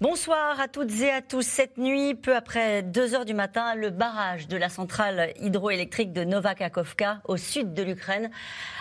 Bonsoir 0.00 0.60
à 0.60 0.68
toutes 0.68 1.00
et 1.00 1.10
à 1.10 1.22
tous. 1.22 1.42
Cette 1.42 1.76
nuit, 1.76 2.14
peu 2.14 2.36
après 2.36 2.84
2 2.84 3.16
heures 3.16 3.24
du 3.24 3.34
matin, 3.34 3.74
le 3.74 3.90
barrage 3.90 4.46
de 4.46 4.56
la 4.56 4.68
centrale 4.68 5.32
hydroélectrique 5.40 6.12
de 6.12 6.22
Novakakovka, 6.22 7.20
au 7.24 7.36
sud 7.36 7.74
de 7.74 7.82
l'Ukraine, 7.82 8.30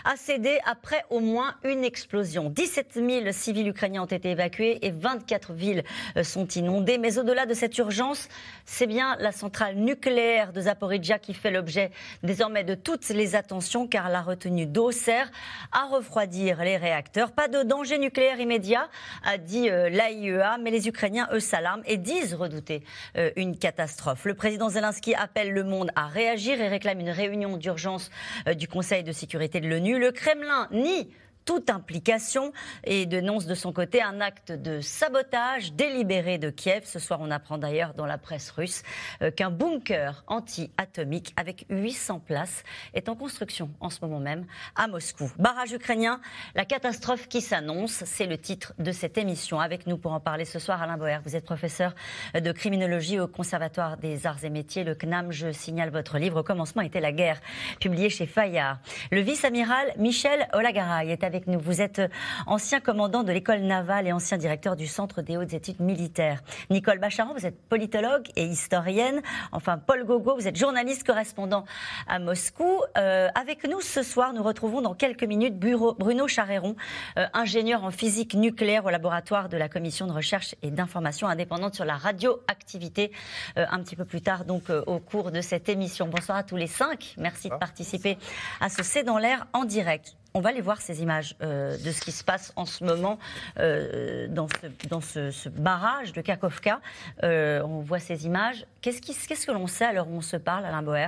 a 0.05 0.16
cédé 0.16 0.59
après 0.63 1.03
au 1.09 1.20
moins 1.20 1.55
une 1.63 1.84
explosion. 1.84 2.52
17 2.52 2.99
000 3.03 3.31
civils 3.31 3.67
ukrainiens 3.67 4.03
ont 4.03 4.05
été 4.05 4.30
évacués 4.30 4.77
et 4.85 4.91
24 4.91 5.53
villes 5.53 5.84
sont 6.22 6.48
inondées. 6.49 6.99
Mais 6.99 7.17
au-delà 7.17 7.47
de 7.47 7.55
cette 7.55 7.75
urgence, 7.80 8.30
c'est 8.66 8.86
bien 8.86 9.16
la 9.20 9.31
centrale 9.31 9.75
nucléaire 9.75 10.53
de 10.53 10.61
Zaporizhia 10.61 11.17
qui 11.17 11.34
fait 11.34 11.49
l'objet 11.49 11.89
désormais 12.22 12.63
de 12.63 12.75
toutes 12.75 13.09
les 13.09 13.36
attentions 13.36 13.88
car 13.88 14.09
la 14.09 14.22
retenue 14.22 14.67
d'eau 14.67 14.91
sert 14.91 15.31
à 15.72 15.86
refroidir 15.86 16.63
les 16.63 16.77
réacteurs. 16.77 17.31
Pas 17.31 17.47
de 17.47 17.63
danger 17.63 17.97
nucléaire 17.97 18.39
immédiat, 18.39 18.88
a 19.25 19.39
dit 19.39 19.72
euh, 19.72 19.89
l'AIEA, 19.89 20.59
mais 20.59 20.70
les 20.70 20.88
Ukrainiens 20.88 21.06
eux 21.31 21.39
s'alarment 21.39 21.84
et 21.85 21.97
disent 21.97 22.34
redouter 22.34 22.84
euh, 23.17 23.31
une 23.35 23.57
catastrophe. 23.57 24.25
Le 24.25 24.34
président 24.34 24.70
Zelensky 24.70 25.16
appelle 25.16 25.52
le 25.52 25.63
monde 25.63 25.91
à 25.95 26.07
réagir 26.07 26.59
et 26.61 26.67
réclame 26.67 26.99
une 26.99 27.09
réunion 27.09 27.57
d'urgence 27.57 28.11
euh, 28.47 28.53
du 28.53 28.67
Conseil 28.67 29.03
de 29.03 29.11
sécurité 29.11 29.59
de 29.59 29.67
l'ONU. 29.67 29.99
Le 29.99 30.11
Kremlin 30.11 30.67
nie 30.71 31.09
toute 31.48 31.70
implication 31.70 32.52
et 32.84 33.06
dénonce 33.06 33.48
de 33.48 33.56
son 33.56 33.72
côté 33.72 34.04
un 34.04 34.20
acte 34.20 34.52
de 34.52 34.82
sabotage 34.82 35.73
délibéré 35.73 36.38
de 36.38 36.50
Kiev. 36.50 36.84
Ce 36.86 37.00
soir, 37.00 37.20
on 37.22 37.31
apprend 37.31 37.58
d'ailleurs 37.58 37.94
dans 37.94 38.06
la 38.06 38.17
presse 38.17 38.52
russe 38.52 38.84
euh, 39.22 39.31
qu'un 39.31 39.50
bunker 39.50 40.26
anti-atomique 40.28 41.34
avec 41.38 41.66
800 41.70 42.20
places 42.20 42.64
est 42.94 43.08
en 43.08 43.16
construction 43.16 43.72
en 43.80 43.89
ce 43.89 44.00
moment 44.02 44.20
même 44.20 44.45
à 44.76 44.88
Moscou. 44.88 45.31
Barrage 45.39 45.72
ukrainien, 45.72 46.20
la 46.54 46.66
catastrophe 46.66 47.30
qui 47.30 47.39
s'annonce, 47.39 48.04
c'est 48.06 48.26
le 48.26 48.38
titre 48.38 48.73
de 48.78 48.92
cette 48.92 49.17
émission. 49.17 49.61
Avec 49.61 49.88
nous 49.88 49.98
pour 49.98 50.11
en 50.11 50.20
parler 50.20 50.44
ce 50.44 50.59
soir, 50.59 50.82
Alain 50.84 50.98
Boer, 50.98 51.20
vous 51.23 51.38
êtes 51.38 51.45
professeur 51.45 51.95
de 52.34 52.52
criminologie 52.52 53.22
au 53.22 53.28
Conservatoire 53.28 53.95
des 53.95 54.28
Arts 54.28 54.44
et 54.44 54.50
Métiers, 54.50 54.84
le 54.84 54.95
CNAM. 54.95 55.32
Je 55.32 55.54
signale 55.54 55.92
votre 55.92 56.17
livre 56.17 56.42
commencement 56.42 56.82
était 56.82 57.00
la 57.00 57.14
guerre, 57.14 57.39
publié 57.80 58.09
chez 58.09 58.26
Fayard. 58.26 58.80
Le 59.11 59.22
vice-amiral 59.22 59.94
Michel 59.98 60.50
Olagaray 60.52 61.09
est 61.09 61.23
avec 61.23 61.36
nous. 61.45 61.59
Vous 61.59 61.81
êtes 61.81 61.99
euh, 61.99 62.07
ancien 62.47 62.80
commandant 62.80 63.23
de 63.23 63.31
l'école 63.31 63.59
navale 63.59 64.07
et 64.07 64.11
ancien 64.11 64.38
directeur 64.38 64.75
du 64.75 64.88
Centre 64.88 65.21
des 65.21 65.38
hautes 65.38 65.53
études 65.53 65.80
militaires. 65.80 66.41
Nicole 66.71 66.97
Bacharan, 66.97 67.33
vous 67.33 67.45
êtes 67.45 67.61
politologue 67.69 68.27
et 68.35 68.45
historienne. 68.45 69.21
Enfin, 69.52 69.77
Paul 69.77 70.05
Gogo, 70.05 70.35
vous 70.35 70.47
êtes 70.47 70.55
journaliste 70.55 71.05
correspondant 71.05 71.65
à 72.08 72.17
Moscou. 72.17 72.81
Euh, 72.97 73.27
avec 73.35 73.67
nous 73.67 73.81
ce 73.81 74.02
soir, 74.02 74.33
nous 74.33 74.41
retrouvons 74.41 74.81
dans 74.81 74.95
quelques 74.95 75.23
minutes 75.23 75.59
Bruno 75.59 76.27
Charéron, 76.27 76.75
euh, 77.19 77.27
ingénieur 77.33 77.83
en 77.83 77.91
physique 77.91 78.33
nucléaire 78.33 78.85
au 78.85 78.89
laboratoire 78.89 79.49
de 79.49 79.58
la 79.58 79.69
Commission 79.69 80.08
de 80.08 80.13
recherche 80.13 80.55
et 80.63 80.71
d'information 80.71 81.27
indépendante 81.27 81.75
sur 81.75 81.85
la 81.85 81.97
radioactivité. 81.97 83.11
un 83.55 83.81
petit 83.81 83.95
peu 83.95 84.05
plus 84.05 84.21
tard, 84.21 84.45
donc, 84.45 84.69
au 84.69 84.99
cours 84.99 85.31
de 85.31 85.41
cette 85.41 85.69
émission. 85.69 86.08
Bonsoir 86.08 86.38
à 86.38 86.43
tous 86.43 86.55
les 86.55 86.67
cinq. 86.67 87.15
Merci 87.17 87.49
de 87.49 87.55
participer 87.55 88.17
à 88.61 88.69
ce 88.69 88.83
C'est 88.83 89.03
dans 89.03 89.17
l'air 89.17 89.47
en 89.53 89.65
direct. 89.65 90.15
On 90.38 90.39
va 90.39 90.49
aller 90.49 90.61
voir 90.61 90.81
ces 90.81 91.02
images 91.02 91.35
euh, 91.41 91.80
de 91.80 91.91
ce 91.91 91.99
qui 91.99 92.11
se 92.11 92.23
passe 92.23 92.53
en 92.55 92.67
ce 92.67 92.83
moment 92.83 93.17
euh, 93.57 94.27
dans, 94.27 94.47
ce, 94.47 94.88
dans 94.88 95.02
ce, 95.02 95.49
barrage 95.49 96.13
de 96.13 96.21
Kakovka. 96.21 96.80
Euh, 97.23 97.63
on 97.63 97.80
voit 97.80 97.97
ces 97.97 98.27
images. 98.27 98.67
Qu'est-ce, 98.81 99.02
qu'est-ce 99.02 99.47
que 99.47 99.52
l'on 99.52 99.65
sait 99.65 99.85
alors 99.85 100.08
où 100.08 100.15
on 100.15 100.21
se 100.21 100.38
parle, 100.38 100.63
Alain 100.63 100.83
Boer? 100.83 101.08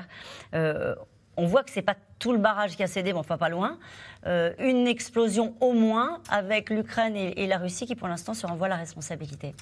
On 1.37 1.45
voit 1.45 1.61
que 1.61 1.69
ce 1.69 1.75
n'est 1.75 1.83
pas 1.83 1.95
tout 2.17 2.31
le 2.31 2.39
barrage 2.39 2.75
qui 2.75 2.81
a 2.81 2.87
cédé, 2.87 3.13
mais 3.13 3.19
enfin 3.19 3.37
pas 3.37 3.49
loin. 3.49 3.77
une 4.25 4.87
explosion 4.87 5.53
au 5.61 5.73
moins 5.73 6.21
avec 6.31 6.71
l'Ukraine 6.71 7.15
et 7.15 7.45
la 7.45 7.59
Russie 7.59 7.85
qui 7.85 7.95
pour 7.95 8.07
l'instant 8.07 8.33
se 8.33 8.47
renvoient 8.47 8.67
la 8.67 8.77
responsabilité. 8.77 9.53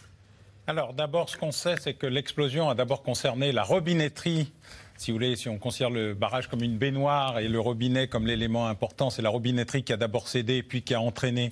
Alors 0.66 0.94
d'abord, 0.94 1.29
ce 1.29 1.35
qu'on 1.35 1.51
sait, 1.51 1.75
c'est 1.79 1.94
que 1.94 2.07
l'explosion 2.07 2.69
a 2.69 2.75
d'abord 2.75 3.03
concerné 3.03 3.51
la 3.51 3.63
robinetterie 3.63 4.51
si 4.97 5.12
vous 5.12 5.18
voulez, 5.18 5.35
si 5.35 5.50
on 5.50 5.58
considère 5.58 5.90
le 5.90 6.13
barrage 6.13 6.47
comme 6.47 6.63
une 6.63 6.78
baignoire 6.78 7.40
et 7.40 7.47
le 7.47 7.59
robinet 7.59 8.08
comme 8.08 8.28
l'élément 8.28 8.68
important, 8.68 9.09
c'est 9.09 9.22
la 9.22 9.30
robinetterie 9.30 9.84
qui 9.84 9.94
a 9.94 9.97
d'abord 9.97 10.28
cédé 10.28 10.63
puis 10.63 10.81
qui 10.81 10.94
a 10.94 11.02
entraîné 11.02 11.52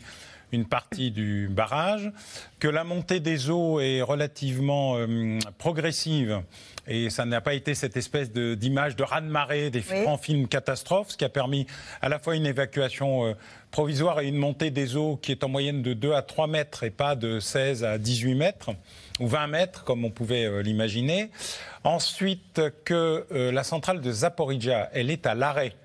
une 0.52 0.66
partie 0.66 1.12
du 1.12 1.48
barrage, 1.50 2.12
que 2.60 2.68
la 2.68 2.84
montée 2.84 3.20
des 3.20 3.50
eaux 3.50 3.80
est 3.80 4.02
relativement 4.02 4.96
euh, 4.98 5.40
progressive 5.58 6.42
et 6.88 7.10
ça 7.10 7.26
n'a 7.26 7.42
pas 7.42 7.56
été 7.56 7.74
cette 7.74 7.98
espèce 7.98 8.32
d'image 8.32 8.96
de, 8.96 9.04
raz-de-marée 9.04 9.70
des 9.72 9.82
grands 9.82 10.18
films 10.18 10.48
catastrophes, 10.48 11.10
ce 11.12 11.18
qui 11.18 11.26
a 11.26 11.30
permis 11.30 11.66
à 12.02 12.10
la 12.10 12.20
fois 12.20 12.36
une 12.36 12.46
évacuation 12.46 13.26
euh, 13.26 13.34
provisoire 13.72 14.20
et 14.20 14.28
une 14.28 14.38
montée 14.38 14.70
des 14.70 14.96
eaux 14.96 15.18
qui 15.18 15.32
est 15.32 15.44
en 15.44 15.50
moyenne 15.50 15.82
de 15.82 15.94
2 15.94 16.14
à 16.14 16.22
3 16.22 16.48
mètres 16.48 16.84
et 16.84 16.92
pas 16.92 17.16
de 17.16 17.40
16 17.40 17.84
à 17.84 17.98
18 17.98 18.36
mètres 18.36 18.70
ou 19.20 19.28
20 19.28 19.48
mètres 19.48 19.84
comme 19.84 20.06
on 20.06 20.12
pouvait 20.12 20.46
euh, 20.46 20.62
l'imaginer. 20.62 21.32
Ensuite, 21.86 22.62
que 22.84 23.26
la 23.32 23.64
centrale 23.64 24.02
de 24.02 24.12
Zaporizhia, 24.12 24.90
elle 24.94 25.10
est 25.10 25.26
à 25.26 25.36
l'arrêt 25.36 25.76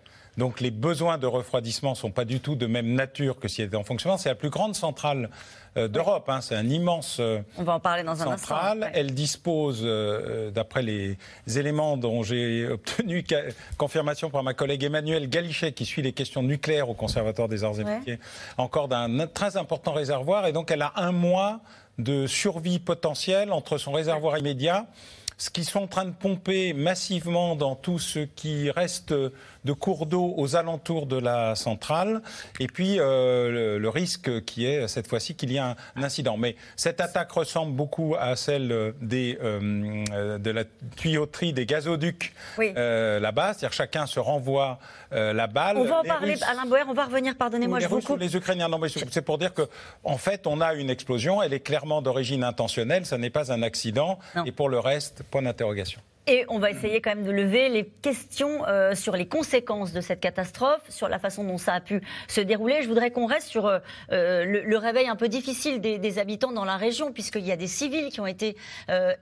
donc 0.40 0.60
les 0.60 0.70
besoins 0.70 1.18
de 1.18 1.26
refroidissement 1.26 1.90
ne 1.90 1.96
sont 1.96 2.10
pas 2.10 2.24
du 2.24 2.40
tout 2.40 2.54
de 2.54 2.66
même 2.66 2.94
nature 2.94 3.38
que 3.38 3.46
si 3.46 3.60
elle 3.60 3.68
était 3.68 3.76
en 3.76 3.84
fonctionnement. 3.84 4.16
C'est 4.16 4.28
la 4.28 4.34
plus 4.34 4.48
grande 4.48 4.74
centrale 4.74 5.28
euh, 5.76 5.86
d'Europe. 5.86 6.28
Hein. 6.28 6.40
C'est 6.40 6.54
un 6.54 6.66
immense 6.66 7.18
euh, 7.20 7.40
On 7.58 7.62
va 7.62 7.74
en 7.74 7.80
parler 7.80 8.04
dans 8.04 8.22
un 8.22 8.36
centrale. 8.36 8.84
Instant, 8.84 8.98
Elle 8.98 9.12
dispose, 9.12 9.82
euh, 9.84 10.50
d'après 10.50 10.82
les 10.82 11.18
éléments 11.54 11.96
dont 11.96 12.22
j'ai 12.22 12.66
obtenu 12.70 13.22
confirmation 13.76 14.30
par 14.30 14.42
ma 14.42 14.54
collègue 14.54 14.82
Emmanuel 14.84 15.28
Galichet, 15.28 15.72
qui 15.72 15.84
suit 15.84 16.00
les 16.02 16.12
questions 16.12 16.42
nucléaires 16.42 16.88
au 16.88 16.94
Conservatoire 16.94 17.48
des 17.48 17.62
Arts 17.62 17.78
et 17.78 17.84
Métiers, 17.84 18.18
encore 18.56 18.88
d'un 18.88 19.26
très 19.26 19.58
important 19.58 19.92
réservoir. 19.92 20.46
Et 20.46 20.52
donc 20.52 20.70
elle 20.70 20.82
a 20.82 20.92
un 20.96 21.12
mois 21.12 21.60
de 21.98 22.26
survie 22.26 22.78
potentielle 22.78 23.52
entre 23.52 23.76
son 23.76 23.92
réservoir 23.92 24.38
immédiat 24.38 24.86
ce 25.40 25.48
qu'ils 25.48 25.64
sont 25.64 25.80
en 25.80 25.86
train 25.86 26.04
de 26.04 26.10
pomper 26.10 26.74
massivement 26.74 27.56
dans 27.56 27.74
tout 27.74 27.98
ce 27.98 28.18
qui 28.20 28.70
reste 28.70 29.14
de 29.64 29.72
cours 29.72 30.06
d'eau 30.06 30.34
aux 30.36 30.56
alentours 30.56 31.06
de 31.06 31.16
la 31.16 31.54
centrale, 31.54 32.22
et 32.58 32.66
puis 32.66 32.98
euh, 32.98 33.78
le, 33.78 33.88
risque 33.88 34.44
qui 34.44 34.66
est 34.66 34.86
cette 34.88 35.08
fois-ci 35.08 35.34
qu'il 35.34 35.50
y 35.52 35.56
ait 35.56 35.60
un, 35.60 35.74
incident. 35.96 36.36
Mais 36.36 36.56
cette 36.76 37.00
attaque 37.00 37.32
ressemble 37.32 37.72
beaucoup 37.72 38.14
à 38.18 38.36
celle 38.36 38.94
des, 39.00 39.38
euh, 39.42 40.38
de 40.38 40.50
la 40.50 40.64
tuyauterie 40.96 41.52
des 41.52 41.66
gazoducs 41.66 42.32
euh, 42.60 43.18
là-bas, 43.18 43.54
c'est-à-dire 43.54 43.72
chacun 43.72 44.06
se 44.06 44.20
renvoie 44.20 44.78
la 45.12 45.48
balle. 45.48 45.76
On 45.76 45.84
va 45.84 46.00
en 46.00 46.04
parler, 46.04 46.36
Alain 46.48 46.66
Boer, 46.66 46.84
on 46.88 46.94
va 46.94 47.06
revenir, 47.06 47.36
pardonnez-moi, 47.36 47.80
je 47.80 47.88
vous 47.88 48.00
coupe. 48.00 48.20
Les 48.20 48.36
Ukrainiens, 48.36 48.68
non, 48.68 48.78
mais 48.78 48.88
c'est 48.88 49.22
pour 49.22 49.38
dire 49.38 49.52
que 49.52 49.68
en 50.04 50.18
fait, 50.18 50.46
on 50.46 50.60
a 50.60 50.74
une 50.74 50.88
explosion, 50.88 51.42
elle 51.42 51.52
est 51.52 51.60
clairement 51.60 52.00
d'origine 52.00 52.44
intentionnelle, 52.44 53.04
ça 53.06 53.18
n'est 53.18 53.30
pas 53.30 53.52
un 53.52 53.62
accident, 53.62 54.18
et 54.46 54.52
pour 54.52 54.68
le 54.68 54.78
reste, 54.78 55.24
point 55.24 55.42
d'interrogation. 55.42 56.00
Et 56.26 56.44
on 56.48 56.58
va 56.58 56.70
essayer 56.70 57.00
quand 57.00 57.14
même 57.14 57.24
de 57.24 57.30
lever 57.30 57.68
les 57.70 57.86
questions 57.86 58.66
euh, 58.68 58.94
sur 58.94 59.16
les 59.16 59.26
conséquences 59.26 59.92
de 59.92 60.00
cette 60.00 60.20
catastrophe, 60.20 60.82
sur 60.88 61.08
la 61.08 61.18
façon 61.18 61.44
dont 61.44 61.56
ça 61.58 61.74
a 61.74 61.80
pu 61.80 62.02
se 62.28 62.40
dérouler. 62.40 62.82
Je 62.82 62.88
voudrais 62.88 63.10
qu'on 63.10 63.26
reste 63.26 63.48
sur 63.48 63.66
euh, 63.66 63.78
euh, 64.12 64.44
le, 64.44 64.76
réveil 64.76 65.08
un 65.08 65.16
peu 65.16 65.28
difficile 65.28 65.80
des, 65.80 66.18
habitants 66.18 66.52
dans 66.52 66.64
la 66.64 66.76
région, 66.76 67.12
puisqu'il 67.12 67.46
y 67.46 67.52
a 67.52 67.56
des 67.56 67.66
civils 67.66 68.10
qui 68.10 68.20
ont 68.20 68.26
été 68.26 68.56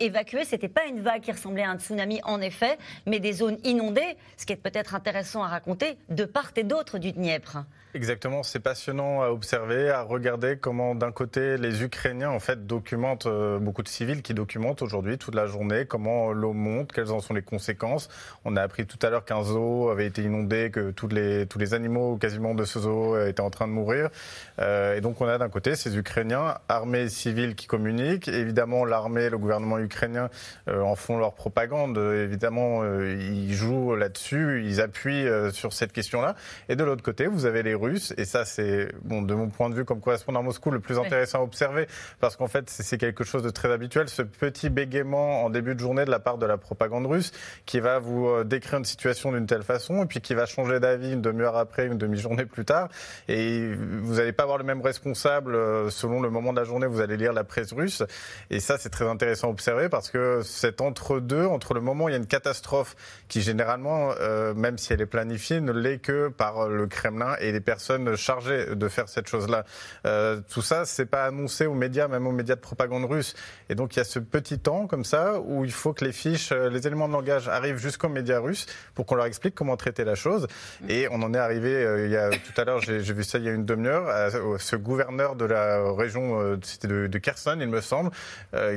évacués. 0.00 0.44
Ce 0.44 0.53
n'était 0.53 0.69
pas 0.69 0.86
une 0.86 1.00
vague 1.00 1.22
qui 1.22 1.32
ressemblait 1.32 1.62
à 1.62 1.70
un 1.70 1.78
tsunami, 1.78 2.20
en 2.25 2.41
effet, 2.41 2.78
mais 3.06 3.20
des 3.20 3.32
zones 3.32 3.59
inondées, 3.65 4.16
ce 4.36 4.47
qui 4.47 4.53
est 4.53 4.56
peut-être 4.56 4.94
intéressant 4.94 5.42
à 5.42 5.48
raconter, 5.48 5.97
de 6.09 6.25
part 6.25 6.53
et 6.56 6.65
d'autre 6.65 6.98
du 6.98 7.12
Dniepr. 7.12 7.65
Exactement, 7.94 8.43
c'est 8.43 8.60
passionnant 8.60 9.22
à 9.22 9.28
observer, 9.28 9.88
à 9.88 10.03
regarder 10.03 10.59
comment 10.59 10.94
d'un 10.94 11.10
côté 11.10 11.56
les 11.56 11.82
Ukrainiens 11.82 12.28
en 12.28 12.39
fait 12.39 12.66
documentent 12.66 13.24
euh, 13.24 13.59
beaucoup 13.59 13.83
de 13.83 13.89
civils 13.89 14.21
qui 14.21 14.34
documentent 14.34 14.83
aujourd'hui 14.83 15.16
toute 15.16 15.34
la 15.34 15.47
journée 15.47 15.86
comment 15.86 16.33
l'eau 16.33 16.53
monte, 16.53 16.92
quelles 16.92 17.12
en 17.12 17.21
sont 17.21 17.33
les 17.33 17.41
conséquences. 17.41 18.10
On 18.45 18.57
a 18.57 18.62
appris 18.62 18.84
tout 18.84 18.98
à 19.01 19.09
l'heure 19.09 19.24
qu'un 19.24 19.42
zoo 19.42 19.89
avait 19.89 20.04
été 20.04 20.22
inondé, 20.22 20.71
que 20.71 20.91
tous 20.91 21.09
les 21.09 21.47
tous 21.47 21.59
les 21.59 21.72
animaux 21.72 22.18
quasiment 22.18 22.54
de 22.54 22.65
ce 22.65 22.78
zoo 22.78 23.18
étaient 23.24 23.41
en 23.41 23.48
train 23.48 23.66
de 23.66 23.72
mourir. 23.72 24.10
Euh, 24.59 24.95
et 24.95 25.01
donc 25.01 25.22
on 25.22 25.27
a 25.27 25.39
d'un 25.39 25.48
côté 25.48 25.74
ces 25.74 25.97
Ukrainiens 25.97 26.59
armés 26.68 27.04
et 27.04 27.09
civils 27.09 27.54
qui 27.54 27.66
communiquent. 27.66 28.28
Évidemment 28.28 28.84
l'armée, 28.84 29.30
le 29.30 29.39
gouvernement 29.39 29.78
ukrainien 29.78 30.28
euh, 30.68 30.83
en 30.83 30.95
font 30.95 31.16
leur 31.16 31.33
propagande. 31.33 31.97
Évidemment 31.97 32.84
ils 32.84 33.54
jouent 33.54 33.95
là-dessus, 33.97 34.62
ils 34.66 34.83
appuient 34.83 35.27
sur 35.53 35.72
cette 35.72 35.92
question-là. 35.92 36.34
Et 36.68 36.77
de 36.77 36.84
l'autre 36.84 37.03
côté 37.03 37.27
vous 37.27 37.47
avez 37.47 37.62
les 37.62 37.78
Russes. 37.78 38.13
Et 38.16 38.25
ça, 38.25 38.45
c'est, 38.45 38.92
bon, 39.03 39.22
de 39.22 39.34
mon 39.34 39.48
point 39.48 39.71
de 39.71 39.75
vue 39.75 39.84
comme 39.84 40.01
correspondant 40.01 40.41
à 40.41 40.42
Moscou, 40.42 40.71
le 40.71 40.80
plus 40.80 40.98
intéressant 40.98 41.41
à 41.41 41.42
observer. 41.42 41.86
Parce 42.21 42.36
qu'en 42.36 42.48
fait, 42.48 42.69
c'est 42.69 42.98
quelque 42.98 43.25
chose 43.25 43.42
de 43.42 43.51
très 43.51 43.71
habituel. 43.72 44.09
Ce 44.09 44.22
petit 44.22 44.69
bégaiement 44.69 45.45
en 45.45 45.51
début 45.51 45.75
de 45.75 45.80
journée 45.80 46.04
de 46.04 46.10
la 46.10 46.19
part 46.19 46.39
de 46.39 46.47
la, 46.47 46.59
propagande 46.59 47.07
russe, 47.07 47.33
qui 47.66 47.80
va 47.80 47.98
vous 47.98 48.45
décrire 48.45 48.78
une 48.78 48.84
situation 48.84 49.33
d'une 49.33 49.47
telle 49.47 49.63
façon, 49.63 50.03
et 50.03 50.07
puis 50.07 50.21
qui 50.21 50.34
va 50.34 50.45
changer 50.45 50.80
d'avis 50.80 51.13
une 51.13 51.22
demi-heure 51.22 51.57
après, 51.57 51.86
une 51.86 51.98
demi-journée 51.98 52.47
plus 52.47 52.65
tard. 52.65 52.89
Et 53.28 53.72
vous 53.75 54.16
n'allez 54.16 54.33
pas 54.33 54.42
avoir 54.42 54.59
le 54.59 54.65
même 54.65 54.83
responsable 54.83 55.57
selon 55.91 56.21
le 56.21 56.31
moment 56.31 56.53
de 56.53 56.59
la 56.59 56.65
journée, 56.65 56.86
vous 56.86 57.01
allez 57.01 57.16
lire 57.16 57.33
la 57.33 57.45
presse 57.45 57.72
russe. 57.72 58.03
Et 58.51 58.60
ça, 58.60 58.77
c'est 58.78 58.91
très 58.91 59.07
intéressant 59.07 59.48
à 59.48 59.51
observer 59.51 59.89
parce 59.89 60.10
que 60.10 60.42
c'est 60.42 60.81
entre-deux, 60.81 61.47
entre 61.47 61.74
le 61.74 61.81
moment 61.81 62.04
où 62.04 62.09
il 62.09 62.13
y 62.13 62.15
a 62.15 62.19
une 62.19 62.27
catastrophe 62.27 62.97
qui 63.28 63.41
généralement, 63.41 64.10
même 64.54 64.78
si 64.78 64.92
elle 64.92 65.01
est 65.01 65.07
planifiée, 65.07 65.60
ne 65.60 65.72
l'est 65.72 65.98
que 65.98 66.28
par 66.28 66.69
le 66.69 66.86
Kremlin 66.86 67.36
et 67.41 67.53
les 67.53 67.60
personnes 67.68 68.16
chargées 68.16 68.74
de 68.74 68.88
faire 68.88 69.10
cette 69.10 69.28
chose-là. 69.28 69.65
Euh, 70.06 70.41
tout 70.48 70.62
ça, 70.62 70.86
c'est 70.86 71.04
pas 71.04 71.24
annoncé 71.24 71.66
aux 71.66 71.74
médias, 71.74 72.09
même 72.09 72.26
aux 72.26 72.32
médias 72.32 72.54
de 72.54 72.60
propagande 72.60 73.04
russe. 73.04 73.34
Et 73.68 73.74
donc 73.74 73.94
il 73.94 73.98
y 73.98 74.00
a 74.00 74.04
ce 74.04 74.18
petit 74.18 74.59
temps 74.59 74.86
comme 74.86 75.04
ça 75.04 75.38
où 75.38 75.66
il 75.66 75.72
faut 75.72 75.92
que 75.92 76.03
les 76.03 76.12
fiches, 76.12 76.50
euh, 76.50 76.70
les 76.70 76.86
éléments 76.86 77.09
de 77.09 77.12
langage 77.12 77.47
arrivent 77.47 77.76
jusqu'aux 77.76 78.09
médias 78.09 78.38
russes 78.38 78.65
pour 78.94 79.04
qu'on 79.04 79.16
leur 79.16 79.26
explique 79.26 79.54
comment 79.54 79.76
traiter 79.76 80.04
la 80.04 80.15
chose. 80.15 80.47
Et 80.88 81.09
on 81.10 81.20
en 81.20 81.34
est 81.34 81.38
arrivé 81.38 81.74
euh, 81.74 82.06
il 82.06 82.10
y 82.10 82.16
a 82.16 82.30
tout 82.30 82.59
à 82.59 82.65
l'heure, 82.65 82.80
j'ai 82.80 83.00
vu 83.00 83.22
ça 83.22 83.36
il 83.36 83.44
y 83.44 83.48
a 83.50 83.53
une 83.53 83.66
demi-heure, 83.66 84.09
à 84.09 84.30
ce 84.59 84.76
gouverneur 84.76 85.36
de 85.36 85.44
la 85.44 85.92
région 85.92 86.59
c'était 86.62 86.88
de, 86.88 87.06
de, 87.06 87.18
Kherson, 87.18 87.59
il 87.60 87.68
me 87.68 87.82
semble, 87.82 88.10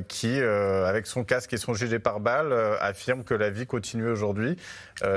qui, 0.10 0.40
avec 0.42 1.08
son 1.08 1.24
casque 1.24 1.54
et 1.54 1.58
son 1.58 1.74
gilet 1.74 2.00
pare-balles, 2.00 2.54
affirme 2.82 3.24
que 3.24 3.34
la 3.34 3.50
vie 3.50 3.66
continue 3.66 4.10
aujourd'hui. 4.10 4.58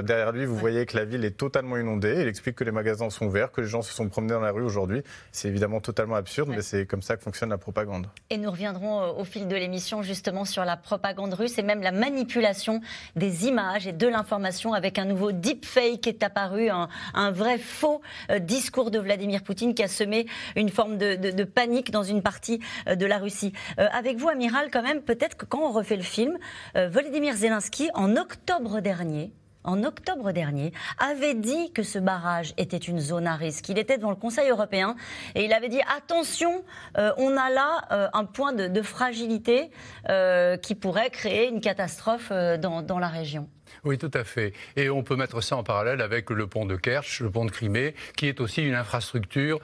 derrière 0.03 0.31
lui, 0.33 0.47
vous 0.47 0.57
voyez 0.57 0.87
que 0.87 0.97
la 0.97 1.05
ville 1.05 1.25
est 1.25 1.37
totalement 1.37 1.77
inondée. 1.77 2.19
Il 2.21 2.29
explique 2.29 2.57
que 2.57 2.65
les 2.65 2.71
magasins 2.71 3.11
sont 3.11 3.27
ouverts, 3.27 3.51
que 3.51 3.64
les 3.65 3.71
gens 3.71 3.83
se 3.83 3.93
sont 3.93 4.09
promenés 4.09 4.35
dans 4.35 4.41
la 4.41 4.53
rue 4.53 4.63
aujourd'hui. 4.63 5.03
C'est 5.33 5.49
évidemment 5.49 5.81
totalement 5.81 6.15
absurde, 6.15 6.51
mais 6.51 6.63
c'est 6.63 6.87
comme 6.87 7.03
ça 7.03 7.17
que 7.17 7.23
fonctionne 7.23 7.49
la 7.49 7.59
propagande. 7.59 8.07
Et 8.31 8.37
nous 8.37 8.51
reviendrons 8.51 9.01
euh, 9.01 9.13
au 9.13 9.25
fil 9.25 9.49
de 9.49 9.57
l'émission 9.57 10.03
justement 10.03 10.45
sur 10.45 10.65
la 10.65 10.77
propagande 10.77 11.35
russe 11.35 11.59
et 11.59 11.63
même 11.63 11.83
la 11.83 11.93
manipulation 11.93 12.81
des 13.17 13.47
images 13.47 13.87
et 13.87 13.93
de 13.93 14.07
l'information 14.07 14.75
avec 14.75 14.99
un 14.99 15.05
nouveau 15.05 15.33
deepfake 15.33 16.03
qui 16.03 16.09
est 16.09 16.23
apparu, 16.23 16.69
un, 16.69 17.31
vrai 17.31 17.59
faux 17.59 18.03
euh, 18.31 18.39
discours 18.39 18.91
de 18.91 18.99
Vladimir 18.99 19.43
Poutine 19.43 19.75
qui 19.75 19.83
a 19.83 19.89
semé 19.89 20.27
une 20.57 20.69
forme 20.69 20.99
de, 20.99 21.45
panique 21.45 21.91
dans 21.91 22.03
une 22.03 22.23
partie 22.23 22.61
euh, 22.87 22.95
de 22.95 23.07
la 23.07 23.19
Russie. 23.19 23.53
avec 23.77 24.19
vous, 24.19 24.29
Amiral, 24.29 24.71
quand 24.71 24.83
même, 24.83 25.01
peut-être 25.03 25.37
que 25.37 25.47
quand 25.47 25.61
on 25.61 25.73
refait 25.73 25.97
le 25.97 26.03
film, 26.03 26.37
Volodymyr 26.75 27.35
Zelensky, 27.35 27.89
en 27.95 28.17
octobre 28.17 28.81
dernier, 28.81 29.33
en 29.65 29.83
octobre 29.83 30.33
dernier, 30.33 30.73
avait 30.99 31.35
dit 31.35 31.73
que 31.73 31.83
ce 31.83 31.99
barrage 31.99 32.55
était 32.57 32.77
une 32.77 33.01
zone 33.01 33.27
à 33.27 33.35
risque. 33.35 33.69
Il 33.69 33.79
était 33.79 33.97
devant 33.97 34.11
le 34.11 34.17
Conseil 34.17 34.51
européen 34.51 34.97
et 35.35 35.45
il 35.45 35.53
avait 35.53 35.69
dit 35.69 35.81
attention, 35.97 36.65
euh, 36.99 37.13
on 37.17 37.37
a 37.37 37.51
là 37.51 37.85
euh, 37.91 38.09
un 38.13 38.25
point 38.25 38.53
de, 38.53 38.83
fragilité 38.83 39.71
euh, 40.11 40.57
qui 40.57 40.75
pourrait 40.75 41.11
créer 41.11 41.49
une 41.49 41.61
catastrophe 41.61 42.31
dans 42.31 42.99
la 42.99 43.09
région. 43.09 43.49
Oui, 43.85 43.99
tout 43.99 44.11
à 44.15 44.25
fait. 44.25 44.53
Et 44.77 44.89
on 44.89 45.03
peut 45.03 45.17
mettre 45.17 45.43
ça 45.43 45.57
en 45.57 45.63
parallèle 45.63 46.01
avec 46.01 46.31
le 46.31 46.47
pont 46.47 46.67
de 46.67 46.77
Kerch, 46.77 47.21
le 47.21 47.31
pont 47.31 47.45
de 47.45 47.51
Crimée, 47.51 47.95
qui 48.17 48.27
est 48.27 48.41
aussi 48.41 48.63
une 48.63 48.75
infrastructure. 48.75 49.61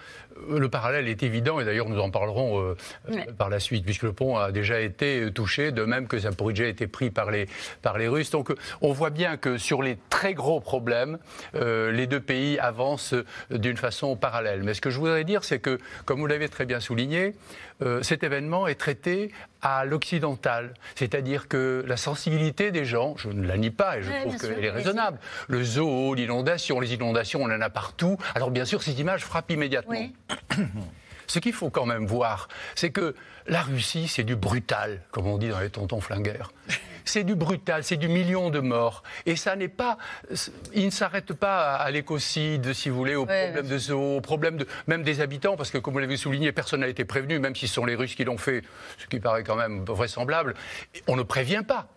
Le 0.49 0.69
parallèle 0.69 1.09
est 1.09 1.23
évident, 1.23 1.61
et 1.61 1.65
d'ailleurs 1.65 1.89
nous 1.89 1.99
en 1.99 2.11
parlerons 2.11 2.61
euh, 2.61 2.77
par 3.39 3.49
la 3.49 3.61
suite, 3.61 3.85
puisque 3.85 4.03
le 4.03 4.13
pont 4.13 4.37
a 4.37 4.53
déjà 4.53 4.81
été 4.81 5.31
touché, 5.33 5.73
de 5.73 5.85
même 5.85 6.07
que 6.07 6.19
Zaporizhzhia 6.19 6.67
a 6.67 6.69
été 6.69 6.87
pris 6.87 7.11
par 7.11 7.31
les, 7.31 7.47
par 7.83 7.99
les 7.99 8.09
Russes. 8.09 8.31
Donc 8.31 8.53
on 8.81 8.93
voit 8.93 9.11
bien 9.11 9.37
que 9.37 9.59
sur 9.59 9.83
les 9.83 9.99
très 10.09 10.35
gros 10.35 10.61
problèmes, 10.61 11.19
euh, 11.55 11.91
les 11.93 12.07
deux 12.07 12.21
pays 12.21 12.59
avancent 12.59 13.15
d'une 13.51 13.77
façon 13.77 14.17
parallèle. 14.17 14.63
Mais 14.63 14.75
ce 14.75 14.81
que 14.81 14.91
je 14.91 14.99
voudrais 14.99 15.25
dire, 15.25 15.45
c'est 15.45 15.59
que, 15.59 15.79
comme 16.05 16.21
vous 16.21 16.27
l'avez 16.27 16.49
très 16.49 16.67
bien 16.67 16.81
souligné, 16.81 17.35
euh, 17.83 18.03
cet 18.03 18.23
événement 18.23 18.67
est 18.67 18.75
traité 18.75 19.33
à 19.63 19.85
l'occidental. 19.85 20.75
C'est-à-dire 20.95 21.49
que 21.49 21.85
la 21.87 21.97
sensibilité 21.97 22.71
des 22.71 22.85
gens, 22.85 23.15
je 23.17 23.29
ne 23.29 23.47
la 23.47 23.57
nie 23.57 23.71
pas 23.71 23.99
et 23.99 24.03
je 24.03 24.11
trouve 24.11 24.37
qu'elle 24.37 24.65
est 24.65 24.71
raisonnable. 24.71 25.19
Le 25.49 25.63
zoo, 25.63 26.15
l'inondation, 26.15 26.81
les 26.81 26.95
inondations, 26.95 27.43
on 27.43 27.51
en 27.51 27.61
a 27.61 27.71
partout. 27.71 28.17
Alors 28.35 28.51
bien 28.51 28.65
sûr, 28.65 28.83
cette 28.83 28.99
image 28.99 29.25
frappe 29.25 29.51
immédiatement. 29.51 30.09
Ce 31.27 31.39
qu'il 31.39 31.53
faut 31.53 31.71
quand 31.71 31.87
même 31.87 32.07
voir, 32.07 32.49
c'est 32.75 32.91
que 32.91 33.15
la 33.47 33.63
Russie, 33.63 34.09
c'est 34.09 34.25
du 34.25 34.35
brutal, 34.35 35.01
comme 35.13 35.29
on 35.29 35.39
dit 35.39 35.49
dans 35.49 35.61
les 35.61 35.71
tontons 35.71 36.01
flingueurs. 36.01 36.53
C'est 37.05 37.25
du 37.25 37.35
brutal, 37.35 37.85
c'est 37.85 37.97
du 37.97 38.09
million 38.09 38.51
de 38.51 38.61
morts. 38.61 39.03
Et 39.27 39.37
ça 39.37 39.57
n'est 39.57 39.69
pas. 39.69 39.99
Il 40.75 40.87
ne 40.87 40.91
s'arrête 40.91 41.33
pas 41.33 41.75
à 41.77 41.91
l'écocide, 41.91 42.73
si 42.73 42.89
vous 42.89 42.97
voulez, 42.97 43.17
au 43.17 43.27
problème 43.27 43.67
de 43.67 43.79
zoo, 43.79 44.17
au 44.17 44.21
problème 44.21 44.57
de, 44.57 44.67
même 44.87 45.03
des 45.03 45.21
habitants, 45.21 45.57
parce 45.57 45.71
que, 45.71 45.79
comme 45.79 45.95
vous 45.95 46.01
l'avez 46.01 46.17
souligné, 46.17 46.53
personne 46.53 46.81
n'a 46.81 46.89
été 46.89 47.05
prévenu, 47.05 47.39
même 47.39 47.55
si 47.55 47.69
ce 47.69 47.75
sont 47.75 47.85
les 47.85 47.95
Russes 47.95 48.15
qui 48.15 48.25
l'ont 48.25 48.39
fait, 48.39 48.63
ce 48.99 49.07
qui 49.07 49.21
paraît 49.21 49.45
quand 49.45 49.57
même 49.57 49.85
vraisemblable. 49.85 50.55
On 51.07 51.17
ne 51.17 51.23
prévient 51.23 51.63
pas. 51.67 51.89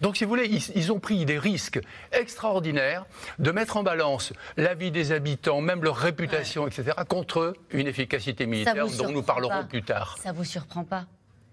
Donc, 0.00 0.16
si 0.16 0.24
vous 0.24 0.30
voulez, 0.30 0.48
ils, 0.74 0.92
ont 0.92 1.00
pris 1.00 1.24
des 1.24 1.38
risques 1.38 1.80
extraordinaires 2.12 3.04
de 3.38 3.50
mettre 3.50 3.76
en 3.76 3.82
balance 3.82 4.32
la 4.56 4.74
vie 4.74 4.90
des 4.90 5.12
habitants, 5.12 5.60
même 5.60 5.82
leur 5.82 5.96
réputation, 5.96 6.66
etc., 6.66 6.96
contre 7.08 7.54
une 7.70 7.86
efficacité 7.86 8.46
militaire 8.46 8.86
dont 8.86 9.10
nous 9.10 9.22
parlerons 9.22 9.64
plus 9.66 9.82
tard. 9.82 10.16
Ça 10.22 10.32
vous 10.32 10.44
surprend 10.44 10.84
pas 10.84 11.06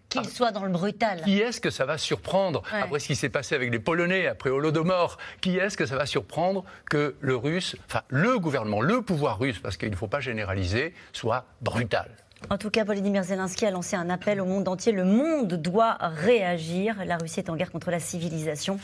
qu'il 0.10 0.22
ah. 0.24 0.30
soit 0.30 0.52
dans 0.52 0.64
le 0.64 0.72
brutal. 0.72 1.22
Qui 1.24 1.40
est-ce 1.40 1.62
que 1.62 1.70
ça 1.70 1.86
va 1.86 1.98
surprendre 1.98 2.64
après 2.72 3.00
ce 3.00 3.08
qui 3.08 3.16
s'est 3.16 3.30
passé 3.30 3.56
avec 3.56 3.72
les 3.72 3.80
Polonais, 3.80 4.28
après 4.28 4.50
Holodomor? 4.50 5.18
Qui 5.42 5.58
est-ce 5.58 5.78
que 5.78 5.86
ça 5.86 5.96
va 5.96 6.06
surprendre 6.06 6.64
que 6.90 7.16
le 7.20 7.36
russe, 7.36 7.76
enfin 7.88 8.02
le 8.10 8.40
gouvernement, 8.40 8.82
le 8.82 9.02
pouvoir 9.02 9.40
russe, 9.40 9.60
parce 9.60 9.78
qu'il 9.78 9.90
ne 9.90 9.96
faut 9.96 10.08
pas 10.08 10.20
généraliser, 10.20 10.94
soit 11.14 11.46
brutal? 11.62 12.10
En 12.50 12.58
tout 12.58 12.70
cas, 12.70 12.84
Volodymyr 12.84 13.24
Zelensky 13.24 13.66
a 13.66 13.72
lancé 13.72 13.96
un 13.96 14.10
appel 14.10 14.40
au 14.40 14.46
monde 14.46 14.68
entier. 14.68 14.92
Le 14.92 15.04
monde 15.04 15.54
doit 15.56 15.98
réagir. 16.00 16.96
La 17.06 17.18
Russie 17.18 17.40
est 17.40 17.50
en 17.50 17.56
guerre 17.56 17.72
contre 17.72 17.90
la 17.90 18.00
civilisation. 18.00 18.80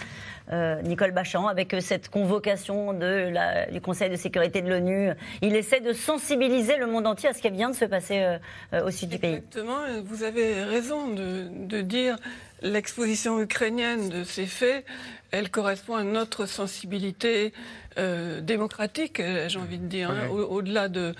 Euh, 0.51 0.81
Nicole 0.81 1.12
Bachan, 1.12 1.48
avec 1.48 1.75
cette 1.80 2.09
convocation 2.09 2.94
du 2.94 3.81
Conseil 3.81 4.09
de 4.09 4.15
sécurité 4.15 4.62
de 4.62 4.69
l'ONU, 4.69 5.12
il 5.42 5.56
essaie 5.56 5.80
de 5.80 5.94
sensibiliser 5.94 6.77
le 6.77 6.88
monde 6.88 7.06
entier 7.06 7.30
à 7.30 7.33
ce 7.33 7.42
qui 7.42 7.50
vient 7.51 7.69
de 7.69 7.75
se 7.75 7.86
passer 7.86 8.21
euh, 8.21 8.38
euh, 8.74 8.88
au 8.88 8.92
sud 8.92 9.09
du 9.09 9.19
pays. 9.19 9.36
Exactement. 9.36 9.80
Vous 10.06 10.24
avez 10.24 10.63
raison 10.63 11.09
de, 11.09 11.48
de 11.51 11.81
dire 11.81 12.18
l'exposition 12.62 13.39
ukrainienne 13.39 14.09
de 14.09 14.24
ces 14.24 14.45
faits, 14.45 14.86
elle 15.31 15.50
correspond 15.50 15.95
à 15.95 16.03
notre 16.03 16.45
sensibilité 16.45 17.53
euh, 17.97 18.39
démocratique, 18.39 19.19
euh, 19.19 19.49
j'ai 19.49 19.59
envie 19.59 19.77
de 19.77 19.85
dire, 19.85 20.09
hein, 20.11 20.29
au-delà 20.29 20.88
de, 20.88 21.13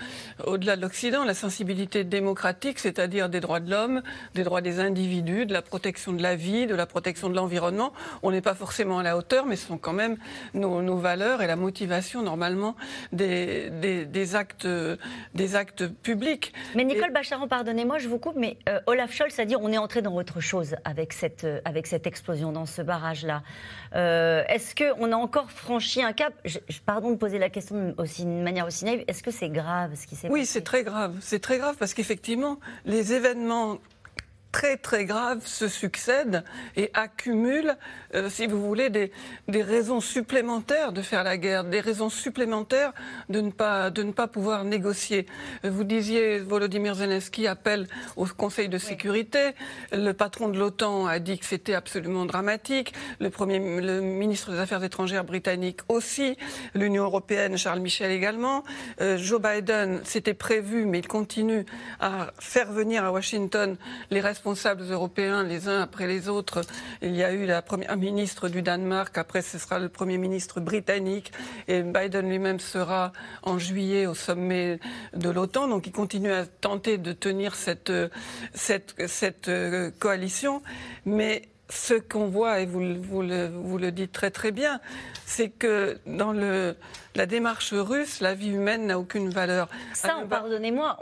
au-delà 0.44 0.76
de 0.76 0.82
l'Occident, 0.82 1.24
la 1.24 1.34
sensibilité 1.34 2.02
démocratique, 2.02 2.78
c'est-à-dire 2.78 3.28
des 3.28 3.40
droits 3.40 3.60
de 3.60 3.70
l'homme, 3.70 4.02
des 4.34 4.42
droits 4.42 4.62
des 4.62 4.80
individus, 4.80 5.44
de 5.44 5.52
la 5.52 5.60
protection 5.60 6.12
de 6.12 6.22
la 6.22 6.34
vie, 6.34 6.66
de 6.66 6.74
la 6.74 6.86
protection 6.86 7.28
de 7.28 7.34
l'environnement. 7.36 7.92
On 8.22 8.30
n'est 8.30 8.40
pas 8.40 8.54
forcément 8.54 9.00
à 9.00 9.02
la 9.02 9.16
hauteur, 9.18 9.44
mais 9.44 9.56
ce 9.56 9.66
sont 9.66 9.76
quand 9.76 9.92
même 9.92 10.16
nos, 10.54 10.80
nos 10.80 10.96
valeurs 10.96 11.42
et 11.42 11.46
la 11.46 11.56
motivation 11.56 12.22
normalement 12.22 12.74
des, 13.12 13.68
des, 13.70 14.06
des 14.06 14.34
actes, 14.34 14.66
des 15.34 15.56
actes 15.56 15.86
publics. 15.88 16.54
Mais 16.74 16.84
Nicole 16.84 17.12
Bacharan, 17.12 17.48
pardonnez-moi, 17.48 17.98
je 17.98 18.08
vous 18.08 18.18
coupe, 18.18 18.36
mais 18.36 18.56
euh, 18.68 18.80
Olaf 18.86 19.12
Scholz 19.12 19.38
a 19.38 19.44
dit 19.44 19.56
on 19.56 19.70
est 19.72 19.78
entré 19.78 20.00
dans 20.00 20.14
autre 20.14 20.40
chose 20.40 20.74
avec 20.84 21.12
cette, 21.12 21.46
avec 21.64 21.86
cette 21.86 22.06
explosion 22.06 22.52
dans 22.52 22.66
ce 22.66 22.80
barrage-là. 22.80 23.42
est-ce 23.92 24.74
qu'on 24.74 25.12
a 25.12 25.16
encore 25.16 25.50
franchi 25.50 26.02
un 26.02 26.12
cap? 26.12 26.32
Pardon 26.86 27.10
de 27.10 27.16
poser 27.16 27.38
la 27.38 27.50
question 27.50 27.94
aussi 27.98 28.24
d'une 28.24 28.42
manière 28.42 28.66
aussi 28.66 28.84
naïve, 28.84 29.04
est-ce 29.08 29.22
que 29.22 29.30
c'est 29.30 29.48
grave 29.48 29.94
ce 29.94 30.06
qui 30.06 30.16
s'est 30.16 30.28
passé 30.28 30.32
Oui, 30.40 30.46
c'est 30.46 30.62
très 30.62 30.84
grave. 30.84 31.16
C'est 31.20 31.40
très 31.40 31.58
grave 31.58 31.76
parce 31.78 31.94
qu'effectivement, 31.94 32.58
les 32.84 33.12
événements 33.12 33.78
très 34.52 34.76
très 34.76 35.06
graves 35.06 35.44
se 35.46 35.66
succèdent 35.66 36.44
et 36.76 36.90
accumulent, 36.92 37.76
euh, 38.14 38.28
si 38.28 38.46
vous 38.46 38.62
voulez, 38.62 38.90
des, 38.90 39.10
des, 39.48 39.62
raisons 39.62 40.00
supplémentaires 40.00 40.92
de 40.92 41.00
faire 41.00 41.24
la 41.24 41.38
guerre, 41.38 41.64
des 41.64 41.80
raisons 41.80 42.10
supplémentaires 42.10 42.92
de 43.30 43.40
ne 43.40 43.50
pas, 43.50 43.90
de 43.90 44.02
ne 44.02 44.12
pas 44.12 44.28
pouvoir 44.28 44.64
négocier. 44.64 45.26
Vous 45.64 45.84
disiez, 45.84 46.38
Volodymyr 46.38 46.94
Zelensky 46.94 47.46
appelle 47.46 47.88
au 48.16 48.26
Conseil 48.26 48.68
de 48.68 48.76
sécurité. 48.76 49.52
Le 49.92 50.12
patron 50.12 50.50
de 50.50 50.58
l'OTAN 50.58 51.06
a 51.06 51.18
dit 51.18 51.38
que 51.38 51.46
c'était 51.46 51.74
absolument 51.74 52.26
dramatique. 52.26 52.92
Le, 53.20 53.30
premier, 53.30 53.58
le 53.58 54.00
ministre 54.02 54.52
des 54.52 54.58
Affaires 54.58 54.84
étrangères 54.84 55.24
britannique 55.24 55.80
aussi. 55.88 56.36
L'Union 56.74 57.04
européenne, 57.04 57.56
Charles 57.56 57.80
Michel 57.80 58.10
également. 58.10 58.64
Euh, 59.00 59.16
Joe 59.16 59.40
Biden, 59.40 60.02
c'était 60.04 60.34
prévu, 60.34 60.84
mais 60.84 60.98
il 60.98 61.08
continue 61.08 61.64
à 62.00 62.32
faire 62.38 62.70
venir 62.70 63.04
à 63.04 63.12
Washington 63.12 63.76
les 64.10 64.20
responsables 64.20 64.41
responsables 64.42 64.90
européens, 64.90 65.44
les 65.44 65.68
uns 65.68 65.82
après 65.82 66.08
les 66.08 66.28
autres. 66.28 66.62
Il 67.00 67.14
y 67.14 67.22
a 67.22 67.32
eu 67.32 67.46
la 67.46 67.62
première 67.62 67.96
ministre 67.96 68.48
du 68.48 68.60
Danemark, 68.60 69.16
après 69.16 69.40
ce 69.40 69.56
sera 69.56 69.78
le 69.78 69.88
premier 69.88 70.18
ministre 70.18 70.60
britannique, 70.60 71.30
et 71.68 71.84
Biden 71.84 72.28
lui-même 72.28 72.58
sera 72.58 73.12
en 73.44 73.60
juillet 73.60 74.06
au 74.06 74.14
sommet 74.14 74.80
de 75.14 75.30
l'OTAN. 75.30 75.68
Donc 75.68 75.86
il 75.86 75.92
continue 75.92 76.32
à 76.32 76.44
tenter 76.44 76.98
de 76.98 77.12
tenir 77.12 77.54
cette, 77.54 77.92
cette, 78.52 79.48
euh, 79.48 79.92
coalition. 80.00 80.60
Mais 81.06 81.42
ce 81.68 81.94
qu'on 81.94 82.26
voit, 82.26 82.58
et 82.58 82.66
vous, 82.66 83.00
vous, 83.00 83.22
le, 83.22 83.46
vous, 83.46 83.78
le, 83.78 83.92
dites 83.92 84.10
très 84.10 84.32
très 84.32 84.50
bien, 84.50 84.80
c'est 85.24 85.50
que 85.50 85.98
dans 86.04 86.32
le, 86.32 86.74
la 87.14 87.26
démarche 87.26 87.72
russe, 87.72 88.20
la 88.20 88.34
vie 88.34 88.50
humaine 88.50 88.86
n'a 88.86 88.98
aucune 88.98 89.30
valeur. 89.30 89.68
Ça, 89.94 90.16
pardonnez-moi, 90.28 90.98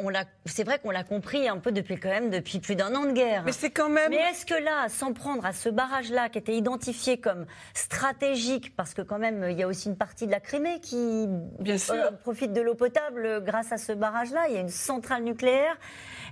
c'est 0.47 0.65
vrai 0.65 0.79
qu'on 0.79 0.91
l'a 0.91 1.05
compris 1.05 1.49
un 1.49 1.59
peu 1.59 1.73
depuis 1.73 1.97
quand 1.97 2.09
même 2.09 2.31
depuis 2.31 2.59
plus 2.59 2.75
d'un 2.75 2.95
an 2.95 3.05
de 3.05 3.13
guerre. 3.13 3.43
Mais 3.45 3.53
c'est 3.53 3.71
quand 3.71 3.89
même. 3.89 4.11
Mais 4.11 4.17
est-ce 4.31 4.45
que 4.45 4.55
là, 4.55 4.89
s'en 4.89 5.13
prendre 5.13 5.45
à 5.45 5.53
ce 5.53 5.69
barrage-là, 5.69 6.29
qui 6.29 6.39
était 6.39 6.57
identifié 6.57 7.19
comme 7.19 7.47
stratégique, 7.75 8.75
parce 8.77 8.95
que 8.95 9.03
quand 9.03 9.19
même 9.19 9.47
il 9.51 9.59
y 9.59 9.63
a 9.63 9.67
aussi 9.67 9.89
une 9.89 9.97
partie 9.97 10.27
de 10.27 10.33
la 10.33 10.41
Crimée 10.41 10.81
qui 10.81 11.27
Bien 11.59 11.79
sûr. 11.79 11.95
Euh, 11.95 12.11
profite 12.11 12.53
de 12.53 12.61
l'eau 12.61 12.75
potable 12.75 13.43
grâce 13.45 13.73
à 13.73 13.79
ce 13.79 13.93
barrage-là, 13.93 14.49
il 14.49 14.55
y 14.55 14.59
a 14.59 14.61
une 14.61 14.69
centrale 14.69 15.23
nucléaire. 15.23 15.77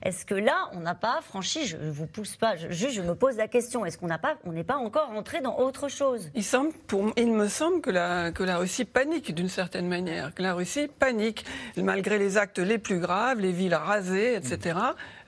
Est-ce 0.02 0.24
que 0.24 0.34
là, 0.34 0.70
on 0.72 0.80
n'a 0.80 0.94
pas 0.94 1.20
franchi, 1.22 1.66
je 1.66 1.76
ne 1.76 1.90
vous 1.90 2.06
pousse 2.06 2.36
pas, 2.36 2.56
je, 2.56 2.68
juste 2.70 2.94
je 2.94 3.02
me 3.02 3.14
pose 3.14 3.36
la 3.36 3.48
question, 3.48 3.84
est-ce 3.84 3.98
qu'on 3.98 4.06
n'a 4.06 4.18
pas, 4.18 4.36
on 4.44 4.52
n'est 4.52 4.64
pas 4.64 4.76
encore 4.76 5.10
entré 5.10 5.40
dans 5.40 5.58
autre 5.58 5.88
chose? 5.88 6.30
Il, 6.34 6.44
semble, 6.44 6.72
pour, 6.86 7.12
il 7.16 7.32
me 7.32 7.48
semble 7.48 7.80
que 7.80 7.90
la, 7.90 8.30
que 8.30 8.44
la 8.44 8.58
Russie 8.58 8.84
panique 8.84 9.34
d'une 9.34 9.48
certaine 9.48 9.67
manière, 9.76 10.34
que 10.34 10.42
la 10.42 10.54
Russie 10.54 10.88
panique, 10.88 11.44
malgré 11.76 12.18
les 12.18 12.36
actes 12.36 12.58
les 12.58 12.78
plus 12.78 12.98
graves, 12.98 13.40
les 13.40 13.52
villes 13.52 13.74
rasées, 13.74 14.34
etc. 14.34 14.78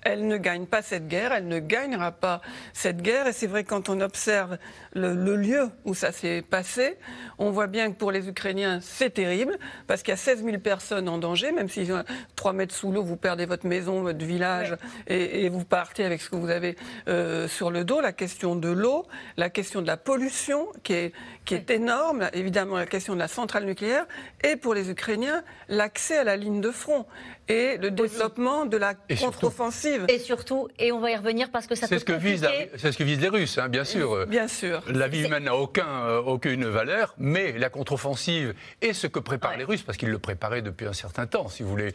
Elle 0.03 0.27
ne 0.27 0.37
gagne 0.37 0.67
pas 0.67 0.83
cette 0.83 1.09
guerre, 1.09 1.33
elle 1.33 1.49
ne 1.49 1.59
gagnera 1.59 2.13
pas 2.13 2.41
cette 2.73 3.03
guerre. 3.03 3.27
Et 3.27 3.33
c'est 3.33 3.47
vrai, 3.47 3.65
quand 3.65 3.89
on 3.89 4.01
observe 4.01 4.59
le, 4.95 5.37
lieu 5.37 5.71
où 5.85 5.95
ça 5.95 6.13
s'est 6.13 6.43
passé, 6.43 6.97
on 7.39 7.51
voit 7.51 7.67
bien 7.67 7.91
que 7.93 7.97
pour 7.97 8.11
les 8.11 8.29
Ukrainiens, 8.29 8.81
c'est 8.81 9.11
terrible, 9.11 9.59
parce 9.87 10.03
qu'il 10.03 10.13
y 10.13 10.15
a 10.15 10.17
16 10.17 10.45
000 10.45 10.59
personnes 10.59 11.09
en 11.09 11.19
danger, 11.19 11.53
même 11.53 11.69
si 11.69 11.89
3 12.37 12.53
mètres 12.53 12.75
sous 12.75 12.93
l'eau, 12.93 13.03
vous 13.03 13.17
perdez 13.17 13.47
votre 13.47 13.67
maison, 13.67 14.03
votre 14.03 14.25
village, 14.25 14.77
et, 15.07 15.49
vous 15.49 15.65
partez 15.65 16.05
avec 16.05 16.23
ce 16.23 16.31
que 16.31 16.37
vous 16.37 16.51
avez 16.51 16.77
euh, 17.09 17.49
sur 17.49 17.71
le 17.71 17.85
dos. 17.85 18.01
La 18.01 18.13
question 18.13 18.55
de 18.57 18.69
l'eau, 18.69 19.07
la 19.37 19.51
question 19.51 19.83
de 19.83 19.87
la 19.87 19.97
pollution, 19.97 20.69
qui 20.83 20.93
est, 20.93 21.13
qui 21.45 21.55
est 21.55 21.71
énorme, 21.71 22.29
évidemment 22.33 22.77
la 22.77 22.87
question 22.87 23.15
de 23.15 23.19
la 23.19 23.29
centrale 23.29 23.65
nucléaire, 23.65 24.07
et 24.45 24.57
pour 24.57 24.75
les 24.75 24.91
Ukrainiens, 24.91 25.43
l'accès 25.69 26.19
à 26.19 26.25
la 26.25 26.37
ligne 26.37 26.61
de 26.61 26.71
front 26.71 27.07
et 27.51 27.77
le 27.79 27.91
développement 27.91 28.65
de 28.65 28.77
la 28.77 28.95
contre-offensive. 28.95 30.05
Et 30.09 30.19
surtout, 30.19 30.69
et 30.79 30.93
on 30.93 31.01
va 31.01 31.11
y 31.11 31.17
revenir 31.17 31.51
parce 31.51 31.67
que 31.67 31.75
ça 31.75 31.87
C'est 31.89 31.99
ce, 31.99 32.05
que 32.05 32.13
vise 32.13 32.47
c'est 32.77 32.93
ce 32.93 32.97
que 32.97 33.03
visent 33.03 33.21
les 33.21 33.29
Russes, 33.29 33.59
hein, 33.59 33.69
bien 33.69 33.85
sûr. 33.85 34.27
Bien 34.27 34.47
sûr. 34.47 34.83
La 34.87 35.09
vie 35.09 35.25
humaine 35.25 35.45
n'a 35.45 35.57
aucun, 35.57 35.89
euh, 35.89 36.21
aucune 36.21 36.65
valeur, 36.67 37.15
mais 37.19 37.53
la 37.53 37.69
contre-offensive 37.69 38.55
et 38.81 38.93
ce 38.93 39.07
que 39.09 39.19
préparent 39.19 39.57
les 39.57 39.65
Russes, 39.65 39.83
parce 39.83 39.99
qu'ils 39.99 40.11
le 40.11 40.19
préparaient 40.19 40.63
depuis 40.63 40.87
un 40.87 40.93
certain 40.93 41.27
temps, 41.27 41.49
si 41.49 41.63
vous 41.63 41.71
voulez. 41.71 41.93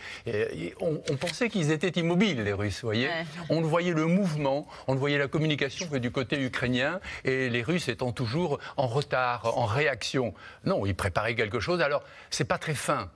on, 0.81 1.15
pensait 1.15 1.49
qu'ils 1.49 1.71
étaient 1.71 1.99
immobiles, 1.99 2.43
les 2.43 2.53
Russes, 2.53 2.81
vous 2.81 2.87
voyez. 2.87 3.09
On 3.49 3.61
voyait 3.61 3.93
le 3.93 4.05
mouvement, 4.05 4.67
on 4.87 4.95
voyait 4.95 5.17
la 5.17 5.27
communication 5.27 5.87
que 5.87 5.97
du 5.97 6.11
côté 6.11 6.39
ukrainien, 6.41 6.99
et 7.23 7.49
les 7.49 7.61
Russes 7.61 7.87
étant 7.87 8.11
toujours 8.11 8.59
en 8.75 8.87
retard, 8.87 9.57
en 9.57 9.65
réaction. 9.65 10.33
Non, 10.65 10.85
ils 10.85 10.95
préparaient 10.95 11.35
quelque 11.35 11.59
chose. 11.59 11.81
Alors, 11.81 12.03
c'est 12.29 12.45
pas 12.45 12.57
très 12.57 12.73
fin. 12.73 13.09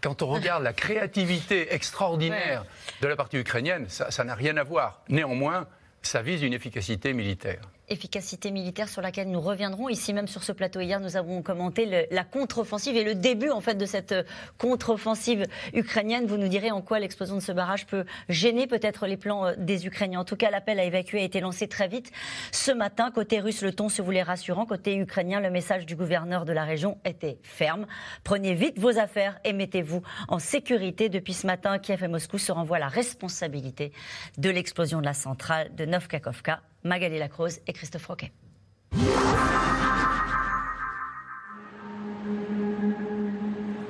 Quand 0.00 0.22
on 0.22 0.26
regarde 0.26 0.62
la 0.62 0.72
créativité 0.72 1.74
extraordinaire 1.74 2.64
de 3.00 3.08
la 3.08 3.16
partie 3.16 3.38
ukrainienne, 3.38 3.86
ça 3.88 4.24
n'a 4.24 4.34
rien 4.34 4.56
à 4.56 4.62
voir. 4.62 5.02
Néanmoins, 5.08 5.66
ça 6.02 6.22
vise 6.22 6.42
une 6.42 6.52
efficacité 6.52 7.12
militaire 7.12 7.62
efficacité 7.88 8.50
militaire 8.50 8.88
sur 8.88 9.02
laquelle 9.02 9.30
nous 9.30 9.40
reviendrons. 9.40 9.88
Ici 9.88 10.12
même 10.12 10.28
sur 10.28 10.42
ce 10.44 10.52
plateau 10.52 10.80
hier, 10.80 11.00
nous 11.00 11.16
avons 11.16 11.42
commenté 11.42 12.06
la 12.10 12.24
contre-offensive 12.24 12.96
et 12.96 13.04
le 13.04 13.14
début 13.14 13.50
en 13.50 13.60
fait 13.60 13.74
de 13.74 13.86
cette 13.86 14.12
euh, 14.12 14.22
contre-offensive 14.58 15.44
ukrainienne. 15.74 16.26
Vous 16.26 16.36
nous 16.36 16.48
direz 16.48 16.70
en 16.70 16.80
quoi 16.80 17.00
l'explosion 17.00 17.36
de 17.36 17.40
ce 17.40 17.52
barrage 17.52 17.86
peut 17.86 18.04
gêner 18.28 18.66
peut-être 18.66 19.06
les 19.06 19.16
plans 19.16 19.46
euh, 19.46 19.54
des 19.58 19.86
Ukrainiens. 19.86 20.20
En 20.20 20.24
tout 20.24 20.36
cas, 20.36 20.50
l'appel 20.50 20.78
à 20.78 20.84
évacuer 20.84 21.20
a 21.20 21.24
été 21.24 21.40
lancé 21.40 21.68
très 21.68 21.88
vite 21.88 22.12
ce 22.50 22.72
matin. 22.72 23.10
Côté 23.10 23.40
russe, 23.40 23.62
le 23.62 23.72
ton 23.72 23.88
se 23.88 24.02
voulait 24.02 24.22
rassurant. 24.22 24.66
Côté 24.66 24.96
ukrainien, 24.96 25.40
le 25.40 25.50
message 25.50 25.86
du 25.86 25.96
gouverneur 25.96 26.44
de 26.44 26.52
la 26.52 26.64
région 26.64 26.98
était 27.04 27.38
ferme. 27.42 27.86
Prenez 28.24 28.54
vite 28.54 28.78
vos 28.78 28.98
affaires 28.98 29.38
et 29.44 29.52
mettez-vous 29.52 30.02
en 30.28 30.38
sécurité. 30.38 31.08
Depuis 31.08 31.34
ce 31.34 31.46
matin, 31.46 31.78
Kiev 31.78 32.02
et 32.02 32.08
Moscou 32.08 32.38
se 32.38 32.52
renvoient 32.52 32.78
la 32.78 32.88
responsabilité 32.88 33.92
de 34.38 34.50
l'explosion 34.50 35.00
de 35.00 35.04
la 35.04 35.14
centrale 35.14 35.74
de 35.74 35.84
Novkakovka 35.84 36.60
Magali 36.84 37.18
Lacrose 37.18 37.60
et 37.66 37.72
Christophe 37.72 38.06
Roquet. 38.06 38.32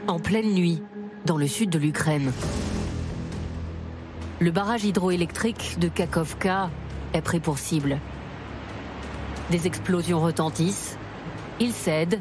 En 0.08 0.18
pleine 0.18 0.52
nuit, 0.52 0.82
dans 1.24 1.38
le 1.38 1.46
sud 1.46 1.70
de 1.70 1.78
l'Ukraine, 1.78 2.32
le 4.40 4.50
barrage 4.50 4.84
hydroélectrique 4.84 5.76
de 5.78 5.88
Kakovka 5.88 6.70
est 7.14 7.22
pris 7.22 7.40
pour 7.40 7.58
cible. 7.58 7.98
Des 9.50 9.66
explosions 9.66 10.20
retentissent, 10.20 10.98
il 11.60 11.72
cède, 11.72 12.20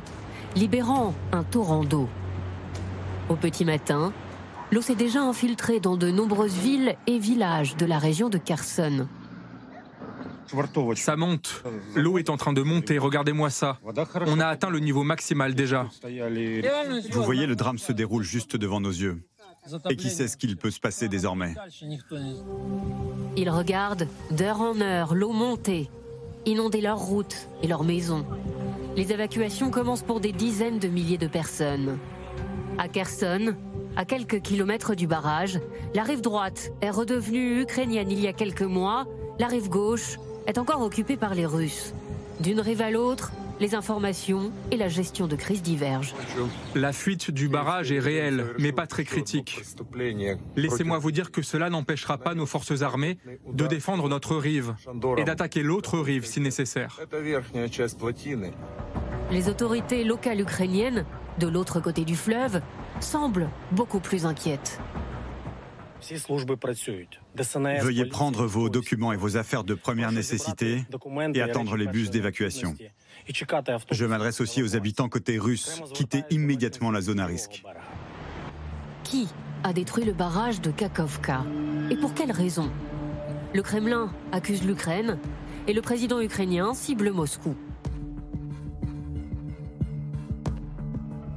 libérant 0.55 1.13
un 1.31 1.43
torrent 1.43 1.83
d'eau. 1.83 2.07
Au 3.29 3.35
petit 3.35 3.65
matin, 3.65 4.13
l'eau 4.71 4.81
s'est 4.81 4.95
déjà 4.95 5.21
infiltrée 5.21 5.79
dans 5.79 5.97
de 5.97 6.11
nombreuses 6.11 6.57
villes 6.57 6.95
et 7.07 7.19
villages 7.19 7.75
de 7.75 7.85
la 7.85 7.97
région 7.97 8.29
de 8.29 8.37
Kherson. 8.37 9.07
Ça 10.95 11.15
monte. 11.15 11.63
L'eau 11.95 12.17
est 12.17 12.29
en 12.29 12.37
train 12.37 12.53
de 12.53 12.61
monter. 12.61 12.97
Regardez-moi 12.97 13.49
ça. 13.49 13.79
On 14.27 14.39
a 14.39 14.47
atteint 14.47 14.69
le 14.69 14.79
niveau 14.79 15.03
maximal 15.03 15.55
déjà. 15.55 15.87
Vous 17.11 17.23
voyez, 17.23 17.47
le 17.47 17.55
drame 17.55 17.77
se 17.77 17.91
déroule 17.91 18.23
juste 18.23 18.55
devant 18.55 18.79
nos 18.79 18.91
yeux. 18.91 19.21
Et 19.89 19.95
qui 19.95 20.09
sait 20.09 20.27
ce 20.27 20.37
qu'il 20.37 20.57
peut 20.57 20.71
se 20.71 20.79
passer 20.79 21.07
désormais? 21.07 21.53
Ils 23.37 23.49
regardent 23.49 24.07
d'heure 24.31 24.61
en 24.61 24.81
heure 24.81 25.13
l'eau 25.13 25.31
monter, 25.31 25.89
inonder 26.45 26.81
leurs 26.81 26.99
routes 26.99 27.47
et 27.61 27.67
leurs 27.67 27.83
maisons. 27.83 28.25
Les 28.95 29.11
évacuations 29.11 29.69
commencent 29.69 30.01
pour 30.01 30.19
des 30.19 30.33
dizaines 30.33 30.79
de 30.79 30.87
milliers 30.87 31.19
de 31.19 31.27
personnes. 31.27 31.97
À 32.77 32.87
Kherson, 32.87 33.55
à 33.95 34.05
quelques 34.05 34.41
kilomètres 34.41 34.95
du 34.95 35.05
barrage, 35.07 35.59
la 35.93 36.03
rive 36.03 36.21
droite 36.21 36.71
est 36.81 36.89
redevenue 36.89 37.61
ukrainienne 37.61 38.11
il 38.11 38.19
y 38.19 38.27
a 38.27 38.33
quelques 38.33 38.61
mois, 38.63 39.05
la 39.39 39.47
rive 39.47 39.69
gauche 39.69 40.17
est 40.47 40.57
encore 40.57 40.81
occupée 40.81 41.17
par 41.17 41.35
les 41.35 41.45
Russes. 41.45 41.93
D'une 42.39 42.59
rive 42.59 42.81
à 42.81 42.91
l'autre, 42.91 43.31
les 43.59 43.75
informations 43.75 44.51
et 44.71 44.77
la 44.77 44.87
gestion 44.87 45.27
de 45.27 45.35
crise 45.35 45.61
divergent. 45.61 46.15
La 46.73 46.91
fuite 46.91 47.29
du 47.29 47.47
barrage 47.47 47.91
est 47.91 47.99
réelle, 47.99 48.47
mais 48.57 48.71
pas 48.71 48.87
très 48.87 49.03
critique. 49.03 49.61
Laissez-moi 50.55 50.97
vous 50.97 51.11
dire 51.11 51.31
que 51.31 51.43
cela 51.43 51.69
n'empêchera 51.69 52.17
pas 52.17 52.33
nos 52.33 52.47
forces 52.47 52.81
armées 52.81 53.19
de 53.53 53.67
défendre 53.67 54.09
notre 54.09 54.35
rive 54.35 54.73
et 55.17 55.23
d'attaquer 55.23 55.61
l'autre 55.61 55.99
rive 55.99 56.25
si 56.25 56.41
nécessaire. 56.41 56.99
Les 59.29 59.47
autorités 59.47 60.03
locales 60.03 60.41
ukrainiennes, 60.41 61.05
de 61.39 61.47
l'autre 61.47 61.79
côté 61.79 62.03
du 62.03 62.15
fleuve, 62.15 62.61
semblent 62.99 63.49
beaucoup 63.71 63.99
plus 63.99 64.25
inquiètes. 64.25 64.79
Veuillez 67.81 68.05
prendre 68.05 68.45
vos 68.45 68.69
documents 68.69 69.13
et 69.13 69.17
vos 69.17 69.37
affaires 69.37 69.63
de 69.63 69.75
première 69.75 70.11
nécessité 70.11 70.83
et 71.33 71.41
attendre 71.41 71.75
les 71.75 71.87
bus 71.87 72.09
d'évacuation. 72.09 72.75
Je 73.91 74.05
m'adresse 74.05 74.41
aussi 74.41 74.63
aux 74.63 74.75
habitants 74.75 75.09
côté 75.09 75.37
russe. 75.37 75.81
Quittez 75.93 76.23
immédiatement 76.29 76.91
la 76.91 77.01
zone 77.01 77.19
à 77.19 77.25
risque. 77.25 77.63
Qui 79.03 79.27
a 79.63 79.73
détruit 79.73 80.05
le 80.05 80.13
barrage 80.13 80.61
de 80.61 80.71
Kakovka 80.71 81.43
Et 81.89 81.95
pour 81.97 82.13
quelle 82.13 82.31
raison? 82.31 82.71
Le 83.53 83.61
Kremlin 83.61 84.11
accuse 84.31 84.63
l'Ukraine 84.63 85.19
et 85.67 85.73
le 85.73 85.81
président 85.81 86.19
ukrainien 86.19 86.73
cible 86.73 87.11
Moscou. 87.11 87.55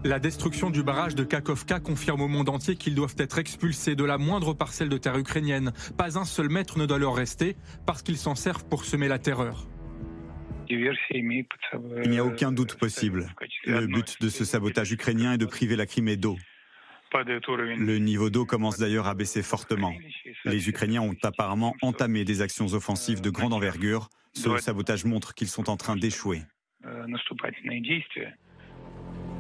La 0.05 0.19
destruction 0.19 0.69
du 0.69 0.83
barrage 0.83 1.15
de 1.15 1.25
Kakovka 1.25 1.81
confirme 1.81 2.21
au 2.21 2.29
monde 2.29 2.51
entier 2.51 2.77
qu'ils 2.77 2.95
doivent 2.95 3.15
être 3.17 3.39
expulsés 3.39 3.97
de 3.97 4.05
la 4.05 4.19
moindre 4.19 4.53
parcelle 4.53 4.91
de 4.91 4.99
terre 4.99 5.17
ukrainienne. 5.17 5.73
Pas 5.97 6.19
un 6.19 6.27
seul 6.27 6.51
mètre 6.51 6.79
ne 6.79 6.85
doit 6.85 6.99
leur 6.99 7.15
rester 7.15 7.57
parce 7.87 8.03
qu'ils 8.03 8.19
s'en 8.19 8.35
servent 8.35 8.69
pour 8.69 8.85
semer 8.85 9.09
la 9.09 9.19
terreur. 9.19 9.67
Il 10.69 12.11
n'y 12.11 12.19
a 12.19 12.25
aucun 12.25 12.53
doute 12.53 12.75
possible. 12.75 13.29
Le 13.65 13.87
but 13.87 14.21
de 14.21 14.29
ce 14.29 14.45
sabotage 14.45 14.93
ukrainien 14.93 15.33
est 15.33 15.39
de 15.39 15.47
priver 15.47 15.75
la 15.75 15.87
Crimée 15.87 16.19
d'eau. 16.19 16.37
Le 17.15 17.97
niveau 17.97 18.29
d'eau 18.29 18.45
commence 18.45 18.79
d'ailleurs 18.79 19.07
à 19.07 19.15
baisser 19.15 19.43
fortement. 19.43 19.95
Les 20.45 20.69
Ukrainiens 20.69 21.01
ont 21.01 21.17
apparemment 21.23 21.75
entamé 21.81 22.25
des 22.25 22.43
actions 22.43 22.67
offensives 22.75 23.23
de 23.23 23.31
grande 23.31 23.55
envergure. 23.55 24.11
Ce 24.35 24.55
sabotage 24.59 25.07
montre 25.07 25.33
qu'ils 25.33 25.49
sont 25.49 25.71
en 25.71 25.79
train 25.79 25.97
d'échouer. 25.97 26.43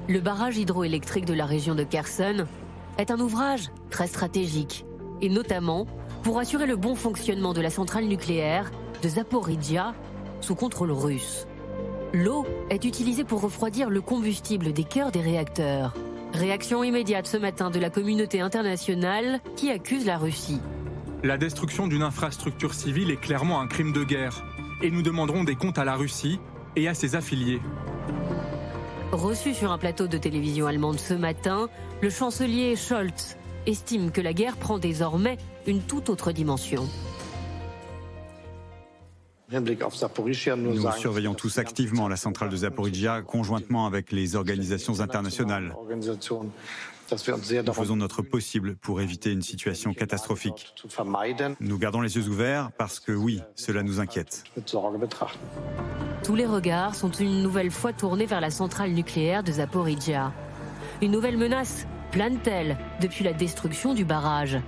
Le 0.07 0.21
barrage 0.21 0.59
hydroélectrique 0.59 1.25
de 1.25 1.33
la 1.33 1.47
région 1.47 1.75
de 1.75 1.83
Kherson 1.83 2.45
est 2.99 3.11
un 3.11 3.19
ouvrage 3.21 3.71
très 3.89 4.07
stratégique, 4.07 4.85
et 5.23 5.31
notamment 5.31 5.87
pour 6.23 6.39
assurer 6.39 6.67
le 6.67 6.77
bon 6.77 6.95
fonctionnement 6.95 7.55
de 7.55 7.63
la 7.63 7.71
centrale 7.71 8.05
nucléaire 8.05 8.71
de 9.03 9.09
Zaporizhia 9.09 9.95
sous 10.43 10.55
contrôle 10.55 10.93
russe. 10.93 11.47
L'eau 12.13 12.47
est 12.69 12.85
utilisée 12.85 13.25
pour 13.25 13.41
refroidir 13.41 13.89
le 13.89 14.03
combustible 14.03 14.75
des 14.75 14.85
cœurs 14.85 15.11
des 15.11 15.23
réacteurs. 15.23 15.95
Réaction 16.35 16.85
immédiate 16.85 17.27
ce 17.27 17.39
matin 17.39 17.71
de 17.71 17.79
la 17.79 17.89
communauté 17.89 18.43
internationale 18.43 19.41
qui 19.57 19.71
accuse 19.71 20.05
la 20.05 20.19
Russie. 20.19 20.61
La 21.23 21.39
destruction 21.39 21.87
d'une 21.87 22.03
infrastructure 22.03 22.75
civile 22.75 23.11
est 23.11 23.21
clairement 23.21 23.59
un 23.59 23.67
crime 23.67 23.93
de 23.93 24.05
guerre. 24.05 24.45
Et 24.83 24.91
nous 24.91 25.01
demanderons 25.01 25.45
des 25.45 25.55
comptes 25.55 25.79
à 25.79 25.85
la 25.87 25.95
Russie 25.97 26.41
et 26.77 26.89
à 26.89 26.95
ses 26.95 27.15
affiliés. 27.15 27.61
Reçu 29.15 29.55
sur 29.55 29.71
un 29.71 29.79
plateau 29.79 30.09
de 30.09 30.19
télévision 30.19 30.67
allemande 30.67 30.99
ce 30.99 31.15
matin, 31.15 31.69
le 32.03 32.11
chancelier 32.11 32.75
Scholz 32.75 33.37
estime 33.65 34.11
que 34.11 34.21
la 34.21 34.33
guerre 34.33 34.57
prend 34.57 34.81
désormais 34.81 35.39
une 35.69 35.83
toute 35.83 36.09
autre 36.11 36.33
dimension. 36.33 36.89
Nous 39.53 40.91
surveillons 40.99 41.35
tous 41.35 41.59
activement 41.59 42.09
la 42.09 42.17
centrale 42.17 42.49
de 42.49 42.57
Zaporizhia 42.57 43.23
conjointement 43.23 43.87
avec 43.87 44.11
les 44.11 44.35
organisations 44.35 44.99
internationales. 44.99 45.73
Nous 47.11 47.73
faisons 47.73 47.97
notre 47.97 48.23
possible 48.23 48.77
pour 48.77 49.01
éviter 49.01 49.31
une 49.31 49.43
situation 49.43 49.93
catastrophique. 49.95 50.75
Nous 51.61 51.79
gardons 51.79 52.01
les 52.01 52.17
yeux 52.17 52.29
ouverts 52.29 52.71
parce 52.79 53.01
que 53.01 53.13
oui, 53.13 53.41
cela 53.55 53.83
nous 53.83 54.01
inquiète. 54.01 54.45
Tous 56.25 56.35
les 56.35 56.47
regards 56.47 56.95
sont 56.95 57.11
une 57.11 57.43
nouvelle 57.43 57.71
fois 57.71 57.93
tournés 57.93 58.27
vers 58.27 58.41
la 58.41 58.51
centrale 58.51 58.93
nucléaire 58.93 59.43
de 59.43 59.53
Zaporizhia. 59.53 60.33
Une 61.03 61.13
nouvelle 61.13 61.37
menace 61.37 61.87
plane-t-elle 62.13 62.79
depuis 63.01 63.25
la 63.25 63.33
destruction 63.33 63.93
du 63.93 64.05
barrage 64.05 64.59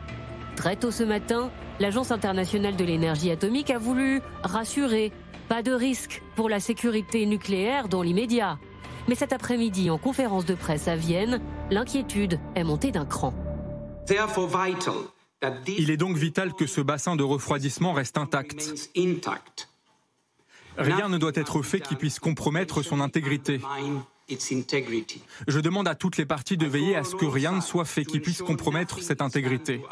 Très 0.56 0.76
tôt 0.76 0.90
ce 0.90 1.04
matin, 1.04 1.50
l'Agence 1.80 2.10
internationale 2.10 2.76
de 2.76 2.84
l'énergie 2.84 3.30
atomique 3.30 3.70
a 3.70 3.78
voulu 3.78 4.20
rassurer. 4.42 5.12
Pas 5.48 5.62
de 5.62 5.72
risque 5.72 6.22
pour 6.34 6.48
la 6.48 6.58
sécurité 6.58 7.24
nucléaire 7.24 7.88
dans 7.88 8.02
l'immédiat. 8.02 8.58
Mais 9.08 9.14
cet 9.14 9.32
après-midi, 9.32 9.90
en 9.90 9.98
conférence 9.98 10.44
de 10.44 10.54
presse 10.54 10.88
à 10.88 10.96
Vienne, 10.96 11.40
l'inquiétude 11.70 12.40
est 12.54 12.64
montée 12.64 12.90
d'un 12.90 13.04
cran. 13.04 13.32
Il 15.78 15.90
est 15.90 15.96
donc 15.96 16.16
vital 16.16 16.54
que 16.54 16.66
ce 16.66 16.80
bassin 16.80 17.16
de 17.16 17.22
refroidissement 17.22 17.92
reste 17.92 18.18
intact. 18.18 18.90
Rien 20.78 21.08
ne 21.08 21.18
doit 21.18 21.32
être 21.34 21.62
fait 21.62 21.80
qui 21.80 21.94
puisse 21.94 22.18
compromettre 22.18 22.82
son 22.82 23.00
intégrité. 23.00 23.60
Je 25.46 25.60
demande 25.60 25.88
à 25.88 25.94
toutes 25.94 26.16
les 26.16 26.26
parties 26.26 26.56
de 26.56 26.66
veiller 26.66 26.96
à 26.96 27.04
ce 27.04 27.14
que 27.14 27.26
rien 27.26 27.52
ne 27.52 27.60
soit 27.60 27.84
fait 27.84 28.04
qui 28.04 28.18
puisse 28.18 28.42
compromettre 28.42 29.00
cette 29.00 29.22
intégrité. 29.22 29.82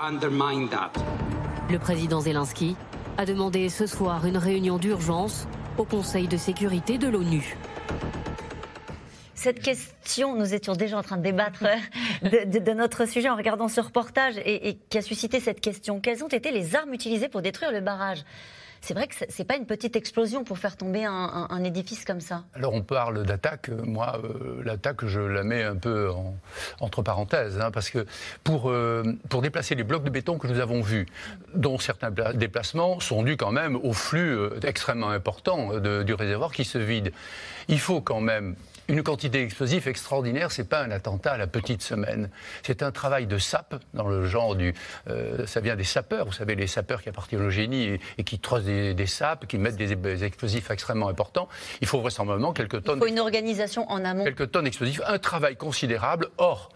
Le 1.70 1.78
président 1.78 2.20
Zelensky 2.20 2.76
a 3.16 3.24
demandé 3.26 3.68
ce 3.68 3.86
soir 3.86 4.26
une 4.26 4.36
réunion 4.36 4.78
d'urgence 4.78 5.46
au 5.78 5.84
Conseil 5.84 6.26
de 6.26 6.36
sécurité 6.36 6.98
de 6.98 7.08
l'ONU. 7.08 7.56
Cette 9.34 9.60
question, 9.60 10.36
nous 10.36 10.54
étions 10.54 10.74
déjà 10.74 10.96
en 10.98 11.02
train 11.02 11.16
de 11.16 11.22
débattre 11.22 11.64
de, 12.22 12.72
notre 12.72 13.06
sujet 13.06 13.28
en 13.28 13.36
regardant 13.36 13.68
ce 13.68 13.80
reportage 13.80 14.34
et 14.44 14.78
qui 14.88 14.98
a 14.98 15.02
suscité 15.02 15.40
cette 15.40 15.60
question. 15.60 16.00
Quelles 16.00 16.24
ont 16.24 16.28
été 16.28 16.50
les 16.50 16.76
armes 16.76 16.94
utilisées 16.94 17.28
pour 17.28 17.42
détruire 17.42 17.72
le 17.72 17.80
barrage? 17.80 18.24
C'est 18.84 18.92
vrai 18.92 19.06
que 19.06 19.14
c'est 19.30 19.44
pas 19.44 19.56
une 19.56 19.64
petite 19.64 19.96
explosion 19.96 20.44
pour 20.44 20.58
faire 20.58 20.76
tomber 20.76 21.06
un, 21.06 21.64
édifice 21.64 22.04
comme 22.04 22.20
ça. 22.20 22.44
Alors 22.52 22.74
on 22.74 22.82
parle 22.82 23.24
d'attaque. 23.24 23.70
Moi, 23.70 24.20
euh, 24.22 24.62
l'attaque, 24.62 25.06
je 25.06 25.20
la 25.20 25.42
mets 25.42 25.62
un 25.62 25.76
peu 25.76 26.10
entre 26.80 27.00
parenthèses, 27.00 27.58
hein, 27.58 27.70
parce 27.70 27.88
que 27.88 28.04
pour, 28.42 28.68
euh, 28.68 29.02
pour 29.30 29.40
déplacer 29.40 29.74
les 29.74 29.84
blocs 29.84 30.04
de 30.04 30.10
béton 30.10 30.36
que 30.36 30.46
nous 30.48 30.60
avons 30.60 30.82
vus, 30.82 31.06
dont 31.54 31.78
certains 31.78 32.10
déplacements 32.34 33.00
sont 33.00 33.22
dus 33.22 33.38
quand 33.38 33.52
même 33.52 33.76
au 33.76 33.94
flux 33.94 34.36
euh, 34.36 34.50
extrêmement 34.62 35.08
important 35.08 35.78
du 35.78 36.12
réservoir 36.12 36.52
qui 36.52 36.66
se 36.66 36.76
vide, 36.76 37.10
il 37.68 37.80
faut 37.80 38.02
quand 38.02 38.20
même 38.20 38.54
une 38.88 39.02
quantité 39.02 39.40
d'explosifs 39.40 39.86
extraordinaire, 39.86 40.52
c'est 40.52 40.68
pas 40.68 40.82
un 40.82 40.90
attentat 40.90 41.32
à 41.32 41.38
la 41.38 41.46
petite 41.46 41.82
semaine. 41.82 42.30
C'est 42.62 42.82
un 42.82 42.90
travail 42.90 43.26
de 43.26 43.38
sape, 43.38 43.76
dans 43.94 44.08
le 44.08 44.26
genre 44.26 44.56
du. 44.56 44.74
Euh, 45.08 45.46
ça 45.46 45.60
vient 45.60 45.76
des 45.76 45.84
sapeurs, 45.84 46.26
vous 46.26 46.32
savez, 46.32 46.54
les 46.54 46.66
sapeurs 46.66 47.02
qui 47.02 47.08
appartiennent 47.08 47.42
au 47.42 47.50
génie 47.50 47.98
et, 48.18 48.24
qui 48.24 48.38
trossent 48.38 48.64
des, 48.64 49.06
sapes, 49.06 49.46
qui 49.46 49.58
mettent 49.58 49.76
des, 49.76 50.24
explosifs 50.24 50.70
extrêmement 50.70 51.08
importants. 51.08 51.48
Il 51.80 51.86
faut 51.86 52.00
vraisemblablement 52.00 52.52
quelques 52.52 52.82
tonnes. 52.82 52.98
Il 52.98 53.00
faut 53.00 53.06
une 53.06 53.20
organisation 53.20 53.90
en 53.90 54.04
amont. 54.04 54.24
Quelques 54.24 54.50
tonnes 54.50 54.64
d'explosifs, 54.64 55.00
un 55.06 55.18
travail 55.18 55.56
considérable. 55.56 56.28
Or, 56.38 56.70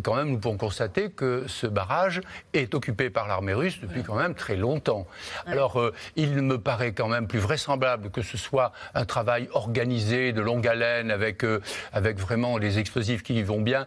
quand 0.00 0.14
même, 0.14 0.30
nous 0.30 0.38
pouvons 0.38 0.56
constater 0.56 1.10
que 1.10 1.44
ce 1.46 1.66
barrage 1.66 2.20
est 2.54 2.74
occupé 2.74 3.10
par 3.10 3.28
l'armée 3.28 3.54
russe 3.54 3.80
depuis 3.80 4.02
quand 4.02 4.16
même 4.16 4.34
très 4.34 4.56
longtemps. 4.56 5.06
Alors, 5.46 5.80
euh, 5.80 5.92
il 6.16 6.40
me 6.42 6.58
paraît 6.58 6.92
quand 6.92 7.08
même 7.08 7.26
plus 7.26 7.38
vraisemblable 7.38 8.10
que 8.10 8.22
ce 8.22 8.36
soit 8.36 8.72
un 8.94 9.04
travail 9.04 9.48
organisé, 9.52 10.32
de 10.32 10.40
longue 10.40 10.66
haleine, 10.66 11.10
avec, 11.10 11.44
euh, 11.44 11.60
avec 11.92 12.18
vraiment 12.18 12.58
les 12.58 12.78
explosifs 12.78 13.22
qui 13.22 13.34
y 13.34 13.42
vont 13.42 13.60
bien, 13.60 13.86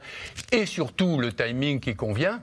et 0.52 0.66
surtout 0.66 1.20
le 1.20 1.34
timing 1.34 1.80
qui 1.80 1.96
convient. 1.96 2.42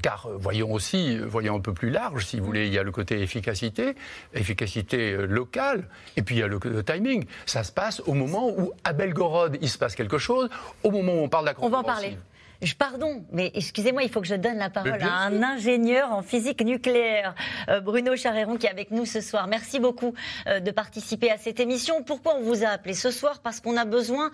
Car 0.00 0.28
voyons 0.36 0.72
aussi, 0.72 1.18
voyons 1.18 1.56
un 1.56 1.60
peu 1.60 1.72
plus 1.72 1.90
large, 1.90 2.24
si 2.26 2.38
vous 2.38 2.46
voulez, 2.46 2.66
il 2.68 2.72
y 2.72 2.78
a 2.78 2.84
le 2.84 2.92
côté 2.92 3.20
efficacité, 3.20 3.96
efficacité 4.32 5.16
locale, 5.16 5.88
et 6.16 6.22
puis 6.22 6.36
il 6.36 6.38
y 6.38 6.42
a 6.42 6.46
le, 6.46 6.84
timing. 6.84 7.24
Ça 7.46 7.64
se 7.64 7.72
passe 7.72 8.00
au 8.06 8.14
moment 8.14 8.48
où 8.48 8.72
à 8.84 8.92
Belgorod 8.92 9.58
il 9.60 9.68
se 9.68 9.78
passe 9.78 9.96
quelque 9.96 10.18
chose, 10.18 10.48
au 10.84 10.92
moment 10.92 11.14
où 11.14 11.18
on 11.18 11.28
parle 11.28 11.46
d'accord. 11.46 11.64
On 11.64 11.68
va 11.68 11.78
en 11.78 11.84
parler. 11.84 12.16
Je, 12.62 12.74
pardon, 12.76 13.24
mais 13.32 13.50
excusez-moi, 13.54 14.04
il 14.04 14.08
faut 14.08 14.20
que 14.20 14.26
je 14.28 14.36
donne 14.36 14.56
la 14.56 14.70
parole 14.70 15.02
à 15.02 15.24
un 15.24 15.42
ingénieur 15.42 16.12
en 16.12 16.22
physique 16.22 16.64
nucléaire, 16.64 17.34
euh, 17.68 17.80
Bruno 17.80 18.14
Charéron, 18.14 18.56
qui 18.56 18.66
est 18.66 18.70
avec 18.70 18.92
nous 18.92 19.04
ce 19.04 19.20
soir. 19.20 19.48
Merci 19.48 19.80
beaucoup 19.80 20.14
euh, 20.46 20.60
de 20.60 20.70
participer 20.70 21.28
à 21.32 21.38
cette 21.38 21.58
émission. 21.58 22.04
Pourquoi 22.04 22.36
on 22.36 22.42
vous 22.42 22.62
a 22.62 22.68
appelé 22.68 22.94
ce 22.94 23.10
soir? 23.10 23.40
Parce 23.42 23.58
qu'on 23.58 23.76
a 23.76 23.84
besoin, 23.84 24.30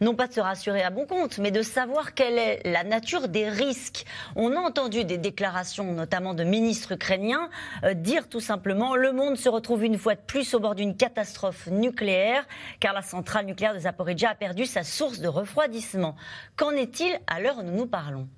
non 0.00 0.14
pas 0.14 0.28
de 0.28 0.32
se 0.32 0.38
rassurer 0.40 0.80
à 0.84 0.90
bon 0.90 1.06
compte, 1.06 1.38
mais 1.38 1.50
de 1.50 1.60
savoir 1.62 2.14
quelle 2.14 2.38
est 2.38 2.60
la 2.64 2.84
nature 2.84 3.26
des 3.26 3.48
risques. 3.48 4.04
On 4.36 4.54
a 4.54 4.60
entendu 4.60 5.04
des 5.04 5.18
déclarations, 5.18 5.90
notamment 5.92 6.34
de 6.34 6.44
ministres 6.44 6.92
ukrainiens, 6.92 7.50
euh, 7.82 7.94
dire 7.94 8.28
tout 8.28 8.38
simplement 8.38 8.94
le 8.94 9.10
monde 9.10 9.36
se 9.36 9.48
retrouve 9.48 9.84
une 9.84 9.98
fois 9.98 10.14
de 10.14 10.20
plus 10.24 10.54
au 10.54 10.60
bord 10.60 10.76
d'une 10.76 10.96
catastrophe 10.96 11.66
nucléaire, 11.66 12.46
car 12.78 12.92
la 12.92 13.02
centrale 13.02 13.46
nucléaire 13.46 13.74
de 13.74 13.80
Zaporizhia 13.80 14.30
a 14.30 14.34
perdu 14.36 14.66
sa 14.66 14.84
source 14.84 15.18
de 15.18 15.26
refroidissement. 15.26 16.14
Qu'en 16.54 16.70
est-il 16.70 17.18
à 17.26 17.40
l'heure 17.40 17.58
où 17.58 17.71
nous 17.72 17.86
parlons 17.86 18.28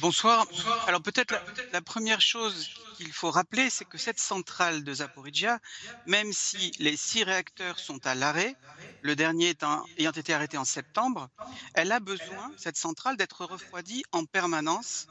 Bonsoir. 0.00 0.46
Alors 0.88 1.02
peut-être 1.02 1.34
la, 1.72 1.80
première 1.80 2.20
chose 2.20 2.70
qu'il 2.96 3.12
faut 3.12 3.30
rappeler, 3.30 3.70
c'est 3.70 3.84
que 3.84 3.96
cette 3.96 4.18
centrale 4.18 4.82
de 4.82 4.92
Zaporizhia, 4.94 5.60
même 6.06 6.32
si 6.32 6.72
les 6.80 6.96
six 6.96 7.22
réacteurs 7.22 7.78
sont 7.78 8.04
à 8.04 8.14
l'arrêt, 8.16 8.56
le 9.02 9.14
dernier 9.14 9.54
ayant 9.98 10.10
été 10.10 10.34
arrêté 10.34 10.58
en 10.58 10.64
septembre, 10.64 11.28
elle 11.74 11.92
a 11.92 12.00
besoin, 12.00 12.50
cette 12.56 12.76
centrale, 12.76 13.16
d'être 13.16 13.44
refroidie 13.44 14.02
en 14.10 14.24
permanence. 14.24 15.06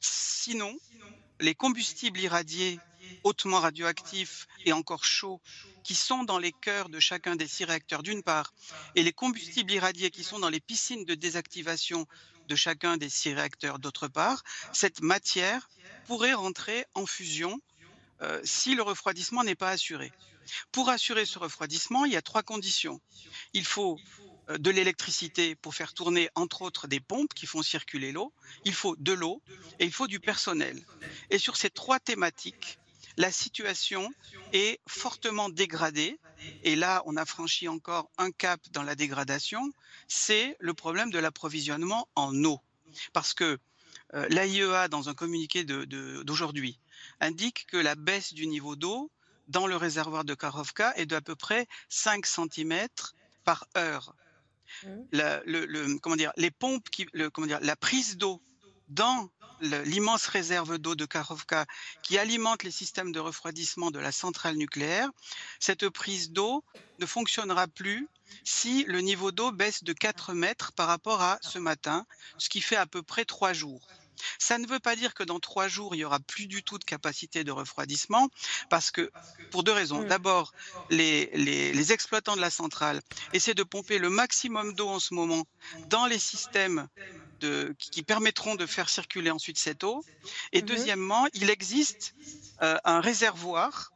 Sinon, 0.00 0.76
les 1.40 1.54
combustibles 1.54 2.20
irradiés 2.20 2.78
hautement 3.24 3.60
radioactifs 3.60 4.46
et 4.64 4.72
encore 4.72 5.04
chauds 5.04 5.40
qui 5.84 5.94
sont 5.94 6.24
dans 6.24 6.38
les 6.38 6.52
cœurs 6.52 6.88
de 6.88 7.00
chacun 7.00 7.36
des 7.36 7.46
six 7.46 7.64
réacteurs 7.64 8.02
d'une 8.02 8.22
part, 8.22 8.52
et 8.94 9.02
les 9.02 9.12
combustibles 9.12 9.72
irradiés 9.72 10.10
qui 10.10 10.24
sont 10.24 10.38
dans 10.38 10.48
les 10.48 10.60
piscines 10.60 11.04
de 11.04 11.14
désactivation 11.14 12.06
de 12.48 12.56
chacun 12.56 12.96
des 12.96 13.08
six 13.08 13.34
réacteurs 13.34 13.78
d'autre 13.78 14.08
part, 14.08 14.42
cette 14.72 15.00
matière 15.00 15.68
pourrait 16.06 16.34
rentrer 16.34 16.84
en 16.94 17.06
fusion 17.06 17.60
euh, 18.22 18.40
si 18.44 18.74
le 18.74 18.82
refroidissement 18.82 19.44
n'est 19.44 19.54
pas 19.54 19.70
assuré. 19.70 20.12
Pour 20.72 20.88
assurer 20.88 21.26
ce 21.26 21.38
refroidissement, 21.38 22.04
il 22.04 22.12
y 22.12 22.16
a 22.16 22.22
trois 22.22 22.42
conditions. 22.42 23.00
Il 23.52 23.64
faut 23.64 23.98
euh, 24.48 24.58
de 24.58 24.70
l'électricité 24.70 25.54
pour 25.56 25.74
faire 25.74 25.92
tourner, 25.92 26.30
entre 26.34 26.62
autres, 26.62 26.86
des 26.86 27.00
pompes 27.00 27.34
qui 27.34 27.46
font 27.46 27.62
circuler 27.62 28.12
l'eau. 28.12 28.32
Il 28.64 28.74
faut 28.74 28.96
de 28.96 29.12
l'eau 29.12 29.42
et 29.78 29.84
il 29.84 29.92
faut 29.92 30.06
du 30.06 30.20
personnel. 30.20 30.80
Et 31.30 31.38
sur 31.38 31.56
ces 31.56 31.70
trois 31.70 31.98
thématiques, 31.98 32.78
la 33.16 33.32
situation 33.32 34.12
est 34.52 34.80
fortement 34.86 35.48
dégradée. 35.48 36.18
Et 36.62 36.76
là, 36.76 37.02
on 37.06 37.16
a 37.16 37.24
franchi 37.24 37.68
encore 37.68 38.10
un 38.18 38.30
cap 38.30 38.60
dans 38.72 38.82
la 38.82 38.94
dégradation, 38.94 39.72
c'est 40.06 40.56
le 40.60 40.74
problème 40.74 41.10
de 41.10 41.18
l'approvisionnement 41.18 42.08
en 42.14 42.44
eau. 42.44 42.60
Parce 43.12 43.34
que 43.34 43.58
euh, 44.14 44.28
l'AIEA, 44.28 44.88
dans 44.88 45.08
un 45.08 45.14
communiqué 45.14 45.64
d'aujourd'hui, 45.64 46.78
indique 47.20 47.66
que 47.66 47.76
la 47.76 47.94
baisse 47.94 48.34
du 48.34 48.46
niveau 48.46 48.76
d'eau 48.76 49.10
dans 49.48 49.66
le 49.66 49.76
réservoir 49.76 50.24
de 50.24 50.34
Karovka 50.34 50.92
est 50.96 51.06
d'à 51.06 51.20
peu 51.20 51.36
près 51.36 51.66
5 51.88 52.26
cm 52.26 52.88
par 53.44 53.66
heure. 53.76 54.14
Mmh. 54.82 54.88
le, 55.12 55.98
comment 55.98 56.16
dire, 56.16 56.32
les 56.36 56.50
pompes, 56.50 56.90
qui, 56.90 57.06
comment 57.32 57.46
dire, 57.46 57.60
la 57.62 57.76
prise 57.76 58.16
d'eau 58.16 58.42
dans 58.88 59.28
l'immense 59.60 60.26
réserve 60.26 60.78
d'eau 60.78 60.94
de 60.94 61.06
Karovka 61.06 61.66
qui 62.02 62.18
alimente 62.18 62.62
les 62.62 62.70
systèmes 62.70 63.12
de 63.12 63.20
refroidissement 63.20 63.90
de 63.90 63.98
la 63.98 64.12
centrale 64.12 64.56
nucléaire, 64.56 65.10
cette 65.60 65.88
prise 65.88 66.30
d'eau 66.30 66.62
ne 66.98 67.06
fonctionnera 67.06 67.66
plus 67.66 68.08
si 68.44 68.84
le 68.84 69.00
niveau 69.00 69.32
d'eau 69.32 69.52
baisse 69.52 69.84
de 69.84 69.92
4 69.92 70.34
mètres 70.34 70.72
par 70.72 70.88
rapport 70.88 71.22
à 71.22 71.38
ce 71.40 71.58
matin, 71.58 72.06
ce 72.38 72.48
qui 72.48 72.60
fait 72.60 72.76
à 72.76 72.86
peu 72.86 73.02
près 73.02 73.24
3 73.24 73.52
jours. 73.52 73.86
Ça 74.38 74.58
ne 74.58 74.66
veut 74.66 74.78
pas 74.78 74.96
dire 74.96 75.14
que 75.14 75.22
dans 75.22 75.40
trois 75.40 75.68
jours, 75.68 75.94
il 75.94 75.98
y 75.98 76.04
aura 76.04 76.20
plus 76.20 76.46
du 76.46 76.62
tout 76.62 76.78
de 76.78 76.84
capacité 76.84 77.44
de 77.44 77.52
refroidissement, 77.52 78.28
parce 78.70 78.90
que, 78.90 79.10
pour 79.50 79.62
deux 79.62 79.72
raisons. 79.72 80.04
D'abord, 80.04 80.52
les, 80.90 81.26
les, 81.34 81.92
exploitants 81.92 82.36
de 82.36 82.40
la 82.40 82.50
centrale 82.50 83.00
essaient 83.32 83.54
de 83.54 83.62
pomper 83.62 83.98
le 83.98 84.10
maximum 84.10 84.74
d'eau 84.74 84.88
en 84.88 84.98
ce 84.98 85.14
moment 85.14 85.44
dans 85.88 86.06
les 86.06 86.18
systèmes 86.18 86.88
qui 87.78 88.02
permettront 88.02 88.54
de 88.54 88.66
faire 88.66 88.88
circuler 88.88 89.30
ensuite 89.30 89.58
cette 89.58 89.84
eau. 89.84 90.04
Et 90.52 90.62
mhm. 90.62 90.68
deuxièmement, 90.68 91.26
il 91.34 91.50
existe 91.50 92.14
euh, 92.62 92.78
un 92.84 93.00
réservoir 93.00 93.92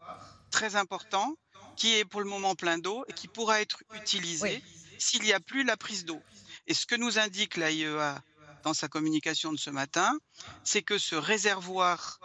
très 0.50 0.76
important 0.76 1.36
qui 1.76 1.96
est 1.96 2.04
pour 2.04 2.20
le 2.20 2.28
moment 2.28 2.54
plein 2.54 2.78
d'eau 2.78 3.04
et 3.08 3.12
qui 3.12 3.28
pourra 3.28 3.60
être 3.60 3.82
utilisé 3.94 4.62
s'il 4.98 5.22
n'y 5.22 5.32
a 5.32 5.40
plus 5.40 5.64
la 5.64 5.76
prise 5.76 6.04
d'eau. 6.04 6.20
Et 6.66 6.74
ce 6.74 6.86
que 6.86 6.94
nous 6.94 7.18
indique 7.18 7.56
l'AIEA 7.56 8.22
dans 8.62 8.74
sa 8.74 8.88
communication 8.88 9.52
de 9.52 9.58
ce 9.58 9.70
matin, 9.70 10.18
c'est 10.64 10.82
que 10.82 10.98
ce 10.98 11.14
réservoir 11.14 12.20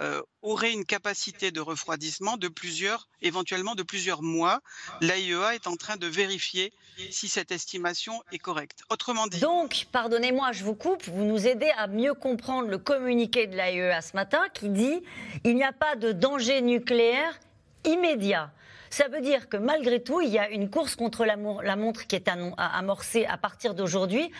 euh, 0.00 0.22
aurait 0.42 0.72
une 0.72 0.84
capacité 0.84 1.50
de 1.50 1.60
refroidissement 1.60 2.36
de 2.36 2.48
plusieurs, 2.48 3.08
éventuellement 3.22 3.74
de 3.74 3.82
plusieurs 3.82 4.22
mois. 4.22 4.60
L'AIEA 5.00 5.54
est 5.54 5.66
en 5.66 5.76
train 5.76 5.96
de 5.96 6.06
vérifier 6.06 6.72
si 7.10 7.28
cette 7.28 7.52
estimation 7.52 8.22
est 8.32 8.38
correcte. 8.38 8.80
Autrement 8.90 9.26
dit. 9.26 9.40
Donc, 9.40 9.86
pardonnez-moi, 9.92 10.52
je 10.52 10.64
vous 10.64 10.74
coupe, 10.74 11.04
vous 11.04 11.24
nous 11.24 11.46
aidez 11.46 11.70
à 11.76 11.86
mieux 11.86 12.14
comprendre 12.14 12.68
le 12.68 12.78
communiqué 12.78 13.46
de 13.46 13.56
l'AIEA 13.56 14.00
ce 14.02 14.14
matin 14.14 14.42
qui 14.52 14.68
dit 14.68 15.02
il 15.44 15.54
n'y 15.54 15.64
a 15.64 15.72
pas 15.72 15.96
de 15.96 16.12
danger 16.12 16.60
nucléaire 16.60 17.38
immédiat. 17.84 18.52
Ça 18.90 19.08
veut 19.08 19.20
dire 19.20 19.48
que 19.48 19.56
malgré 19.56 20.02
tout, 20.02 20.20
il 20.20 20.30
y 20.30 20.38
a 20.38 20.48
une 20.50 20.70
course 20.70 20.94
contre 20.94 21.24
la, 21.24 21.36
montre 21.76 22.06
qui 22.06 22.16
est 22.16 22.28
amorcée 22.56 23.26
à 23.26 23.36
partir 23.36 23.74
d'aujourd'hui 23.74 24.30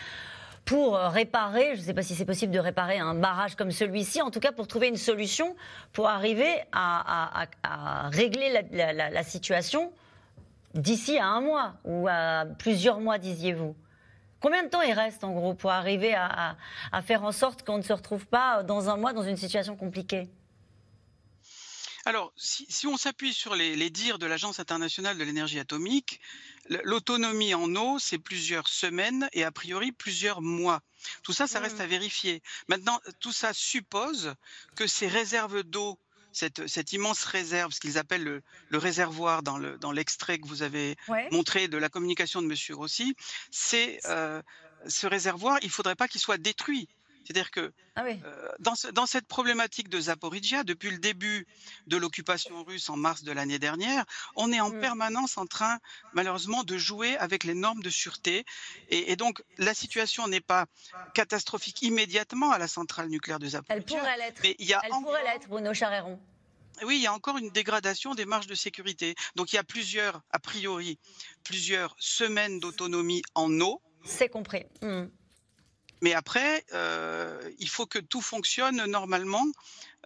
pour 0.65 0.95
réparer, 0.97 1.75
je 1.75 1.81
ne 1.81 1.85
sais 1.85 1.93
pas 1.93 2.01
si 2.01 2.15
c'est 2.15 2.25
possible 2.25 2.51
de 2.51 2.59
réparer 2.59 2.97
un 2.97 3.13
barrage 3.13 3.55
comme 3.55 3.69
celui-ci, 3.71 4.21
en 4.21 4.31
tout 4.31 4.39
cas 4.39 4.51
pour 4.51 4.67
trouver 4.67 4.87
une 4.87 4.97
solution 4.97 5.55
pour 5.93 6.09
arriver 6.09 6.51
à, 6.71 7.45
régler 8.11 8.65
la, 8.71 9.23
situation 9.23 9.91
d'ici 10.73 11.19
à 11.19 11.27
un 11.27 11.41
mois 11.41 11.73
ou 11.85 12.07
à 12.09 12.45
plusieurs 12.57 12.99
mois, 12.99 13.19
disiez-vous. 13.19 13.75
Combien 14.39 14.63
de 14.63 14.69
temps 14.69 14.81
il 14.81 14.93
reste 14.93 15.23
en 15.23 15.31
gros 15.31 15.53
pour 15.53 15.71
arriver 15.71 16.15
à 16.15 16.55
faire 17.03 17.23
en 17.23 17.31
sorte 17.31 17.63
qu'on 17.63 17.77
ne 17.77 17.83
se 17.83 17.93
retrouve 17.93 18.25
pas 18.25 18.63
dans 18.63 18.89
un 18.89 18.97
mois 18.97 19.13
dans 19.13 19.23
une 19.23 19.37
situation 19.37 19.75
compliquée? 19.75 20.29
Alors, 22.05 22.31
si, 22.37 22.85
on 22.85 22.97
s'appuie 22.97 23.33
sur 23.33 23.55
les, 23.55 23.89
dires 23.89 24.19
de 24.19 24.27
l'Agence 24.27 24.59
internationale 24.59 25.17
de 25.17 25.23
l'énergie 25.23 25.57
atomique, 25.57 26.21
l'autonomie 26.83 27.55
en 27.55 27.75
eau, 27.75 27.97
c'est 27.97 28.19
plusieurs 28.19 28.67
semaines 28.67 29.27
et 29.33 29.43
a 29.43 29.51
priori 29.51 29.91
plusieurs 29.91 30.41
mois. 30.41 30.81
Tout 31.23 31.33
ça, 31.33 31.47
ça 31.47 31.59
reste 31.59 31.81
à 31.81 31.87
mmh. 31.87 31.89
vérifier. 31.89 32.43
Maintenant, 32.67 33.01
tout 33.19 33.31
ça 33.31 33.53
suppose 33.53 34.35
que 34.75 34.85
ces 34.85 35.07
réserves 35.07 35.63
d'eau 35.63 35.99
cette, 36.31 36.93
immense 36.93 37.23
réserve, 37.23 37.71
ce 37.71 37.79
qu'ils 37.79 37.97
appellent 37.97 38.41
le, 38.69 38.77
réservoir 38.77 39.41
dans 39.41 39.91
l'extrait 39.91 40.37
que 40.37 40.47
vous 40.47 40.61
avez 40.61 40.97
montré 41.31 41.67
de 41.67 41.77
la 41.77 41.89
communication 41.89 42.41
de 42.41 42.47
M. 42.47 42.75
Rossi, 42.75 43.15
c'est 43.51 43.99
euh, 44.05 44.41
ce 44.87 45.07
réservoir, 45.07 45.57
il 45.61 45.67
ne 45.67 45.71
faudrait 45.71 45.95
pas 45.95 46.07
qu'il 46.07 46.21
soit 46.21 46.37
détruit. 46.37 46.87
C'est-à-dire 47.25 47.49
que 47.49 47.73
ah 47.95 48.05
euh, 48.05 48.49
dans, 48.59 49.05
cette 49.05 49.27
problématique 49.27 49.89
de 49.89 49.99
Zaporizhia, 49.99 50.63
depuis 50.63 50.91
le 50.91 50.99
début 50.99 51.47
de 51.87 51.97
l'occupation 51.97 52.63
russe 52.63 52.87
en 52.89 52.97
mars 52.97 53.23
de 53.23 53.31
l'année 53.31 53.57
dernière, 53.57 54.05
on 54.35 54.51
est 54.51 54.59
en 54.59 54.69
mmh. 54.69 54.79
permanence 54.79 55.37
en 55.37 55.47
train, 55.47 55.79
malheureusement, 56.13 56.63
de 56.63 56.77
jouer 56.77 57.17
avec 57.17 57.43
les 57.43 57.55
normes 57.55 57.81
de 57.81 57.89
sûreté. 57.89 58.45
Et, 58.89 59.15
donc, 59.15 59.41
la 59.57 59.73
situation 59.73 60.27
n'est 60.27 60.41
pas 60.41 60.67
catastrophique 61.15 61.81
immédiatement 61.81 62.51
à 62.51 62.59
la 62.59 62.67
centrale 62.67 63.09
nucléaire 63.09 63.39
de 63.39 63.47
Zaporizhia. 63.47 63.75
Elle 63.75 63.85
pourrait 63.85 64.17
l'être. 64.17 64.41
Mais 64.43 64.55
il 64.59 64.67
y 64.67 64.73
a 64.73 64.81
Elle 64.83 64.91
pourrait 64.91 65.23
l'être, 65.23 65.47
Bruno 65.47 65.73
Charéron. 65.73 66.19
Oui, 66.83 66.97
il 66.97 67.01
y 67.01 67.07
a 67.07 67.13
encore 67.13 67.37
une 67.37 67.49
dégradation 67.49 68.13
des 68.13 68.25
marges 68.25 68.47
de 68.47 68.55
sécurité. 68.55 69.15
Donc, 69.35 69.51
il 69.51 69.55
y 69.55 69.59
a 69.59 69.63
plusieurs, 69.63 70.21
a 70.31 70.39
priori, 70.39 70.99
plusieurs 71.43 71.95
semaines 71.97 72.59
d'autonomie 72.59 73.23
en 73.33 73.49
eau. 73.61 73.81
C'est 74.03 74.29
compris. 74.29 74.65
Mmh. 74.83 75.05
Mais 76.01 76.13
après, 76.13 76.65
euh, 76.73 77.49
il 77.59 77.69
faut 77.69 77.85
que 77.85 77.99
tout 77.99 78.21
fonctionne 78.21 78.83
normalement 78.85 79.45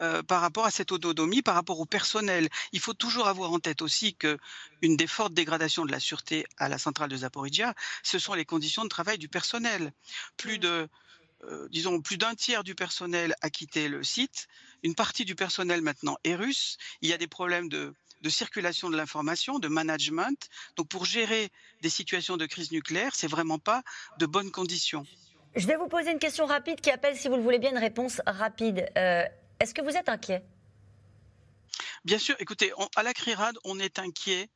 euh, 0.02 0.23
par 0.23 0.41
rapport 0.41 0.65
à 0.65 0.71
cette 0.71 0.91
autonomie, 0.91 1.41
par 1.41 1.56
rapport 1.56 1.80
au 1.80 1.86
personnel. 1.86 2.47
Il 2.71 2.80
faut 2.80 2.93
toujours 2.93 3.28
avoir 3.28 3.52
en 3.52 3.60
tête 3.60 3.82
aussi 3.82 4.15
que 4.15 4.38
une 4.82 4.95
des 4.95 5.08
fortes 5.08 5.34
dégradations 5.34 5.86
de 5.86 5.91
la 5.91 5.99
sûreté 5.99 6.45
à 6.58 6.69
la 6.69 6.78
centrale 6.78 7.10
de 7.10 7.17
Zaporizhia, 7.17 7.73
ce 8.04 8.19
sont 8.19 8.34
les 8.34 8.45
conditions 8.45 8.84
de 8.84 8.89
travail 8.89 9.17
du 9.17 9.28
personnel. 9.28 9.91
Plus 10.38 10.58
de 10.58 10.88
euh, 11.45 11.69
disons, 11.69 12.02
plus 12.02 12.17
d'un 12.17 12.36
tiers 12.36 12.63
du 12.63 12.75
personnel 12.75 13.34
a 13.41 13.49
quitté 13.49 13.88
le 13.88 14.04
site. 14.04 14.47
Une 14.84 14.95
partie 14.95 15.25
du 15.25 15.36
personnel 15.36 15.82
maintenant 15.82 16.17
est 16.23 16.36
russe. 16.36 16.78
Il 17.02 17.10
y 17.10 17.13
a 17.13 17.17
des 17.17 17.28
problèmes 17.28 17.69
de, 17.69 17.93
de 18.21 18.30
circulation 18.30 18.89
de 18.89 18.97
l'information, 18.97 19.60
de 19.60 19.67
management. 19.67 20.49
Donc, 20.75 20.89
pour 20.89 21.06
gérer 21.06 21.49
des 21.82 21.89
situations 21.89 22.38
de 22.38 22.45
crise 22.45 22.71
nucléaire, 22.71 23.15
c'est 23.15 23.28
vraiment 23.28 23.60
pas 23.60 23.84
de 24.17 24.25
bonnes 24.25 24.52
conditions. 24.52 25.06
Je 25.55 25.65
vais 25.65 25.75
vous 25.75 25.88
poser 25.88 26.12
une 26.12 26.19
question 26.19 26.45
rapide 26.45 26.79
qui 26.79 26.91
appelle, 26.91 27.17
si 27.17 27.27
vous 27.27 27.35
le 27.35 27.41
voulez 27.41 27.59
bien, 27.59 27.71
une 27.71 27.77
réponse 27.77 28.21
rapide. 28.25 28.88
Euh, 28.97 29.23
est-ce 29.59 29.73
que 29.73 29.81
vous 29.81 29.95
êtes 29.95 30.09
inquiet? 30.09 30.43
Bien 32.05 32.17
sûr, 32.17 32.35
écoutez, 32.39 32.71
à 32.95 33.03
la 33.03 33.13
CRIRAD, 33.13 33.57
on 33.65 33.79
est 33.79 33.99
inquiet 33.99 34.49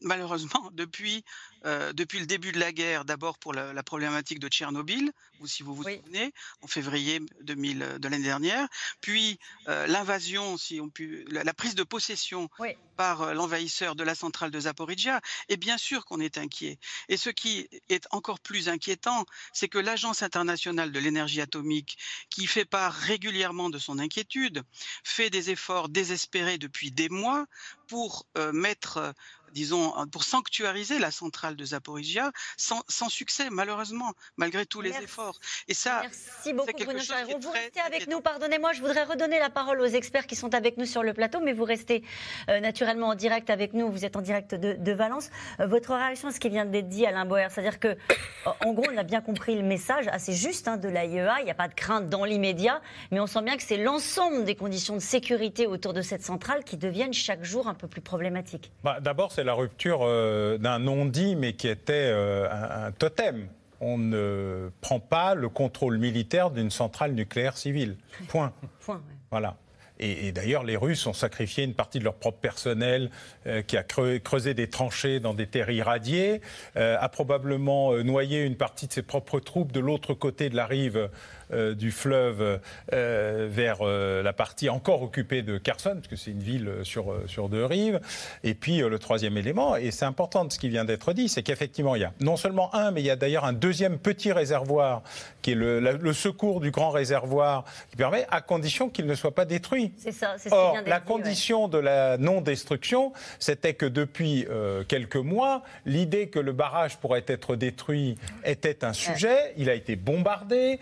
malheureusement 0.00 0.70
depuis 0.74 1.24
euh, 1.66 1.92
depuis 1.92 2.20
le 2.20 2.26
début 2.26 2.52
de 2.52 2.60
la 2.60 2.70
guerre, 2.70 3.04
d'abord 3.04 3.38
pour 3.38 3.52
la, 3.52 3.82
problématique 3.82 4.38
de 4.38 4.46
Tchernobyl, 4.48 5.12
ou 5.40 5.48
si 5.48 5.64
vous 5.64 5.74
vous 5.74 5.82
souvenez, 5.82 6.32
en 6.62 6.68
février 6.68 7.20
2000 7.42 7.82
euh, 7.82 7.98
de 7.98 8.08
l'année 8.08 8.22
dernière, 8.22 8.68
puis 9.00 9.40
euh, 9.66 9.86
l'invasion, 9.88 10.56
si 10.56 10.80
on 10.80 10.88
peut, 10.88 11.24
la, 11.28 11.52
prise 11.54 11.74
de 11.74 11.82
possession 11.82 12.48
par 12.96 13.34
l'envahisseur 13.34 13.96
de 13.96 14.04
la 14.04 14.14
centrale 14.14 14.52
de 14.52 14.60
Zaporizhia, 14.60 15.20
et 15.48 15.56
bien 15.56 15.76
sûr 15.76 16.04
qu'on 16.04 16.20
est 16.20 16.38
inquiet. 16.38 16.78
Et 17.08 17.16
ce 17.16 17.30
qui 17.30 17.68
est 17.88 18.06
encore 18.12 18.38
plus 18.38 18.68
inquiétant, 18.68 19.26
c'est 19.52 19.68
que 19.68 19.78
l'Agence 19.78 20.22
internationale 20.22 20.92
de 20.92 21.00
l'énergie 21.00 21.40
atomique, 21.40 21.98
qui 22.30 22.46
fait 22.46 22.64
part 22.64 22.92
régulièrement 22.92 23.70
de 23.70 23.78
son 23.78 23.98
inquiétude, 23.98 24.62
fait 25.02 25.30
des 25.30 25.50
efforts 25.50 25.88
désespérés 25.88 26.58
depuis 26.58 26.92
des 26.92 27.08
mois 27.08 27.46
pour 27.88 28.26
mettre 28.52 29.14
disons, 29.52 29.92
pour 30.12 30.24
sanctuariser 30.24 30.98
la 30.98 31.10
centrale 31.10 31.56
de 31.56 31.64
Zaporizhia, 31.64 32.32
sans, 32.56 32.82
succès, 33.08 33.48
malheureusement, 33.50 34.12
malgré 34.36 34.66
tous 34.66 34.80
les 34.80 34.90
efforts. 34.90 35.38
Et 35.68 35.74
ça, 35.74 36.02
Merci 36.02 36.52
beaucoup, 36.52 36.84
Bruno 36.84 37.00
Vous 37.40 37.50
restez 37.50 37.80
avec 37.80 38.08
nous, 38.08 38.20
pardonnez-moi, 38.20 38.72
je 38.72 38.80
voudrais 38.80 39.04
redonner 39.04 39.38
la 39.38 39.50
parole 39.50 39.80
aux 39.80 39.86
experts 39.86 40.26
qui 40.26 40.36
sont 40.36 40.54
avec 40.54 40.76
nous 40.76 40.86
sur 40.86 41.02
le 41.02 41.12
plateau, 41.12 41.40
mais 41.40 41.52
vous 41.52 41.64
restez 41.64 42.02
euh, 42.48 42.60
naturellement 42.60 43.08
en 43.08 43.14
direct 43.14 43.50
avec 43.50 43.72
nous, 43.72 43.90
vous 43.90 44.04
êtes 44.04 44.16
en 44.16 44.22
direct 44.22 44.54
de, 44.54 44.92
Valence. 44.92 45.30
Euh, 45.60 45.66
votre 45.66 45.94
réaction 45.94 46.28
à 46.28 46.32
ce 46.32 46.40
qui 46.40 46.48
vient 46.48 46.64
d'être 46.64 46.88
dit, 46.88 47.06
Alain 47.06 47.26
Boer, 47.26 47.48
c'est-à-dire 47.50 47.78
que, 47.78 47.96
en 48.64 48.72
gros, 48.72 48.86
on 48.92 48.96
a 48.96 49.02
bien 49.02 49.20
compris 49.20 49.56
le 49.56 49.62
message 49.62 50.08
assez 50.08 50.32
juste 50.32 50.68
hein, 50.68 50.76
de 50.76 50.88
l'AIEA, 50.88 51.40
il 51.40 51.44
n'y 51.44 51.50
a 51.50 51.54
pas 51.54 51.68
de 51.68 51.74
crainte 51.74 52.08
dans 52.08 52.24
l'immédiat, 52.24 52.80
mais 53.10 53.20
on 53.20 53.26
sent 53.26 53.42
bien 53.42 53.56
que 53.56 53.62
c'est 53.62 53.76
l'ensemble 53.76 54.44
des 54.44 54.54
conditions 54.54 54.94
de 54.94 55.00
sécurité 55.00 55.66
autour 55.66 55.92
de 55.92 56.02
cette 56.02 56.22
centrale 56.22 56.64
qui 56.64 56.76
deviennent 56.76 57.12
chaque 57.12 57.44
jour 57.44 57.68
un 57.68 57.74
peu 57.74 57.88
plus 57.88 58.00
problématiques. 58.00 58.72
Bah, 58.82 58.98
D'abord, 59.00 59.32
c'est 59.36 59.44
la 59.44 59.52
rupture 59.52 60.00
euh, 60.02 60.56
d'un 60.56 60.78
non-dit, 60.78 61.36
mais 61.36 61.52
qui 61.52 61.68
était 61.68 61.92
euh, 61.92 62.48
un, 62.50 62.90
totem. 62.90 63.48
On 63.82 63.98
ne 63.98 64.70
prend 64.80 64.98
pas 64.98 65.34
le 65.34 65.50
contrôle 65.50 65.98
militaire 65.98 66.50
d'une 66.50 66.70
centrale 66.70 67.12
nucléaire 67.12 67.58
civile. 67.58 67.98
Point. 68.28 68.54
Point 68.80 69.02
Voilà. 69.30 69.56
Et, 69.98 70.30
d'ailleurs, 70.32 70.62
les 70.62 70.76
Russes 70.76 71.06
ont 71.06 71.14
sacrifié 71.14 71.64
une 71.64 71.72
partie 71.72 71.98
de 71.98 72.04
leur 72.04 72.14
propre 72.14 72.38
personnel 72.38 73.10
euh, 73.46 73.62
qui 73.62 73.76
a 73.78 73.82
creusé 73.82 74.54
des 74.54 74.68
tranchées 74.68 75.20
dans 75.20 75.32
des 75.32 75.46
terres 75.46 75.70
irradiées, 75.70 76.42
a 76.74 77.08
probablement 77.08 77.92
noyé 78.04 78.44
une 78.44 78.56
partie 78.56 78.86
de 78.86 78.92
ses 78.92 79.02
propres 79.02 79.40
troupes 79.40 79.72
de 79.72 79.80
l'autre 79.80 80.12
côté 80.12 80.50
de 80.50 80.56
la 80.56 80.66
rive 80.66 81.08
euh, 81.52 81.74
du 81.74 81.92
fleuve 81.92 82.58
euh, 82.92 83.46
vers 83.48 83.78
euh, 83.82 84.20
la 84.20 84.32
partie 84.32 84.68
encore 84.68 85.02
occupée 85.02 85.42
de 85.42 85.58
Kherson, 85.58 85.94
parce 85.94 86.08
que 86.08 86.16
c'est 86.16 86.32
une 86.32 86.42
ville 86.42 86.70
sur, 86.82 87.14
sur 87.26 87.48
deux 87.48 87.64
rives. 87.64 88.00
Et 88.42 88.54
puis 88.54 88.78
le 88.78 88.98
troisième 88.98 89.36
élément, 89.36 89.76
et 89.76 89.92
c'est 89.92 90.04
important 90.04 90.44
de 90.44 90.52
ce 90.52 90.58
qui 90.58 90.68
vient 90.68 90.84
d'être 90.84 91.12
dit, 91.12 91.28
c'est 91.28 91.44
qu'effectivement, 91.44 91.94
il 91.94 92.02
y 92.02 92.04
a 92.04 92.12
non 92.20 92.36
seulement 92.36 92.74
un, 92.74 92.90
mais 92.90 93.00
il 93.00 93.06
y 93.06 93.10
a 93.10 93.16
d'ailleurs 93.16 93.44
un 93.44 93.52
deuxième 93.52 93.98
petit 93.98 94.32
réservoir, 94.32 95.02
qui 95.40 95.52
est 95.52 95.54
le, 95.54 95.78
le, 95.78 96.12
secours 96.12 96.60
du 96.60 96.72
grand 96.72 96.90
réservoir, 96.90 97.64
qui 97.90 97.96
permet, 97.96 98.26
à 98.30 98.40
condition 98.40 98.88
qu'il 98.88 99.06
ne 99.06 99.14
soit 99.14 99.34
pas 99.34 99.44
détruit. 99.44 99.92
C'est 99.98 100.12
ça, 100.12 100.34
c'est 100.38 100.48
ce 100.48 100.54
Or, 100.54 100.72
qui 100.72 100.78
vient 100.82 100.90
la 100.90 101.00
condition 101.00 101.68
de 101.68 101.78
la 101.78 102.18
non-destruction, 102.18 103.12
c'était 103.38 103.74
que 103.74 103.86
depuis 103.86 104.46
quelques 104.88 105.16
mois, 105.16 105.62
l'idée 105.84 106.28
que 106.28 106.40
le 106.40 106.52
barrage 106.52 106.96
pourrait 106.96 107.24
être 107.28 107.54
détruit 107.54 108.16
était 108.44 108.84
un 108.84 108.92
sujet. 108.92 109.52
Il 109.56 109.70
a 109.70 109.74
été 109.74 109.94
bombardé 109.94 110.80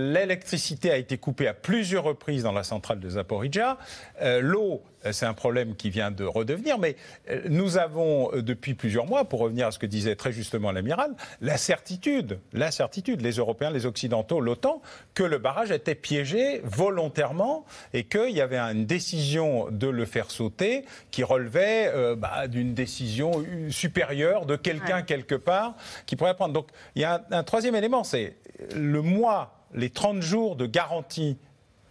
l'électricité 0.00 0.90
a 0.90 0.96
été 0.96 1.18
coupée 1.18 1.46
à 1.46 1.54
plusieurs 1.54 2.04
reprises 2.04 2.42
dans 2.42 2.52
la 2.52 2.62
centrale 2.62 3.00
de 3.00 3.08
Zaporizhia. 3.08 3.78
Euh, 4.22 4.40
l'eau, 4.40 4.82
euh, 5.04 5.12
c'est 5.12 5.26
un 5.26 5.34
problème 5.34 5.76
qui 5.76 5.90
vient 5.90 6.10
de 6.10 6.24
redevenir, 6.24 6.78
mais 6.78 6.96
euh, 7.28 7.42
nous 7.48 7.78
avons 7.78 8.30
depuis 8.34 8.74
plusieurs 8.74 9.06
mois, 9.06 9.24
pour 9.24 9.40
revenir 9.40 9.66
à 9.66 9.70
ce 9.70 9.78
que 9.78 9.86
disait 9.86 10.16
très 10.16 10.32
justement 10.32 10.72
l'amiral, 10.72 11.14
la 11.40 11.56
certitude, 11.56 12.38
la 12.52 12.70
certitude, 12.70 13.20
les 13.20 13.32
Européens, 13.32 13.70
les 13.70 13.86
Occidentaux, 13.86 14.40
l'OTAN, 14.40 14.80
que 15.14 15.22
le 15.22 15.38
barrage 15.38 15.70
était 15.70 15.94
piégé 15.94 16.60
volontairement 16.64 17.64
et 17.92 18.04
qu'il 18.04 18.30
y 18.30 18.40
avait 18.40 18.58
une 18.58 18.86
décision 18.86 19.68
de 19.70 19.88
le 19.88 20.04
faire 20.04 20.30
sauter 20.30 20.84
qui 21.10 21.24
relevait 21.24 21.92
bah, 22.16 22.48
d'une 22.48 22.74
décision 22.74 23.44
supérieure 23.70 24.46
de 24.46 24.56
quelqu'un 24.56 25.02
quelque 25.02 25.34
part 25.34 25.74
qui 26.06 26.16
pourrait 26.16 26.34
prendre. 26.34 26.54
Donc 26.54 26.68
il 26.94 27.02
y 27.02 27.04
a 27.04 27.24
un 27.30 27.42
troisième 27.42 27.74
élément, 27.74 28.04
c'est 28.04 28.36
le 28.74 29.02
mois 29.02 29.59
les 29.74 29.90
30 29.90 30.22
jours 30.22 30.56
de 30.56 30.66
garantie 30.66 31.36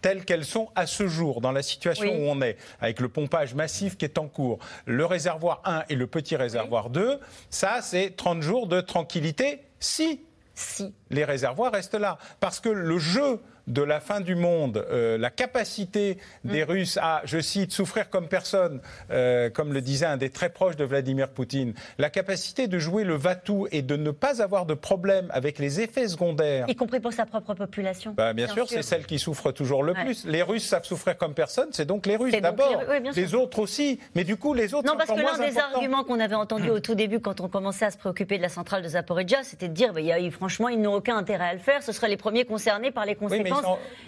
telles 0.01 0.25
qu'elles 0.25 0.45
sont 0.45 0.69
à 0.75 0.87
ce 0.87 1.07
jour, 1.07 1.41
dans 1.41 1.51
la 1.51 1.61
situation 1.61 2.13
où 2.13 2.29
on 2.29 2.41
est, 2.41 2.57
avec 2.79 2.99
le 2.99 3.09
pompage 3.09 3.53
massif 3.53 3.97
qui 3.97 4.05
est 4.05 4.17
en 4.17 4.27
cours, 4.27 4.59
le 4.85 5.05
réservoir 5.05 5.61
1 5.65 5.83
et 5.89 5.95
le 5.95 6.07
petit 6.07 6.35
réservoir 6.35 6.89
2, 6.89 7.19
ça 7.49 7.79
c'est 7.81 8.15
30 8.15 8.41
jours 8.41 8.67
de 8.67 8.81
tranquillité 8.81 9.59
si, 9.79 10.21
si. 10.55 10.93
les 11.09 11.25
réservoirs 11.25 11.71
restent 11.71 11.95
là. 11.95 12.17
Parce 12.39 12.59
que 12.59 12.69
le 12.69 12.97
jeu 12.97 13.41
de 13.69 13.81
la 13.81 13.99
fin 13.99 14.19
du 14.19 14.35
monde, 14.35 14.85
euh, 14.89 15.17
la 15.17 15.29
capacité 15.29 16.17
des 16.43 16.65
mm. 16.65 16.69
Russes 16.69 16.99
à, 17.01 17.21
je 17.23 17.39
cite, 17.39 17.71
souffrir 17.71 18.09
comme 18.09 18.27
personne, 18.27 18.81
euh, 19.11 19.49
comme 19.49 19.73
le 19.73 19.81
disait 19.81 20.07
un 20.07 20.17
des 20.17 20.29
très 20.29 20.49
proches 20.49 20.75
de 20.75 20.83
Vladimir 20.83 21.29
Poutine, 21.29 21.73
la 21.97 22.09
capacité 22.09 22.67
de 22.67 22.79
jouer 22.79 23.03
le 23.03 23.15
va-tout 23.15 23.67
et 23.71 23.81
de 23.81 23.95
ne 23.95 24.11
pas 24.11 24.41
avoir 24.41 24.65
de 24.65 24.73
problème 24.73 25.27
avec 25.31 25.59
les 25.59 25.81
effets 25.81 26.07
secondaires. 26.07 26.65
Y 26.67 26.75
compris 26.75 26.99
pour 26.99 27.13
sa 27.13 27.25
propre 27.25 27.53
population. 27.53 28.13
Bah, 28.17 28.33
bien, 28.33 28.47
sûr, 28.47 28.67
c'est 28.67 28.81
celle 28.81 29.05
qui 29.05 29.19
souffre 29.19 29.51
toujours 29.51 29.83
le 29.83 29.93
plus. 29.93 30.25
Les 30.25 30.41
Russes 30.41 30.65
savent 30.65 30.83
souffrir 30.83 31.17
comme 31.17 31.33
personne, 31.33 31.69
c'est 31.71 31.85
donc 31.85 32.05
les 32.05 32.15
Russes 32.15 32.33
d'abord. 32.41 32.81
Les, 33.15 33.35
autres 33.35 33.59
aussi. 33.59 33.99
Mais 34.15 34.23
du 34.23 34.37
coup, 34.37 34.53
les 34.53 34.73
autres 34.73 34.87
Non, 34.87 34.97
parce 34.97 35.11
que 35.11 35.19
l'un 35.19 35.37
des 35.37 35.57
arguments 35.57 36.03
qu'on 36.03 36.19
avait 36.19 36.35
entendu 36.35 36.69
au 36.69 36.79
tout 36.79 36.95
début 36.95 37.19
quand 37.19 37.41
on 37.41 37.47
commençait 37.47 37.85
à 37.85 37.91
se 37.91 37.97
préoccuper 37.97 38.37
de 38.37 38.41
la 38.41 38.49
centrale 38.49 38.81
de 38.81 38.87
Zaporizhia, 38.87 39.43
c'était 39.43 39.67
de 39.67 39.73
dire, 39.73 39.93
bah, 39.93 40.01
y 40.01 40.11
a, 40.11 40.31
franchement, 40.31 40.69
ils 40.69 40.81
n'ont 40.81 40.95
aucun 40.95 41.17
intérêt 41.17 41.49
à 41.49 41.53
le 41.53 41.59
faire. 41.59 41.83
Ce 41.83 41.91
seraient 41.91 42.09
les 42.09 42.17
premiers 42.17 42.45
concernés 42.45 42.91
par 42.91 43.05
les 43.05 43.15
conséquences 43.15 43.58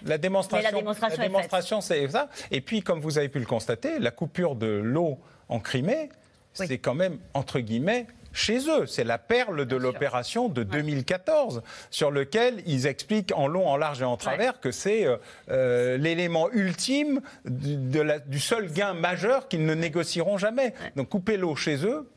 la 0.06 0.18
démonstration, 0.18 1.82
c'est 1.82 2.08
ça. 2.10 2.30
Et 2.52 2.62
puis, 2.62 2.82
comme 2.82 3.00
vous 3.00 3.18
avez 3.18 3.30
pu 3.30 3.40
le 3.40 3.46
constater, 3.46 4.00
la 4.00 4.12
coupure 4.12 4.56
de 4.56 4.68
l'eau 4.68 5.20
en 5.50 5.60
Crimée, 5.60 6.10
c'est 6.54 6.80
quand 6.80 6.96
même, 6.96 7.18
entre 7.34 7.60
guillemets, 7.60 8.08
chez 8.34 8.70
eux. 8.70 8.86
C'est 8.86 9.04
la 9.04 9.18
perle 9.18 9.66
de 9.66 9.76
l'opération 9.76 10.50
de 10.50 10.64
2014, 10.64 11.62
sur 11.90 12.12
lequel 12.12 12.62
ils 12.66 12.88
expliquent 12.88 13.34
en 13.36 13.48
long, 13.48 13.68
en 13.68 13.78
large 13.78 14.02
et 14.02 14.06
en 14.06 14.18
travers 14.18 14.60
que 14.60 14.72
c'est 14.72 15.06
euh, 15.06 15.18
euh, 15.50 15.98
l'élément 15.98 16.50
ultime 16.52 17.22
du, 17.46 18.40
seul 18.40 18.72
gain 18.72 18.94
majeur 18.94 19.48
qu'ils 19.48 19.66
ne 19.66 19.74
négocieront 19.74 20.38
jamais. 20.38 20.74
Donc 20.96 21.10
couper 21.10 21.38
l'eau 21.38 21.56
chez 21.56 21.86
eux, 21.86 22.10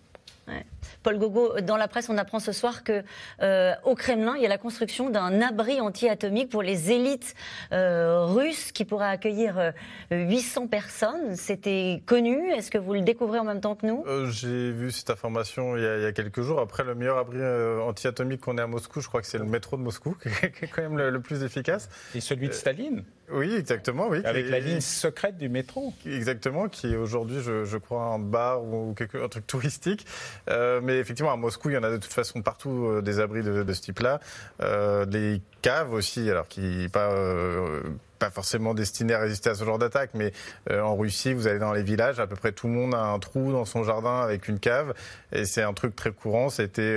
Paul 1.02 1.18
Gogo, 1.18 1.61
dans 1.61 1.76
la 1.76 1.88
presse, 1.88 2.09
on 2.09 2.18
apprend 2.18 2.40
ce 2.40 2.52
soir 2.52 2.85
que 2.85 3.02
euh, 3.42 3.74
au 3.85 3.94
Kremlin, 3.94 4.35
il 4.37 4.42
y 4.42 4.46
a 4.46 4.48
la 4.48 4.59
construction 4.59 5.11
d'un 5.11 5.40
abri 5.40 5.80
anti-atomique 5.80 6.50
pour 6.50 6.62
les 6.62 6.92
élites 6.92 7.35
euh, 7.72 8.24
russes 8.24 8.72
qui 8.72 8.85
pourrait 8.85 9.09
accueillir 9.09 9.72
800 10.11 10.64
euh, 10.64 10.66
personnes. 10.66 11.37
C'était 11.37 12.02
connu. 12.07 12.50
Est-ce 12.52 12.70
que 12.70 12.78
vous 12.78 12.94
le 12.94 13.02
découvrez 13.02 13.38
en 13.38 13.44
même 13.44 13.61
temps 13.61 13.74
que 13.74 13.87
nous? 13.87 14.04
J'ai 14.30 14.70
vu 14.70 14.90
cette 14.90 15.11
information 15.11 15.76
il 15.76 15.83
y, 15.83 16.07
a, 16.07 16.12
quelques 16.12 16.42
jours. 16.42 16.61
Après, 16.61 16.85
le 16.85 16.94
meilleur 16.94 17.18
abri 17.18 17.38
anti-atomique 17.83 18.40
qu'on 18.40 18.59
ait 18.59 18.62
à 18.62 18.66
Moscou, 18.66 19.00
je 19.00 19.09
crois 19.09 19.20
que 19.20 19.26
c'est 19.26 19.38
le 19.38 19.44
métro 19.44 19.76
de 19.76 19.83
Moscou, 19.83 20.16
qui 20.22 20.64
est 20.64 20.68
quand 20.68 20.83
même 20.83 20.98
le, 20.98 21.20
plus 21.20 21.42
efficace. 21.42 21.88
Et 22.14 22.20
celui 22.20 22.48
de 22.48 22.52
Staline? 22.52 23.04
Oui, 23.30 23.54
exactement. 23.54 24.08
Oui, 24.08 24.20
Avec 24.24 24.48
la 24.48 24.60
ligne 24.60 24.80
secrète 24.80 25.37
du 25.37 25.48
métro. 25.48 25.92
Exactement, 26.06 26.68
qui 26.68 26.92
est 26.92 26.96
aujourd'hui, 26.96 27.40
je, 27.40 27.76
crois, 27.78 28.02
un 28.04 28.18
bar 28.18 28.62
ou 28.64 28.94
quelque, 28.94 29.22
un 29.22 29.28
truc 29.28 29.46
touristique. 29.48 30.06
mais 30.48 30.98
effectivement, 30.98 31.32
à 31.32 31.37
Moscou, 31.37 31.70
il 31.70 31.74
y 31.74 31.78
en 31.78 31.82
a 31.82 31.90
de 31.90 31.96
toute 31.96 32.12
façon 32.12 32.42
partout 32.42 32.87
euh, 32.87 33.02
des 33.02 33.20
abris 33.20 33.42
de, 33.42 33.72
ce 33.72 33.80
type-là. 33.80 34.20
Euh, 34.62 35.04
des 35.04 35.40
caves 35.62 35.92
aussi, 35.92 36.30
alors 36.30 36.48
qui 36.48 36.88
pas 36.92 37.10
euh, 37.12 37.82
pas 38.18 38.30
forcément 38.30 38.74
destinés 38.74 39.14
à 39.14 39.18
résister 39.18 39.50
à 39.50 39.54
ce 39.54 39.64
genre 39.64 39.78
d'attaque, 39.78 40.10
mais 40.14 40.32
en 40.70 40.94
Russie, 40.96 41.34
vous 41.34 41.48
allez 41.48 41.58
dans 41.58 41.72
les 41.72 41.82
villages, 41.82 42.20
à 42.20 42.26
peu 42.26 42.37
près 42.37 42.52
tout 42.52 42.68
le 42.68 42.72
monde 42.72 42.94
a 42.94 43.02
un 43.02 43.18
trou 43.18 43.50
dans 43.50 43.64
son 43.64 43.82
jardin 43.82 44.20
avec 44.20 44.46
une 44.48 44.60
cave, 44.60 44.94
et 45.32 45.44
c'est 45.44 45.62
un 45.62 45.72
truc 45.72 45.96
très 45.96 46.12
courant. 46.12 46.48
C'était 46.48 46.96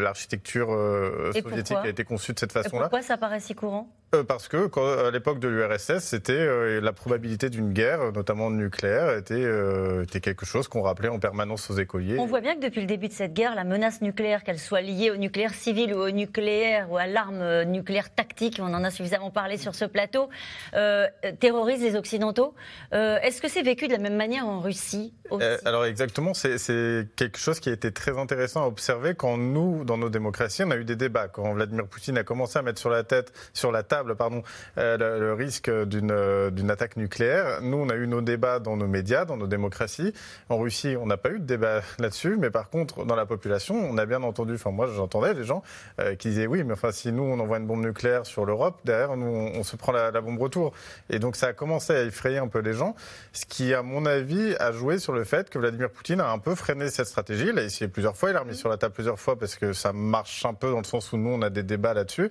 l'architecture 0.00 0.68
soviétique 1.34 1.76
qui 1.80 1.86
a 1.86 1.90
été 1.90 2.04
conçue 2.04 2.32
de 2.32 2.38
cette 2.38 2.52
façon-là. 2.52 2.84
Pourquoi 2.84 3.02
ça 3.02 3.18
paraît 3.18 3.40
si 3.40 3.54
courant? 3.54 3.90
Euh, 4.14 4.24
parce 4.24 4.48
que 4.48 4.68
à 5.06 5.10
l'époque 5.10 5.38
de 5.38 5.48
l'URSS, 5.48 5.98
c'était 5.98 6.32
euh, 6.32 6.80
la 6.80 6.94
probabilité 6.94 7.50
d'une 7.50 7.74
guerre, 7.74 8.10
notamment 8.12 8.50
nucléaire, 8.50 9.14
était, 9.14 9.34
euh, 9.34 10.04
était 10.04 10.22
quelque 10.22 10.46
chose 10.46 10.66
qu'on 10.66 10.80
rappelait 10.80 11.10
en 11.10 11.18
permanence 11.18 11.68
aux 11.70 11.74
écoliers. 11.74 12.18
On 12.18 12.24
voit 12.24 12.40
bien 12.40 12.54
que 12.54 12.60
depuis 12.60 12.80
le 12.80 12.86
début 12.86 13.08
de 13.08 13.12
cette 13.12 13.34
guerre, 13.34 13.54
la 13.54 13.64
menace 13.64 14.00
nucléaire, 14.00 14.44
qu'elle 14.44 14.58
soit 14.58 14.80
liée 14.80 15.10
au 15.10 15.16
nucléaire 15.16 15.52
civil 15.52 15.92
ou 15.92 15.98
au 15.98 16.10
nucléaire 16.10 16.90
ou 16.90 16.96
à 16.96 17.06
l'arme 17.06 17.64
nucléaire 17.64 18.14
tactique, 18.14 18.58
on 18.62 18.72
en 18.72 18.82
a 18.82 18.90
suffisamment 18.90 19.30
parlé 19.30 19.58
sur 19.58 19.74
ce 19.74 19.84
plateau, 19.84 20.30
terrorise 21.38 21.82
les 21.82 21.94
Occidentaux. 21.94 22.54
Est-ce 22.92 23.42
que 23.42 23.48
c'est 23.48 23.62
vécu 23.62 23.88
de 23.88 23.92
la 23.92 23.98
même 23.98 24.16
manière 24.16 24.46
en 24.46 24.60
Russie 24.60 25.12
Alors 25.64 25.84
exactement, 25.84 26.32
c'est 26.32 27.08
quelque 27.16 27.38
chose 27.38 27.60
qui 27.60 27.68
a 27.68 27.72
été 27.72 27.92
très 27.92 28.16
intéressant 28.18 28.62
à 28.62 28.66
observer 28.66 29.14
quand 29.14 29.36
nous, 29.36 29.84
dans 29.84 29.98
nos 29.98 30.08
démocraties, 30.08 30.64
on 30.64 30.70
a 30.70 30.76
eu 30.76 30.84
des 30.84 30.96
débats. 30.96 31.28
Quand 31.28 31.52
Vladimir 31.52 31.86
Poutine 31.86 32.16
a 32.16 32.24
commencé 32.24 32.58
à 32.58 32.62
mettre 32.62 32.80
sur 32.80 32.90
la 32.90 33.04
tête, 33.04 33.32
sur 33.52 33.70
la 33.70 33.82
table, 33.82 33.97
euh, 34.78 35.18
le, 35.18 35.32
risque 35.32 35.68
euh, 35.68 36.50
d'une 36.50 36.70
attaque 36.70 36.96
nucléaire. 36.96 37.60
Nous, 37.62 37.76
on 37.76 37.88
a 37.88 37.94
eu 37.94 38.06
nos 38.06 38.20
débats 38.20 38.58
dans 38.58 38.76
nos 38.76 38.86
médias, 38.86 39.24
dans 39.24 39.36
nos 39.36 39.46
démocraties. 39.46 40.12
En 40.48 40.58
Russie, 40.58 40.96
on 41.00 41.06
n'a 41.06 41.16
pas 41.16 41.30
eu 41.30 41.38
de 41.38 41.44
débat 41.44 41.80
là-dessus, 41.98 42.36
mais 42.38 42.50
par 42.50 42.68
contre, 42.70 43.04
dans 43.04 43.16
la 43.16 43.26
population, 43.26 43.74
on 43.74 43.98
a 43.98 44.06
bien 44.06 44.22
entendu, 44.22 44.54
enfin 44.54 44.70
moi 44.70 44.88
j'entendais 44.94 45.34
les 45.34 45.44
gens 45.44 45.62
euh, 46.00 46.14
qui 46.14 46.28
disaient 46.28 46.46
oui, 46.46 46.64
mais 46.64 46.74
enfin 46.74 46.92
si 46.92 47.12
nous 47.12 47.22
on 47.22 47.38
envoie 47.38 47.58
une 47.58 47.66
bombe 47.66 47.84
nucléaire 47.84 48.26
sur 48.26 48.44
l'Europe, 48.44 48.80
derrière 48.84 49.16
nous 49.16 49.26
on, 49.26 49.62
se 49.62 49.76
prend 49.76 49.92
la, 49.92 50.10
bombe 50.20 50.40
retour. 50.40 50.72
Et 51.10 51.18
donc 51.18 51.36
ça 51.36 51.48
a 51.48 51.52
commencé 51.52 51.92
à 51.92 52.02
effrayer 52.02 52.38
un 52.38 52.48
peu 52.48 52.60
les 52.60 52.72
gens, 52.72 52.94
ce 53.32 53.46
qui 53.46 53.74
à 53.74 53.82
mon 53.82 54.06
avis 54.06 54.54
a 54.58 54.72
joué 54.72 54.98
sur 54.98 55.12
le 55.12 55.24
fait 55.24 55.50
que 55.50 55.58
Vladimir 55.58 55.90
Poutine 55.90 56.20
a 56.20 56.30
un 56.30 56.38
peu 56.38 56.54
freiné 56.54 56.88
cette 56.90 57.06
stratégie. 57.06 57.48
Il 57.48 57.58
a 57.58 57.62
essayé 57.62 57.88
plusieurs 57.88 58.16
fois, 58.16 58.30
il 58.30 58.36
a 58.36 58.40
remis 58.40 58.56
sur 58.56 58.68
la 58.68 58.76
table 58.76 58.94
plusieurs 58.94 59.18
fois 59.18 59.38
parce 59.38 59.56
que 59.56 59.72
ça 59.72 59.92
marche 59.92 60.44
un 60.44 60.54
peu 60.54 60.70
dans 60.70 60.78
le 60.78 60.84
sens 60.84 61.12
où 61.12 61.16
nous 61.16 61.30
on 61.30 61.42
a 61.42 61.50
des 61.50 61.62
débats 61.62 61.94
là-dessus. 61.94 62.30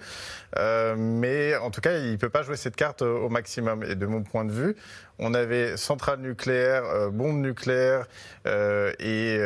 mais 0.55 1.56
en 1.61 1.71
tout 1.71 1.81
cas, 1.81 1.97
il 1.97 2.11
ne 2.11 2.17
peut 2.17 2.29
pas 2.29 2.43
jouer 2.43 2.55
cette 2.55 2.75
carte 2.75 3.01
euh, 3.01 3.19
au 3.19 3.29
maximum. 3.29 3.83
Et 3.83 3.95
de 3.95 4.05
mon 4.05 4.23
point 4.23 4.45
de 4.45 4.51
vue, 4.51 4.75
on 5.19 5.33
avait 5.33 5.77
centrale 5.77 6.19
nucléaire, 6.19 6.83
euh, 6.85 7.09
bombe 7.09 7.37
nucléaire 7.37 8.05
euh, 8.45 8.91
et 8.99 9.37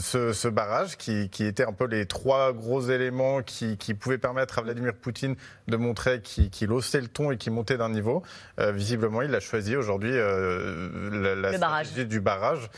ce, 0.00 0.48
barrage 0.48 0.96
qui, 0.96 1.28
était 1.40 1.64
un 1.64 1.72
peu 1.72 1.86
les 1.86 2.06
trois 2.06 2.52
gros 2.52 2.82
éléments 2.82 3.42
qui, 3.42 3.76
pouvaient 3.94 4.18
permettre 4.18 4.58
à 4.58 4.62
Vladimir 4.62 4.94
Poutine 4.94 5.36
de 5.68 5.76
montrer 5.76 6.20
qu'il 6.20 6.72
haussait 6.72 7.00
le 7.00 7.08
ton 7.08 7.30
et 7.30 7.36
qu'il 7.36 7.52
montait 7.52 7.76
d'un 7.76 7.88
niveau. 7.88 8.22
visiblement, 8.58 9.22
il 9.22 9.34
a 9.34 9.40
choisi 9.40 9.76
aujourd'hui 9.76 10.12
la, 10.12 11.52
stratégie 11.56 12.06
du 12.06 12.20
barrage, 12.20 12.68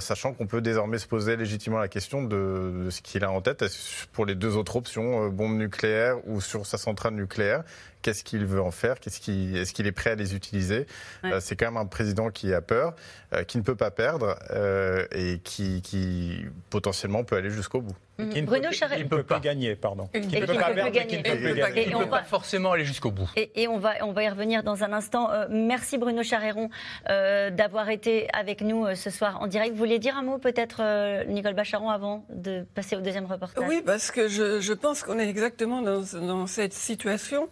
sachant 0.00 0.32
qu'on 0.32 0.46
peut 0.46 0.60
désormais 0.60 0.98
se 0.98 1.06
poser 1.06 1.36
légitimement 1.36 1.78
la 1.78 1.88
question 1.88 2.22
de, 2.22 2.84
de 2.86 2.90
ce 2.90 3.02
qu'il 3.02 3.24
a 3.24 3.30
en 3.30 3.40
tête 3.40 3.64
pour 4.12 4.26
les 4.26 4.34
deux 4.34 4.56
autres 4.56 4.76
options, 4.76 5.28
bombe 5.28 5.56
nucléaire 5.56 6.16
ou 6.26 6.40
sur 6.40 6.66
sa 6.66 6.78
centrale 6.78 7.14
nucléaire? 7.14 7.62
Qu'est-ce 8.04 8.22
qu'il 8.22 8.44
veut 8.44 8.60
en 8.60 8.70
faire, 8.70 9.00
qu'est-ce 9.00 9.18
qui, 9.18 9.56
est-ce 9.56 9.72
qu'il 9.72 9.86
est 9.86 9.92
prêt 9.92 10.10
à 10.10 10.14
les 10.14 10.36
utiliser. 10.36 10.86
Euh, 11.24 11.40
c'est 11.40 11.56
quand 11.56 11.64
même 11.64 11.78
un 11.78 11.86
président 11.86 12.30
qui 12.30 12.52
a 12.52 12.60
peur, 12.60 12.94
euh, 13.32 13.44
qui 13.44 13.56
ne 13.56 13.62
peut 13.62 13.76
pas 13.76 13.90
perdre 13.90 14.36
euh, 14.50 15.06
et 15.10 15.40
qui, 15.42 15.80
qui, 15.80 16.44
potentiellement 16.68 17.24
peut 17.24 17.36
aller 17.36 17.50
jusqu'au 17.50 17.80
bout. 17.80 17.96
Mhm. 18.18 18.28
Qui 18.28 18.42
ne 18.42 18.46
Bruno 18.46 18.68
peut, 18.68 18.86
il 18.98 19.08
peut 19.08 19.22
pas 19.22 19.40
gagner, 19.40 19.74
pardon. 19.74 20.08
Il 20.14 20.20
ne 20.20 20.46
peut, 20.46 20.54
pas 20.54 20.70
perdre, 20.70 20.92
il 21.08 21.90
ne 21.90 21.98
peut, 21.98 22.08
pas 22.08 22.22
forcément 22.22 22.72
aller 22.72 22.84
jusqu'au 22.84 23.10
bout. 23.10 23.28
Et, 23.36 23.66
on, 23.66 23.78
va, 23.78 23.94
on 24.02 24.12
va 24.12 24.22
y 24.22 24.28
revenir 24.28 24.62
dans 24.62 24.84
un 24.84 24.92
instant. 24.92 25.30
merci 25.48 25.98
Bruno 25.98 26.22
Charéron 26.22 26.68
d'avoir 27.08 27.88
été 27.88 28.28
avec 28.32 28.60
nous 28.60 28.94
ce 28.94 29.10
soir 29.10 29.40
en 29.40 29.48
direct. 29.48 29.72
Vous 29.72 29.78
voulez 29.78 29.98
dire 29.98 30.16
un 30.16 30.22
mot 30.22 30.38
peut-être, 30.38 31.24
Nicole 31.26 31.54
Bacharon, 31.54 31.90
avant 31.90 32.24
de 32.28 32.64
passer 32.74 32.94
au 32.94 33.00
deuxième 33.00 33.26
reportage? 33.26 33.64
Oui, 33.66 33.82
parce 33.84 34.12
que 34.12 34.28
je, 34.28 34.60
je 34.60 34.72
pense 34.74 35.02
qu'on 35.02 35.18
est 35.18 35.28
exactement 35.28 35.82
dans, 35.82 36.02
dans 36.20 36.46
cette 36.46 36.74
situation 36.74 37.48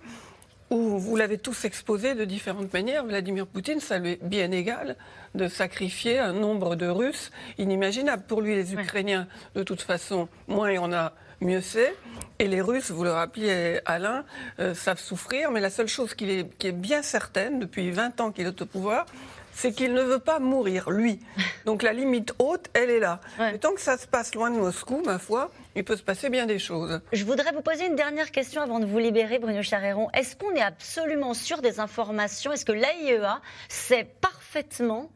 où 0.72 0.98
vous 0.98 1.16
l'avez 1.16 1.36
tous 1.36 1.66
exposé 1.66 2.14
de 2.14 2.24
différentes 2.24 2.72
manières. 2.72 3.04
Vladimir 3.04 3.46
Poutine, 3.46 3.78
ça 3.78 3.98
lui 3.98 4.12
est 4.12 4.24
bien 4.24 4.50
égal 4.50 4.96
de 5.34 5.46
sacrifier 5.46 6.18
un 6.18 6.32
nombre 6.32 6.76
de 6.76 6.86
Russes 6.86 7.30
inimaginable. 7.58 8.22
Pour 8.26 8.40
lui, 8.40 8.54
les 8.54 8.72
Ukrainiens, 8.72 9.28
de 9.54 9.62
toute 9.62 9.82
façon, 9.82 10.28
moins 10.48 10.70
il 10.70 10.76
y 10.76 10.78
en 10.78 10.92
a, 10.92 11.12
mieux 11.42 11.60
c'est. 11.60 11.94
Et 12.38 12.48
les 12.48 12.62
Russes, 12.62 12.90
vous 12.90 13.04
le 13.04 13.12
rappeliez, 13.12 13.80
Alain, 13.84 14.24
euh, 14.60 14.74
savent 14.74 14.98
souffrir. 14.98 15.50
Mais 15.50 15.60
la 15.60 15.70
seule 15.70 15.88
chose 15.88 16.14
qui 16.14 16.30
est, 16.30 16.56
qui 16.56 16.68
est 16.68 16.72
bien 16.72 17.02
certaine, 17.02 17.58
depuis 17.58 17.90
20 17.90 18.20
ans 18.22 18.32
qu'il 18.32 18.46
est 18.46 18.62
au 18.62 18.66
pouvoir, 18.66 19.04
c'est 19.52 19.72
qu'il 19.72 19.92
ne 19.92 20.02
veut 20.02 20.18
pas 20.18 20.38
mourir, 20.38 20.90
lui. 20.90 21.20
Donc 21.64 21.82
la 21.82 21.92
limite 21.92 22.34
haute, 22.38 22.68
elle 22.74 22.90
est 22.90 23.00
là. 23.00 23.20
Mais 23.38 23.58
tant 23.58 23.74
que 23.74 23.80
ça 23.80 23.98
se 23.98 24.06
passe 24.06 24.34
loin 24.34 24.50
de 24.50 24.56
Moscou, 24.56 25.02
ma 25.04 25.18
foi, 25.18 25.50
il 25.74 25.84
peut 25.84 25.96
se 25.96 26.02
passer 26.02 26.30
bien 26.30 26.46
des 26.46 26.58
choses. 26.58 27.00
Je 27.12 27.24
voudrais 27.24 27.52
vous 27.52 27.62
poser 27.62 27.86
une 27.86 27.96
dernière 27.96 28.30
question 28.30 28.62
avant 28.62 28.80
de 28.80 28.86
vous 28.86 28.98
libérer, 28.98 29.38
Bruno 29.38 29.62
Charéron. 29.62 30.10
Est-ce 30.12 30.36
qu'on 30.36 30.54
est 30.54 30.62
absolument 30.62 31.34
sûr 31.34 31.62
des 31.62 31.80
informations? 31.80 32.52
Est-ce 32.52 32.64
que 32.64 32.72
l'AIEA 32.72 33.40
sait 33.68 34.04
parfaitement 34.04 35.10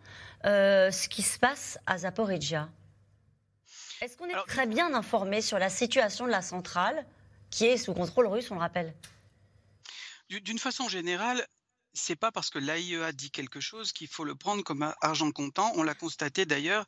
euh, 0.44 0.90
ce 0.90 1.08
qui 1.08 1.22
se 1.22 1.38
passe 1.38 1.78
à 1.86 1.98
Zaporizhia? 1.98 2.68
Est-ce 4.02 4.16
qu'on 4.16 4.26
est 4.26 4.46
très 4.46 4.66
bien 4.66 4.92
informé 4.94 5.40
sur 5.40 5.58
la 5.58 5.70
situation 5.70 6.26
de 6.26 6.30
la 6.30 6.42
centrale, 6.42 7.06
qui 7.50 7.66
est 7.66 7.78
sous 7.78 7.94
contrôle 7.94 8.26
russe, 8.26 8.50
on 8.50 8.54
le 8.54 8.60
rappelle? 8.60 8.94
D'une 10.28 10.58
façon 10.58 10.88
générale, 10.88 11.46
c'est 11.96 12.16
pas 12.16 12.30
parce 12.30 12.50
que 12.50 12.58
l'AIEA 12.58 13.12
dit 13.12 13.30
quelque 13.30 13.60
chose 13.60 13.92
qu'il 13.92 14.08
faut 14.08 14.24
le 14.24 14.34
prendre 14.34 14.62
comme 14.62 14.94
argent 15.00 15.30
comptant. 15.32 15.72
On 15.76 15.82
l'a 15.82 15.94
constaté 15.94 16.44
d'ailleurs 16.46 16.84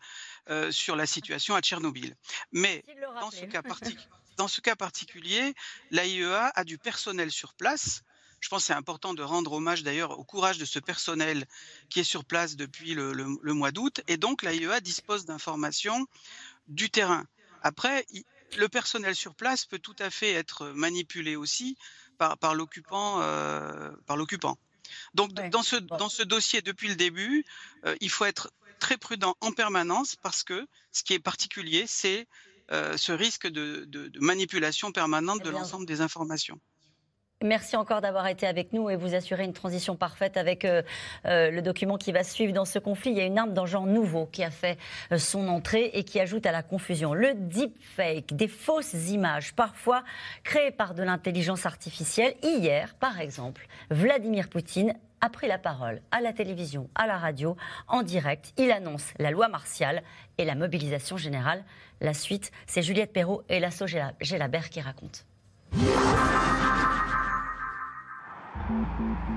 euh, 0.51 0.71
sur 0.71 0.97
la 0.97 1.07
situation 1.07 1.55
à 1.55 1.61
Tchernobyl. 1.61 2.14
Mais 2.53 2.85
dans 4.37 4.49
ce, 4.49 4.61
cas 4.61 4.77
particulier, 4.77 5.55
l'AIEA 5.90 6.53
a 6.55 6.64
du 6.64 6.79
personnel 6.79 7.31
sur 7.31 7.55
place 7.55 8.03
je 8.40 8.49
pense 8.49 8.62
que 8.62 8.66
c'est 8.66 8.73
important 8.73 9.14
de 9.14 9.23
rendre 9.25 9.55
hommage 9.55 9.83
d'ailleurs 9.83 10.16
au 10.16 10.23
courage 10.23 10.59
de 10.59 10.64
ce 10.64 10.79
personnel 10.79 11.44
qui 11.88 11.99
est 11.99 12.05
sur 12.05 12.25
place 12.25 12.55
depuis 12.55 12.94
le, 12.94 13.12
mois 13.53 13.73
d'août. 13.73 14.01
Et 14.07 14.16
donc 14.16 14.44
l'AIEA 14.44 14.81
dispose 14.81 15.25
d'informations 15.25 16.07
du 16.68 16.88
terrain. 16.88 17.25
Après, 17.62 18.07
le 18.57 18.68
personnel 18.68 19.16
sur 19.16 19.35
place 19.35 19.64
peut 19.64 19.81
tout 19.81 19.97
à 19.99 20.09
fait 20.09 20.33
être 20.33 20.68
manipulé 20.68 21.35
aussi 21.35 21.77
par, 22.16 22.38
par 22.38 22.55
l'occupant. 22.55 23.21
Euh, 23.23 23.90
Donc 25.14 25.33
dans, 25.33 25.62
ce, 25.62 25.77
dans 25.77 26.09
ce 26.09 26.22
dossier, 26.22 26.62
depuis 26.62 26.88
le 26.88 26.96
début, 26.96 27.44
euh, 27.85 27.96
il 28.01 28.11
faut 28.11 28.24
être 28.24 28.51
très 28.79 28.96
prudent 28.96 29.37
en 29.40 29.53
permanence 29.53 30.16
parce 30.16 30.44
que 30.44 30.66
ce 30.92 31.03
qui 31.03 31.14
est 31.14 31.18
particulier, 31.18 31.85
c'est 31.87 32.27
euh, 32.70 32.96
ce 32.96 33.12
risque 33.12 33.46
de, 33.46 33.85
de, 33.87 34.11
manipulation 34.20 34.92
permanente 34.92 35.42
de 35.42 35.51
l'ensemble 35.51 35.87
des 35.87 36.01
informations. 36.01 36.61
Merci 37.44 37.77
encore 37.77 38.01
d'avoir 38.01 38.27
été 38.27 38.48
avec 38.48 38.72
nous 38.72 38.90
et 38.90 38.96
vous 38.96 39.14
assurer 39.14 39.44
une 39.44 39.53
transition 39.53 39.94
parfaite 39.94 40.37
avec 40.37 40.64
euh, 40.64 40.83
euh, 41.24 41.53
le 41.53 41.62
document 41.62 41.96
qui 41.96 42.11
va 42.11 42.24
suivre 42.24 42.53
dans 42.53 42.64
ce 42.64 42.81
conflit. 42.81 43.12
Il 43.12 43.16
y 43.16 43.20
a 43.20 43.27
une 43.27 43.38
arme 43.38 43.55
d'un 43.55 43.64
genre 43.64 43.87
nouveau 43.87 44.27
qui 44.27 44.42
a 44.42 44.51
fait 44.51 44.77
euh, 45.12 45.18
son 45.18 45.46
entrée 45.46 45.92
et 45.94 46.03
qui 46.03 46.18
ajoute 46.18 46.46
à 46.46 46.51
la 46.53 46.64
confusion. 46.64 47.14
Le 47.14 47.35
deepfake, 47.35 48.35
des 48.35 48.48
fausses 48.48 49.11
images, 49.11 49.55
parfois 49.55 50.03
créées 50.42 50.72
par 50.72 50.94
de 50.94 51.05
l'intelligence 51.05 51.64
artificielle. 51.64 52.35
Hier, 52.42 52.96
par 52.96 53.20
exemple, 53.20 53.68
Vladimir 53.88 54.48
Poutine 54.48 54.94
a 55.20 55.31
pris 55.31 55.46
la 55.46 55.59
parole 55.59 56.03
à 56.11 56.20
la 56.20 56.33
télévision, 56.33 56.90
à 56.96 57.07
la 57.07 57.18
radio, 57.18 57.57
en 57.87 58.03
direct. 58.03 58.53
Il 58.57 58.72
annonce 58.72 59.14
la 59.20 59.31
loi 59.31 59.46
martiale 59.46 60.03
et 60.38 60.44
la 60.44 60.57
mobilisation 60.57 61.16
générale. 61.16 61.64
La 62.01 62.14
suite, 62.14 62.51
c'est 62.66 62.83
Juliette 62.83 63.12
Perrault 63.12 63.44
et 63.48 63.61
Lasso 63.61 63.87
Gélabert 64.20 64.70
qui 64.70 64.81
racontent. 64.81 65.20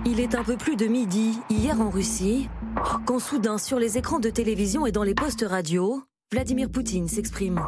Il 0.06 0.20
est 0.20 0.36
un 0.36 0.44
peu 0.44 0.58
plus 0.58 0.76
de 0.76 0.88
midi, 0.88 1.40
hier 1.50 1.80
en 1.80 1.90
Russie, 1.90 2.50
quand 3.06 3.20
soudain, 3.20 3.58
sur 3.58 3.80
les 3.80 3.98
écrans 3.98 4.20
de 4.20 4.30
télévision 4.30 4.86
et 4.86 4.92
dans 4.92 5.04
les 5.04 5.16
postes 5.16 5.46
radio, 5.48 6.02
Vladimir 6.32 6.70
Poutine 6.70 7.08
s'exprime. 7.08 7.62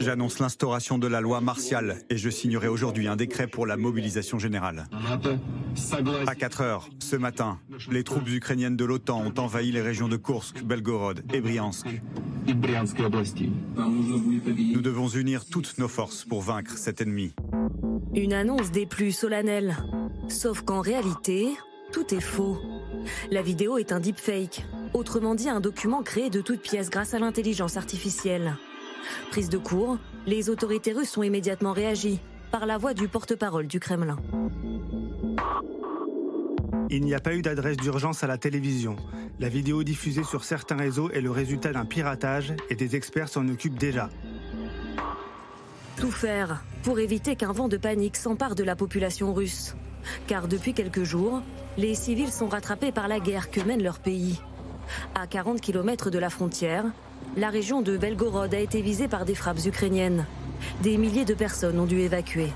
J'annonce 0.00 0.38
l'instauration 0.38 0.98
de 0.98 1.06
la 1.06 1.20
loi 1.20 1.40
martiale 1.40 1.98
et 2.08 2.16
je 2.16 2.30
signerai 2.30 2.68
aujourd'hui 2.68 3.08
un 3.08 3.16
décret 3.16 3.46
pour 3.46 3.66
la 3.66 3.76
mobilisation 3.76 4.38
générale. 4.38 4.86
À 6.26 6.34
4 6.34 6.60
heures, 6.60 6.88
ce 6.98 7.16
matin, 7.16 7.58
les 7.90 8.04
troupes 8.04 8.28
ukrainiennes 8.28 8.76
de 8.76 8.84
l'OTAN 8.84 9.24
ont 9.24 9.34
envahi 9.38 9.72
les 9.72 9.80
régions 9.80 10.08
de 10.08 10.16
Kursk, 10.16 10.62
Belgorod 10.62 11.24
et 11.32 11.40
Briansk. 11.40 11.86
Nous 14.74 14.80
devons 14.80 15.08
unir 15.08 15.44
toutes 15.46 15.78
nos 15.78 15.88
forces 15.88 16.24
pour 16.24 16.42
vaincre 16.42 16.76
cet 16.76 17.00
ennemi. 17.00 17.34
Une 18.14 18.32
annonce 18.32 18.70
des 18.70 18.86
plus 18.86 19.12
solennelles. 19.12 19.76
Sauf 20.28 20.62
qu'en 20.62 20.80
réalité, 20.80 21.48
tout 21.92 22.14
est 22.14 22.20
faux. 22.20 22.58
La 23.30 23.42
vidéo 23.42 23.78
est 23.78 23.92
un 23.92 24.00
deepfake, 24.00 24.64
autrement 24.94 25.34
dit 25.34 25.48
un 25.48 25.60
document 25.60 26.02
créé 26.02 26.30
de 26.30 26.40
toutes 26.40 26.60
pièces 26.60 26.90
grâce 26.90 27.14
à 27.14 27.18
l'intelligence 27.18 27.76
artificielle. 27.76 28.56
Prise 29.30 29.48
de 29.48 29.58
court, 29.58 29.98
les 30.26 30.50
autorités 30.50 30.92
russes 30.92 31.16
ont 31.16 31.22
immédiatement 31.22 31.72
réagi 31.72 32.20
par 32.50 32.66
la 32.66 32.78
voix 32.78 32.94
du 32.94 33.08
porte-parole 33.08 33.66
du 33.66 33.80
Kremlin. 33.80 34.16
Il 36.90 37.04
n'y 37.04 37.14
a 37.14 37.20
pas 37.20 37.34
eu 37.34 37.42
d'adresse 37.42 37.76
d'urgence 37.76 38.24
à 38.24 38.26
la 38.26 38.36
télévision. 38.36 38.96
La 39.38 39.48
vidéo 39.48 39.84
diffusée 39.84 40.24
sur 40.24 40.42
certains 40.42 40.76
réseaux 40.76 41.08
est 41.10 41.20
le 41.20 41.30
résultat 41.30 41.72
d'un 41.72 41.84
piratage 41.84 42.52
et 42.68 42.74
des 42.74 42.96
experts 42.96 43.28
s'en 43.28 43.48
occupent 43.48 43.78
déjà. 43.78 44.10
Tout 45.96 46.10
faire 46.10 46.64
pour 46.82 46.98
éviter 46.98 47.36
qu'un 47.36 47.52
vent 47.52 47.68
de 47.68 47.76
panique 47.76 48.16
s'empare 48.16 48.54
de 48.54 48.64
la 48.64 48.74
population 48.74 49.32
russe. 49.32 49.76
Car 50.26 50.48
depuis 50.48 50.74
quelques 50.74 51.04
jours, 51.04 51.42
les 51.78 51.94
civils 51.94 52.32
sont 52.32 52.48
rattrapés 52.48 52.90
par 52.90 53.06
la 53.06 53.20
guerre 53.20 53.50
que 53.50 53.60
mène 53.60 53.82
leur 53.82 54.00
pays. 54.00 54.40
À 55.14 55.26
40 55.26 55.60
km 55.60 56.10
de 56.10 56.18
la 56.18 56.30
frontière, 56.30 56.86
la 57.36 57.50
région 57.50 57.82
de 57.82 57.96
Belgorod 57.96 58.52
a 58.54 58.58
été 58.58 58.80
visée 58.82 59.08
par 59.08 59.24
des 59.24 59.34
frappes 59.34 59.64
ukrainiennes. 59.64 60.26
Des 60.82 60.96
milliers 60.96 61.24
de 61.24 61.34
personnes 61.34 61.78
ont 61.78 61.86
dû 61.86 62.00
évacuer. 62.00 62.48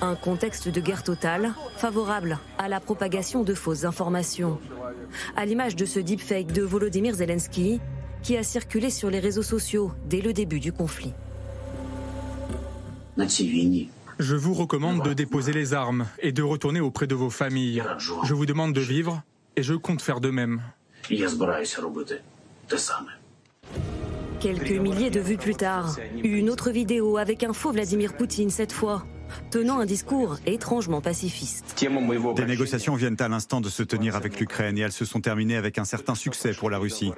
Un 0.00 0.14
contexte 0.14 0.68
de 0.68 0.80
guerre 0.80 1.02
totale, 1.02 1.54
favorable 1.76 2.38
à 2.58 2.68
la 2.68 2.80
propagation 2.80 3.42
de 3.42 3.54
fausses 3.54 3.84
informations. 3.84 4.58
À 5.36 5.44
l'image 5.44 5.76
de 5.76 5.84
ce 5.84 5.98
deepfake 5.98 6.52
de 6.52 6.62
Volodymyr 6.62 7.14
Zelensky, 7.14 7.80
qui 8.22 8.36
a 8.36 8.42
circulé 8.42 8.90
sur 8.90 9.10
les 9.10 9.18
réseaux 9.18 9.42
sociaux 9.42 9.92
dès 10.06 10.20
le 10.20 10.32
début 10.32 10.60
du 10.60 10.72
conflit. 10.72 11.12
Je 14.18 14.36
vous 14.36 14.54
recommande 14.54 15.02
de 15.02 15.12
déposer 15.12 15.52
les 15.52 15.74
armes 15.74 16.06
et 16.20 16.32
de 16.32 16.42
retourner 16.42 16.80
auprès 16.80 17.06
de 17.06 17.14
vos 17.14 17.30
familles. 17.30 17.82
Je 17.98 18.34
vous 18.34 18.46
demande 18.46 18.72
de 18.72 18.80
vivre 18.80 19.22
et 19.56 19.62
je 19.62 19.74
compte 19.74 20.00
faire 20.02 20.20
de 20.20 20.30
même. 20.30 20.62
Quelques 24.42 24.72
milliers 24.72 25.10
de 25.10 25.20
vues 25.20 25.36
plus 25.36 25.54
tard, 25.54 25.96
une 26.24 26.50
autre 26.50 26.72
vidéo 26.72 27.16
avec 27.16 27.44
un 27.44 27.52
faux 27.52 27.70
Vladimir 27.70 28.14
Poutine 28.14 28.50
cette 28.50 28.72
fois, 28.72 29.06
tenant 29.52 29.78
un 29.78 29.86
discours 29.86 30.36
étrangement 30.46 31.00
pacifiste. 31.00 31.76
Des 32.34 32.44
négociations 32.44 32.96
viennent 32.96 33.20
à 33.20 33.28
l'instant 33.28 33.60
de 33.60 33.68
se 33.68 33.84
tenir 33.84 34.16
avec 34.16 34.40
l'Ukraine 34.40 34.76
et 34.78 34.80
elles 34.80 34.90
se 34.90 35.04
sont 35.04 35.20
terminées 35.20 35.54
avec 35.56 35.78
un 35.78 35.84
certain 35.84 36.16
succès 36.16 36.54
pour 36.54 36.70
la 36.70 36.78
Russie. 36.78 37.12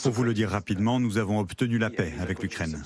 Pour 0.00 0.12
vous 0.12 0.22
le 0.22 0.34
dire 0.34 0.50
rapidement, 0.50 1.00
nous 1.00 1.18
avons 1.18 1.40
obtenu 1.40 1.78
la 1.78 1.90
paix 1.90 2.14
avec 2.20 2.40
l'Ukraine. 2.40 2.80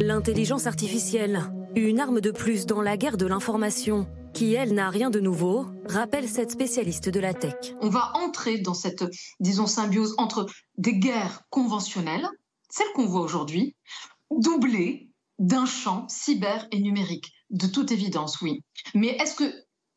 L'intelligence 0.00 0.66
artificielle, 0.68 1.40
une 1.74 1.98
arme 1.98 2.20
de 2.20 2.30
plus 2.30 2.66
dans 2.66 2.82
la 2.82 2.96
guerre 2.96 3.16
de 3.16 3.26
l'information, 3.26 4.06
qui, 4.34 4.54
elle, 4.54 4.74
n'a 4.74 4.90
rien 4.90 5.10
de 5.10 5.20
nouveau, 5.20 5.66
rappelle 5.86 6.28
cette 6.28 6.50
spécialiste 6.50 7.08
de 7.08 7.20
la 7.20 7.32
tech. 7.32 7.74
On 7.80 7.88
va 7.88 8.12
entrer 8.16 8.58
dans 8.58 8.74
cette, 8.74 9.04
disons, 9.40 9.66
symbiose 9.66 10.14
entre 10.18 10.46
des 10.76 10.98
guerres 10.98 11.42
conventionnelles, 11.50 12.28
celles 12.68 12.92
qu'on 12.94 13.06
voit 13.06 13.22
aujourd'hui, 13.22 13.76
doublées 14.30 15.08
d'un 15.38 15.66
champ 15.66 16.06
cyber 16.08 16.66
et 16.72 16.80
numérique. 16.80 17.32
De 17.50 17.66
toute 17.66 17.92
évidence, 17.92 18.40
oui. 18.42 18.62
Mais 18.94 19.16
est-ce 19.20 19.36
que 19.36 19.52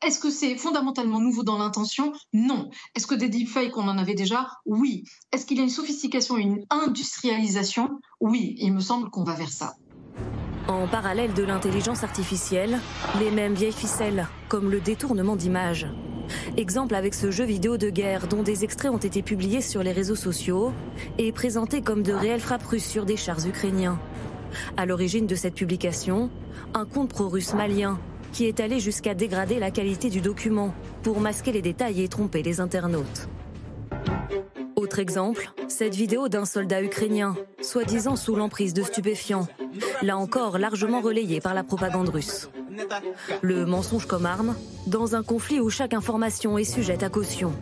est-ce 0.05 0.19
que 0.19 0.29
c'est 0.29 0.55
fondamentalement 0.57 1.19
nouveau 1.19 1.41
dans 1.41 1.57
l'intention? 1.57 2.13
Non. 2.31 2.69
Est-ce 2.93 3.07
que 3.07 3.15
des 3.15 3.29
deepfakes, 3.29 3.75
on 3.77 3.87
en 3.87 3.97
avait 3.97 4.13
déjà? 4.13 4.47
Oui. 4.65 5.03
Est-ce 5.31 5.47
qu'il 5.47 5.57
y 5.57 5.59
a 5.59 5.63
une 5.63 5.71
sophistication, 5.71 6.37
une 6.37 6.63
industrialisation? 6.69 7.89
Oui. 8.19 8.53
Il 8.59 8.73
me 8.73 8.79
semble 8.79 9.09
qu'on 9.09 9.23
va 9.23 9.33
vers 9.33 9.49
ça. 9.49 9.73
En 10.67 10.85
parallèle 10.85 11.33
de 11.33 11.43
l'intelligence 11.43 12.03
artificielle, 12.03 12.79
les 13.19 13.31
mêmes 13.31 13.53
vieilles 13.53 13.71
ficelles, 13.71 14.27
comme 14.49 14.69
le 14.69 14.81
détournement 14.81 15.37
d'images. 15.37 15.87
Exemple 16.57 16.93
avec 16.93 17.13
ce 17.13 17.31
jeu 17.31 17.45
vidéo 17.45 17.77
de 17.77 17.89
guerre 17.89 18.27
dont 18.27 18.43
des 18.43 18.65
extraits 18.65 18.91
ont 18.91 18.97
été 18.97 19.21
publiés 19.21 19.61
sur 19.61 19.81
les 19.81 19.93
réseaux 19.93 20.15
sociaux 20.15 20.73
et 21.17 21.31
présentés 21.31 21.81
comme 21.81 22.03
de 22.03 22.11
réelles 22.11 22.41
frappes 22.41 22.65
russes 22.65 22.85
sur 22.85 23.05
des 23.05 23.15
chars 23.15 23.47
ukrainiens. 23.47 23.97
À 24.75 24.85
l'origine 24.85 25.25
de 25.25 25.35
cette 25.35 25.55
publication, 25.55 26.29
un 26.73 26.83
compte 26.83 27.09
pro-russe 27.09 27.53
malien 27.53 27.97
qui 28.33 28.45
est 28.45 28.59
allé 28.59 28.81
jusqu'à 28.81 29.13
dégrader 29.13 29.59
la 29.59 29.71
qualité 29.71 30.09
du 30.09 30.19
document 30.19 30.73
pour 31.01 31.21
masquer 31.21 31.53
les 31.53 31.61
détails 31.61 32.01
et 32.01 32.09
tromper 32.09 32.43
les 32.43 32.59
internautes. 32.59 33.29
Autre 34.75 34.99
exemple, 34.99 35.51
cette 35.69 35.95
vidéo 35.95 36.27
d'un 36.27 36.45
soldat 36.45 36.83
ukrainien, 36.83 37.35
soi-disant 37.61 38.15
sous 38.15 38.35
l'emprise 38.35 38.73
de 38.73 38.83
stupéfiants, 38.83 39.47
là 40.01 40.17
encore 40.17 40.57
largement 40.57 41.01
relayée 41.01 41.41
par 41.41 41.53
la 41.53 41.63
propagande 41.63 42.09
russe. 42.09 42.49
Le 43.41 43.65
mensonge 43.65 44.05
comme 44.05 44.25
arme, 44.25 44.55
dans 44.85 45.15
un 45.15 45.23
conflit 45.23 45.59
où 45.59 45.69
chaque 45.69 45.93
information 45.93 46.57
est 46.57 46.63
sujette 46.63 47.03
à 47.03 47.09
caution. 47.09 47.53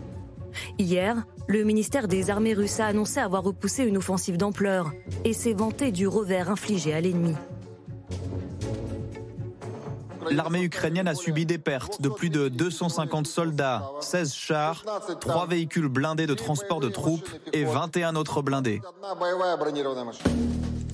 Hier, 0.80 1.26
le 1.48 1.64
ministère 1.64 2.08
des 2.08 2.30
Armées 2.30 2.54
russes 2.54 2.80
a 2.80 2.88
annoncé 2.88 3.20
avoir 3.20 3.44
repoussé 3.44 3.84
une 3.84 3.98
offensive 3.98 4.38
d'ampleur 4.38 4.92
et 5.24 5.34
s'est 5.34 5.54
vanté 5.54 5.92
du 5.92 6.08
revers 6.08 6.50
infligé 6.50 6.94
à 6.94 7.02
l'ennemi. 7.02 7.36
L'armée 10.32 10.64
ukrainienne 10.64 11.08
a 11.08 11.14
subi 11.14 11.46
des 11.46 11.60
pertes 11.60 12.02
de 12.02 12.10
plus 12.10 12.30
de 12.30 12.48
250 12.50 13.28
soldats, 13.28 13.92
16 14.02 14.34
chars, 14.34 14.84
3 15.20 15.48
véhicules 15.48 15.88
blindés 15.88 16.26
de 16.26 16.34
transport 16.34 16.80
de 16.80 16.90
troupes 16.90 17.30
et 17.54 17.64
21 17.64 18.16
autres 18.16 18.42
blindés. 18.42 18.82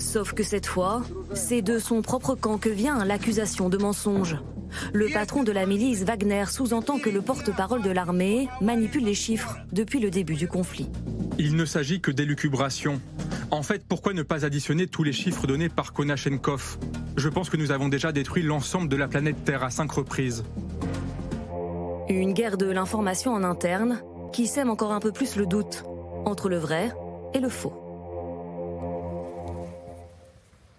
Sauf 0.02 0.34
que 0.34 0.44
cette 0.44 0.66
fois, 0.66 1.04
c'est 1.34 1.62
de 1.62 1.78
son 1.78 2.02
propre 2.02 2.36
camp 2.36 2.58
que 2.58 2.70
vient 2.70 3.06
l'accusation 3.06 3.70
de 3.70 3.78
mensonge. 3.78 4.36
Le 4.94 5.08
patron 5.14 5.44
de 5.44 5.52
la 5.52 5.66
milice 5.66 6.04
Wagner 6.04 6.46
sous-entend 6.50 6.98
que 6.98 7.10
le 7.10 7.22
porte-parole 7.22 7.82
de 7.82 7.92
l'armée 7.92 8.50
manipule 8.62 9.06
les 9.06 9.14
chiffres 9.14 9.58
depuis 9.72 10.00
le 10.00 10.10
début 10.10 10.34
du 10.34 10.48
conflit. 10.48 10.90
Il 11.38 11.56
ne 11.56 11.66
s'agit 11.66 12.02
que 12.02 12.12
d'élucubration. 12.12 13.00
En 13.52 13.62
fait, 13.64 13.86
pourquoi 13.88 14.14
ne 14.14 14.24
pas 14.24 14.44
additionner 14.44 14.88
tous 14.88 15.04
les 15.04 15.14
chiffres 15.14 15.46
donnés 15.46 15.70
par 15.70 15.94
Konashenkov? 15.94 16.78
Je 17.16 17.30
pense 17.30 17.50
que 17.50 17.58
nous 17.58 17.72
avons 17.72 17.88
déjà 17.88 18.12
détruit 18.12 18.44
l'ensemble 18.44 18.90
de 18.90 18.96
la 18.98 19.08
planète 19.08 19.46
Terre 19.46 19.64
à 19.64 19.70
cinq 19.70 19.92
reprises. 19.92 20.44
Une 22.10 22.34
guerre 22.34 22.58
de 22.58 22.66
l'information 22.66 23.34
en 23.34 23.44
interne 23.44 24.02
qui 24.34 24.48
sème 24.48 24.70
encore 24.70 24.94
un 24.94 25.00
peu 25.00 25.12
plus 25.12 25.36
le 25.36 25.46
doute 25.46 25.84
entre 26.26 26.50
le 26.50 26.58
vrai 26.58 26.92
et 27.34 27.40
le 27.40 27.50
faux. 27.50 27.81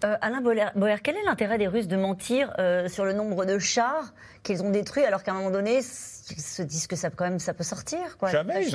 Euh, 0.03 0.17
Alain 0.21 0.41
Boer, 0.41 0.97
quel 1.01 1.15
est 1.15 1.23
l'intérêt 1.23 1.57
des 1.57 1.67
Russes 1.67 1.87
de 1.87 1.95
mentir 1.95 2.53
euh, 2.59 2.89
sur 2.89 3.05
le 3.05 3.13
nombre 3.13 3.45
de 3.45 3.57
chars 3.57 4.13
qu'ils 4.43 4.61
ont 4.61 4.69
détruits 4.69 5.05
alors 5.05 5.23
qu'à 5.23 5.31
un 5.31 5.35
moment 5.35 5.51
donné, 5.51 5.81
se 6.23 6.61
disent 6.61 6.87
que 6.87 6.95
ça, 6.95 7.09
quand 7.09 7.25
même, 7.25 7.39
ça 7.39 7.53
peut 7.53 7.63
sortir 7.63 8.17
quoi. 8.17 8.29
Jamais, 8.29 8.65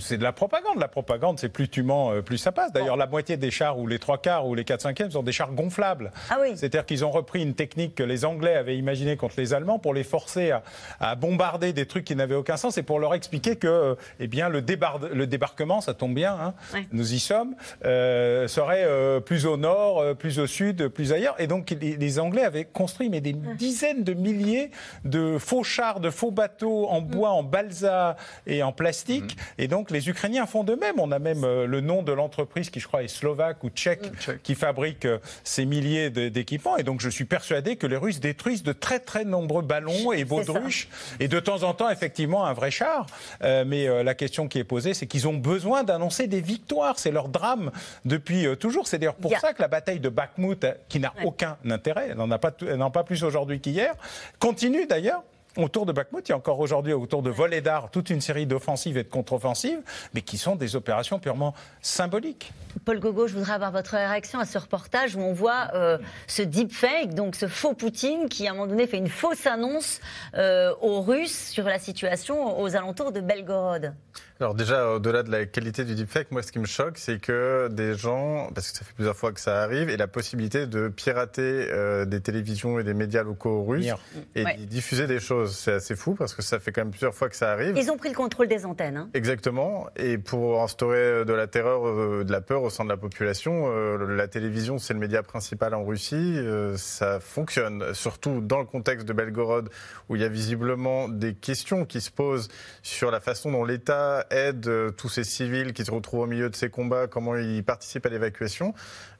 c'est 0.00 0.18
de 0.18 0.22
la 0.22 0.32
propagande. 0.32 0.78
La 0.78 0.88
propagande, 0.88 1.38
c'est 1.38 1.48
plus 1.48 1.68
tu 1.68 1.82
mens, 1.82 2.12
euh, 2.12 2.22
plus 2.22 2.38
ça 2.38 2.52
passe. 2.52 2.72
D'ailleurs, 2.72 2.96
la 2.96 3.06
moitié 3.06 3.36
des 3.36 3.50
chars, 3.50 3.78
ou 3.78 3.86
les 3.86 3.98
trois 3.98 4.18
quarts, 4.18 4.46
ou 4.46 4.54
les 4.54 4.64
quatre 4.64 4.82
cinquièmes, 4.82 5.10
sont 5.10 5.22
des 5.22 5.32
chars 5.32 5.52
gonflables. 5.52 6.12
Ah 6.30 6.38
oui. 6.40 6.52
C'est-à-dire 6.56 6.86
qu'ils 6.86 7.04
ont 7.04 7.10
repris 7.10 7.42
une 7.42 7.54
technique 7.54 7.94
que 7.94 8.02
les 8.02 8.24
Anglais 8.24 8.54
avaient 8.54 8.76
imaginée 8.76 9.16
contre 9.16 9.34
les 9.38 9.54
Allemands 9.54 9.78
pour 9.78 9.94
les 9.94 10.04
forcer 10.04 10.52
à, 11.00 11.14
bombarder 11.16 11.72
des 11.72 11.86
trucs 11.86 12.04
qui 12.04 12.16
n'avaient 12.16 12.34
aucun 12.34 12.56
sens 12.56 12.78
et 12.78 12.82
pour 12.82 12.98
leur 12.98 13.14
expliquer 13.14 13.56
que 13.56 13.96
eh 14.20 14.26
bien, 14.26 14.48
le, 14.48 14.64
le 15.12 15.26
débarquement, 15.26 15.80
ça 15.80 15.94
tombe 15.94 16.14
bien, 16.14 16.34
hein, 16.34 16.54
nous 16.92 17.14
y 17.14 17.18
sommes, 17.18 17.54
serait 17.82 18.86
plus 19.24 19.46
au 19.46 19.56
nord, 19.56 20.16
plus 20.16 20.38
au 20.38 20.46
sud 20.46 20.88
plus 20.88 21.12
ailleurs. 21.12 21.34
Et 21.38 21.46
donc 21.46 21.74
les, 21.80 22.18
Anglais 22.18 22.42
avaient 22.42 22.64
construit 22.64 23.08
mais 23.08 23.20
des 23.20 23.32
dizaines 23.32 24.04
de 24.04 24.14
milliers 24.14 24.70
de 25.04 25.38
faux 25.38 25.62
chars, 25.62 26.00
de 26.00 26.10
faux 26.10 26.30
bateaux 26.30 26.85
en 26.90 27.00
bois, 27.00 27.30
en 27.30 27.42
balsa 27.42 28.16
et 28.46 28.62
en 28.62 28.72
plastique. 28.72 29.36
Mm. 29.36 29.62
Et 29.62 29.68
donc 29.68 29.90
les 29.90 30.08
Ukrainiens 30.08 30.46
font 30.46 30.64
de 30.64 30.74
même. 30.74 30.98
On 30.98 31.12
a 31.12 31.18
même 31.18 31.44
euh, 31.44 31.66
le 31.66 31.80
nom 31.80 32.02
de 32.02 32.12
l'entreprise 32.12 32.70
qui 32.70 32.80
je 32.80 32.86
crois 32.86 33.02
est 33.02 33.08
slovaque 33.08 33.64
ou 33.64 33.70
tchèque 33.70 34.10
qui 34.42 34.54
fabrique 34.54 35.04
euh, 35.04 35.18
ces 35.44 35.64
milliers 35.64 36.10
d'équipements. 36.10 36.76
Et 36.76 36.82
donc 36.82 37.00
je 37.00 37.08
suis 37.08 37.24
persuadé 37.24 37.76
que 37.76 37.86
les 37.86 37.96
Russes 37.96 38.20
détruisent 38.20 38.62
de 38.62 38.72
très 38.72 39.00
très 39.00 39.24
nombreux 39.24 39.62
ballons 39.62 40.12
et 40.12 40.24
baudruches 40.24 40.88
et 41.20 41.28
de 41.28 41.40
temps 41.40 41.62
en 41.62 41.74
temps 41.74 41.90
effectivement 41.90 42.46
un 42.46 42.52
vrai 42.52 42.70
char. 42.70 43.06
Euh, 43.42 43.64
mais 43.66 43.86
la 44.04 44.14
question 44.14 44.48
qui 44.48 44.58
est 44.58 44.64
posée, 44.64 44.94
c'est 44.94 45.06
qu'ils 45.06 45.28
ont 45.28 45.34
besoin 45.34 45.84
d'annoncer 45.84 46.26
des 46.26 46.40
victoires. 46.40 46.98
C'est 46.98 47.10
leur 47.10 47.28
drame 47.28 47.70
depuis 48.04 48.46
toujours. 48.58 48.86
C'est 48.86 48.98
d'ailleurs 48.98 49.14
pour 49.14 49.36
ça 49.38 49.52
que 49.52 49.62
la 49.62 49.68
bataille 49.68 50.00
de 50.00 50.08
Bakhmut 50.08 50.66
qui 50.88 51.00
n'a 51.00 51.12
aucun 51.24 51.56
intérêt, 51.68 52.08
elle 52.10 52.16
n'en 52.16 52.30
a 52.30 52.38
pas, 52.38 52.50
pas 52.50 53.04
plus 53.04 53.24
aujourd'hui 53.24 53.60
qu'hier, 53.60 53.94
continue 54.38 54.86
d'ailleurs 54.86 55.22
autour 55.56 55.86
de 55.86 55.92
Bakhmut. 55.92 56.28
Il 56.28 56.30
y 56.30 56.32
a 56.32 56.36
encore 56.36 56.60
aujourd'hui, 56.60 56.92
autour 56.92 57.22
de 57.22 57.30
Voledar, 57.30 57.90
toute 57.90 58.10
une 58.10 58.20
série 58.20 58.46
d'offensives 58.46 58.96
et 58.96 59.02
de 59.02 59.08
contre-offensives, 59.08 59.80
mais 60.14 60.22
qui 60.22 60.38
sont 60.38 60.56
des 60.56 60.76
opérations 60.76 61.18
purement 61.18 61.54
symboliques. 61.80 62.52
Paul 62.84 63.00
Gogo, 63.00 63.26
je 63.26 63.34
voudrais 63.34 63.54
avoir 63.54 63.72
votre 63.72 63.92
réaction 63.92 64.38
à 64.38 64.44
ce 64.44 64.58
reportage 64.58 65.16
où 65.16 65.20
on 65.20 65.32
voit 65.32 65.68
euh, 65.74 65.98
ce 66.26 66.42
deepfake, 66.42 67.14
donc 67.14 67.34
ce 67.34 67.48
faux 67.48 67.74
Poutine 67.74 68.28
qui, 68.28 68.46
à 68.46 68.50
un 68.50 68.54
moment 68.54 68.66
donné, 68.66 68.86
fait 68.86 68.98
une 68.98 69.08
fausse 69.08 69.46
annonce 69.46 70.00
euh, 70.34 70.74
aux 70.80 71.00
Russes 71.00 71.48
sur 71.48 71.64
la 71.64 71.78
situation 71.78 72.60
aux 72.60 72.76
alentours 72.76 73.12
de 73.12 73.20
Belgorod. 73.20 73.94
Alors 74.38 74.54
déjà, 74.54 74.90
au-delà 74.90 75.22
de 75.22 75.30
la 75.30 75.46
qualité 75.46 75.86
du 75.86 75.94
deepfake, 75.94 76.30
moi 76.30 76.42
ce 76.42 76.52
qui 76.52 76.58
me 76.58 76.66
choque, 76.66 76.98
c'est 76.98 77.18
que 77.18 77.68
des 77.68 77.94
gens, 77.94 78.50
parce 78.54 78.70
que 78.70 78.76
ça 78.76 78.84
fait 78.84 78.92
plusieurs 78.92 79.16
fois 79.16 79.32
que 79.32 79.40
ça 79.40 79.62
arrive, 79.62 79.88
et 79.88 79.96
la 79.96 80.08
possibilité 80.08 80.66
de 80.66 80.88
pirater 80.88 81.40
euh, 81.70 82.04
des 82.04 82.20
télévisions 82.20 82.78
et 82.78 82.84
des 82.84 82.92
médias 82.92 83.22
locaux 83.22 83.64
russes 83.64 83.86
et 84.34 84.44
diffuser 84.66 85.06
des 85.06 85.20
choses. 85.20 85.56
C'est 85.56 85.72
assez 85.72 85.96
fou 85.96 86.14
parce 86.14 86.34
que 86.34 86.42
ça 86.42 86.58
fait 86.58 86.70
quand 86.70 86.82
même 86.82 86.90
plusieurs 86.90 87.14
fois 87.14 87.30
que 87.30 87.36
ça 87.36 87.50
arrive. 87.50 87.78
Ils 87.78 87.90
ont 87.90 87.96
pris 87.96 88.10
le 88.10 88.14
contrôle 88.14 88.46
des 88.46 88.66
antennes. 88.66 88.98
Hein. 88.98 89.08
Exactement. 89.14 89.88
Et 89.96 90.18
pour 90.18 90.62
instaurer 90.62 91.24
de 91.24 91.32
la 91.32 91.46
terreur, 91.46 91.88
euh, 91.88 92.22
de 92.22 92.30
la 92.30 92.42
peur 92.42 92.62
au 92.62 92.68
sein 92.68 92.84
de 92.84 92.90
la 92.90 92.98
population, 92.98 93.68
euh, 93.68 94.16
la 94.16 94.28
télévision 94.28 94.76
c'est 94.76 94.92
le 94.92 95.00
média 95.00 95.22
principal 95.22 95.72
en 95.72 95.82
Russie. 95.82 96.36
ça 96.76 97.20
fonctionne, 97.20 97.94
surtout 97.94 98.42
dans 98.42 98.58
le 98.58 98.66
contexte 98.66 99.06
de 99.08 99.14
Belgorod 99.14 99.70
où 100.10 100.16
il 100.16 100.20
y 100.20 100.24
a 100.24 100.28
visiblement 100.28 101.08
des 101.08 101.32
questions 101.34 101.86
qui 101.86 102.02
se 102.02 102.10
posent 102.10 102.48
sur 102.82 103.10
la 103.10 103.20
façon 103.20 103.50
dont 103.50 103.64
l'État 103.64 104.25
aide 104.30 104.66
euh, 104.66 104.90
tous 104.90 105.08
ces 105.08 105.24
civils 105.24 105.72
qui 105.72 105.84
se 105.84 105.90
retrouvent 105.90 106.20
au 106.20 106.26
milieu 106.26 106.50
de 106.50 106.56
ces 106.56 106.70
combats, 106.70 107.06
comment 107.06 107.36
ils 107.36 107.64
participent 107.64 108.06
à 108.06 108.08
l'évacuation. 108.08 108.74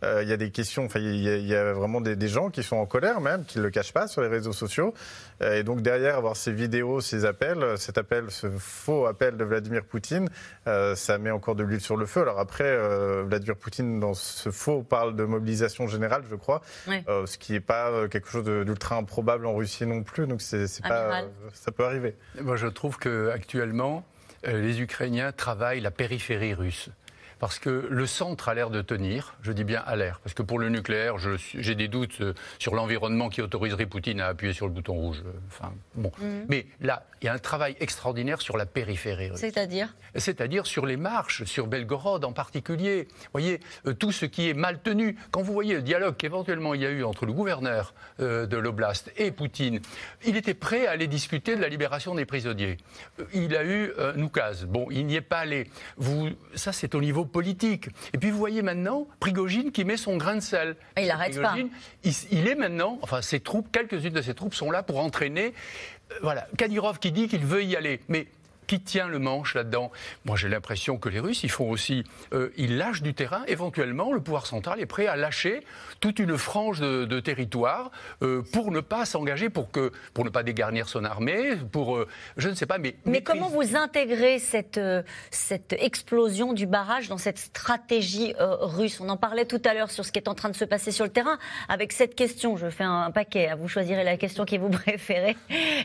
Euh, 0.04 0.22
il 0.22 0.28
y 0.28 0.32
a 0.32 0.36
des 0.36 0.50
questions, 0.50 0.84
enfin, 0.84 1.00
il 1.00 1.20
y, 1.20 1.54
a 1.54 1.72
vraiment 1.72 2.00
des, 2.00 2.28
gens 2.28 2.50
qui 2.50 2.62
sont 2.62 2.76
en 2.76 2.86
colère 2.86 3.20
même, 3.20 3.44
qui 3.44 3.58
ne 3.58 3.62
le 3.62 3.70
cachent 3.70 3.92
pas 3.92 4.08
sur 4.08 4.20
les 4.22 4.28
réseaux 4.28 4.52
sociaux. 4.52 4.94
Euh, 5.42 5.58
et 5.58 5.62
donc 5.62 5.80
derrière, 5.80 6.16
avoir 6.16 6.36
ces 6.36 6.52
vidéos, 6.52 7.00
ces 7.00 7.24
appels, 7.24 7.78
cet 7.78 7.98
appel, 7.98 8.30
ce 8.30 8.48
faux 8.50 9.06
appel 9.06 9.36
de 9.36 9.44
Vladimir 9.44 9.84
Poutine, 9.84 10.28
ça 10.64 11.18
met 11.18 11.30
encore 11.30 11.54
de 11.54 11.62
l'huile 11.62 11.80
sur 11.80 11.96
le 11.96 12.06
feu. 12.06 12.22
Alors 12.22 12.38
après, 12.38 12.76
Vladimir 13.24 13.56
Poutine, 13.56 14.00
dans 14.00 14.14
ce 14.14 14.50
faux, 14.50 14.82
parle 14.82 15.14
de 15.14 15.24
mobilisation 15.24 15.86
générale, 15.86 16.24
je 16.28 16.34
crois, 16.34 16.62
ce 16.86 17.38
qui 17.38 17.52
n'est 17.52 17.60
pas 17.60 18.08
quelque 18.08 18.28
chose 18.28 18.44
d'ultra 18.44 18.96
improbable 18.96 19.46
en 19.46 19.54
Russie 19.54 19.86
non 19.86 20.02
plus. 20.02 20.26
Donc 20.26 20.42
c'est 20.42 20.66
pas, 20.82 21.22
ça 21.52 21.72
peut 21.72 21.84
arriver. 21.84 22.16
Moi, 22.40 22.56
je 22.56 22.66
trouve 22.66 22.98
que 22.98 23.30
actuellement, 23.30 23.86
euh, 23.86 24.00
les 24.44 24.80
Ukrainiens 24.80 25.32
travaillent 25.32 25.80
la 25.80 25.90
périphérie 25.90 26.54
russe 26.54 26.90
parce 27.46 27.60
que 27.60 27.86
le 27.88 28.06
centre 28.06 28.48
a 28.48 28.54
l'air 28.54 28.70
de 28.70 28.82
tenir, 28.82 29.36
je 29.40 29.52
dis 29.52 29.62
bien 29.62 29.80
à 29.86 29.94
l'air, 29.94 30.18
parce 30.18 30.34
que 30.34 30.42
pour 30.42 30.58
le 30.58 30.68
nucléaire, 30.68 31.14
j'ai 31.54 31.76
des 31.76 31.86
doutes 31.86 32.20
euh, 32.20 32.34
sur 32.58 32.74
l'environnement 32.74 33.28
qui 33.28 33.40
autoriserait 33.40 33.86
Poutine 33.86 34.20
à 34.20 34.26
appuyer 34.26 34.52
sur 34.52 34.66
le 34.66 34.72
bouton 34.72 34.94
rouge. 34.94 35.22
Euh, 35.24 35.30
enfin, 35.46 35.72
bon. 35.94 36.10
Mhm. 36.20 36.46
Mais 36.48 36.66
là, 36.80 37.06
il 37.22 37.26
y 37.26 37.28
a 37.28 37.32
un 37.32 37.38
travail 37.38 37.76
extraordinaire 37.78 38.40
sur 38.40 38.56
la 38.56 38.66
périphérie. 38.66 39.30
C'est-à-dire? 39.36 39.94
C'est-à-dire 40.16 40.66
sur 40.66 40.86
les 40.86 40.96
marches, 40.96 41.44
sur 41.44 41.68
Belgorod 41.68 42.24
en 42.24 42.32
particulier. 42.32 43.06
Vous 43.08 43.30
voyez, 43.30 43.60
euh, 43.86 43.92
tout 43.92 44.10
ce 44.10 44.26
qui 44.26 44.48
est 44.48 44.54
mal 44.54 44.82
tenu. 44.82 45.16
Quand 45.30 45.42
vous 45.42 45.52
voyez 45.52 45.74
le 45.74 45.82
dialogue 45.82 46.16
qu'éventuellement 46.16 46.74
il 46.74 46.80
y 46.80 46.86
a 46.86 46.90
eu 46.90 47.04
entre 47.04 47.26
le 47.26 47.32
gouverneur 47.32 47.94
de 48.18 48.56
l'oblast 48.56 49.12
et 49.18 49.30
Poutine, 49.30 49.80
il 50.24 50.36
était 50.36 50.54
prêt 50.54 50.88
à 50.88 50.92
aller 50.92 51.06
discuter 51.06 51.54
de 51.54 51.60
la 51.60 51.68
libération 51.68 52.16
des 52.16 52.24
prisonniers. 52.24 52.78
il 53.32 53.54
a 53.54 53.64
eu 53.64 53.92
un 53.98 54.20
oukaz. 54.20 54.64
Bon, 54.64 54.88
il 54.90 55.06
n'y 55.06 55.14
est 55.14 55.20
pas 55.20 55.38
allé. 55.38 55.70
Vous, 55.96 56.30
ça, 56.54 56.72
c'est 56.72 56.94
au 56.96 57.00
niveau 57.00 57.24
politique. 57.36 57.90
Et 58.14 58.18
puis 58.18 58.30
vous 58.30 58.38
voyez 58.38 58.62
maintenant 58.62 59.06
Prigogine 59.20 59.70
qui 59.70 59.84
met 59.84 59.98
son 59.98 60.16
grain 60.16 60.36
de 60.36 60.40
sel. 60.40 60.74
il 60.96 61.06
n'arrête 61.06 61.38
pas. 61.38 61.54
Il, 62.02 62.48
est 62.48 62.54
maintenant, 62.54 62.98
enfin 63.02 63.20
ses 63.20 63.40
troupes, 63.40 63.70
quelques-unes 63.70 64.14
de 64.14 64.22
ses 64.22 64.32
troupes 64.32 64.54
sont 64.54 64.70
là 64.70 64.82
pour 64.82 65.00
entraîner. 65.00 65.52
Euh, 66.12 66.14
voilà, 66.22 66.46
Kadyrov 66.56 66.98
qui 66.98 67.12
dit 67.12 67.28
qu'il 67.28 67.44
veut 67.44 67.62
y 67.62 67.76
aller. 67.76 68.00
Mais 68.08 68.26
qui 68.66 68.80
tient 68.80 69.08
le 69.08 69.18
manche 69.18 69.54
là-dedans? 69.54 69.90
Moi, 70.24 70.36
j'ai 70.36 70.48
l'impression 70.48 70.98
que 70.98 71.08
les 71.08 71.20
Russes, 71.20 71.42
ils 71.44 71.50
font 71.50 71.70
aussi, 71.70 72.04
euh, 72.32 72.50
ils 72.56 72.76
lâchent 72.76 73.02
du 73.02 73.14
terrain. 73.14 73.42
Éventuellement, 73.46 74.12
le 74.12 74.20
pouvoir 74.20 74.46
central 74.46 74.80
est 74.80 74.86
prêt 74.86 75.06
à 75.06 75.16
lâcher 75.16 75.60
toute 76.00 76.18
une 76.18 76.36
frange 76.36 76.80
de, 76.80 77.20
territoire 77.20 77.90
euh, 78.22 78.42
pour 78.52 78.70
ne 78.70 78.80
pas 78.80 79.04
s'engager, 79.04 79.48
pour 79.48 79.70
que, 79.70 79.90
pour 80.12 80.24
ne 80.24 80.30
pas 80.30 80.42
dégarnir 80.42 80.88
son 80.88 81.04
armée, 81.04 81.56
pour, 81.72 81.96
euh, 81.96 82.06
je 82.36 82.48
ne 82.48 82.54
sais 82.54 82.66
pas, 82.66 82.78
mais. 82.78 82.96
Mais 83.04 83.22
comment 83.22 83.48
vous 83.48 83.76
intégrez 83.76 84.38
cette 84.38 84.80
cette 85.30 85.72
explosion 85.72 86.52
du 86.52 86.66
barrage 86.66 87.08
dans 87.08 87.18
cette 87.18 87.38
stratégie 87.38 88.34
russe? 88.38 89.00
On 89.00 89.08
en 89.08 89.16
parlait 89.16 89.46
tout 89.46 89.62
à 89.64 89.74
l'heure 89.74 89.90
sur 89.90 90.04
ce 90.04 90.12
qui 90.12 90.18
est 90.18 90.28
en 90.28 90.34
train 90.34 90.50
de 90.50 90.56
se 90.56 90.64
passer 90.64 90.90
sur 90.90 91.04
le 91.04 91.10
terrain. 91.10 91.38
Avec 91.68 91.92
cette 91.92 92.14
question, 92.14 92.56
je 92.56 92.68
fais 92.68 92.84
un, 92.84 93.10
paquet. 93.10 93.50
Vous 93.58 93.68
choisirez 93.68 94.04
la 94.04 94.16
question 94.16 94.44
qui 94.44 94.58
vous 94.58 94.68
préférez. 94.84 95.36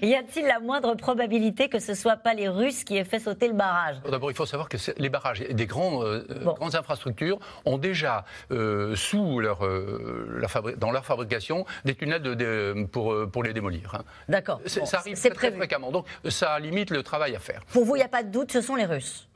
Y 0.01 0.15
a-t-il 0.15 0.45
la 0.45 0.59
moindre 0.59 0.95
probabilité 0.95 1.69
que 1.69 1.79
ce 1.79 1.93
soit 1.93 2.17
pas 2.17 2.33
les 2.33 2.49
Russes 2.49 2.70
qui 2.83 2.97
ait 2.97 3.03
fait 3.03 3.19
sauter 3.19 3.47
le 3.47 3.53
barrage. 3.53 3.97
D'abord, 4.09 4.31
il 4.31 4.35
faut 4.35 4.45
savoir 4.45 4.69
que 4.69 4.77
les 4.97 5.09
barrages 5.09 5.39
des 5.39 5.65
grandes, 5.65 6.03
euh, 6.03 6.23
grandes 6.43 6.75
infrastructures 6.75 7.39
ont 7.65 7.77
déjà 7.77 8.25
euh, 8.51 8.95
sous 8.95 9.39
leur, 9.39 9.65
euh, 9.65 10.41
dans 10.77 10.91
leur 10.91 11.05
fabrication 11.05 11.65
des 11.85 11.95
tunnels 11.95 12.21
de, 12.21 12.87
pour, 12.91 13.15
pour 13.31 13.43
les 13.43 13.53
démolir. 13.53 13.95
Hein. 13.95 14.03
D'accord. 14.27 14.61
ça 14.65 14.99
arrive 14.99 15.19
très, 15.19 15.29
très, 15.29 15.51
fréquemment. 15.51 15.91
Donc 15.91 16.05
ça 16.29 16.59
limite 16.59 16.89
le 16.89 17.03
travail 17.03 17.35
à 17.35 17.39
faire. 17.39 17.61
Pour 17.71 17.85
vous, 17.85 17.95
il 17.95 17.99
n'y 17.99 18.05
a 18.05 18.09
pas 18.09 18.23
de 18.23 18.31
doute, 18.31 18.51
ce 18.51 18.61
sont 18.61 18.75
les 18.75 18.85
Russes 18.85 19.27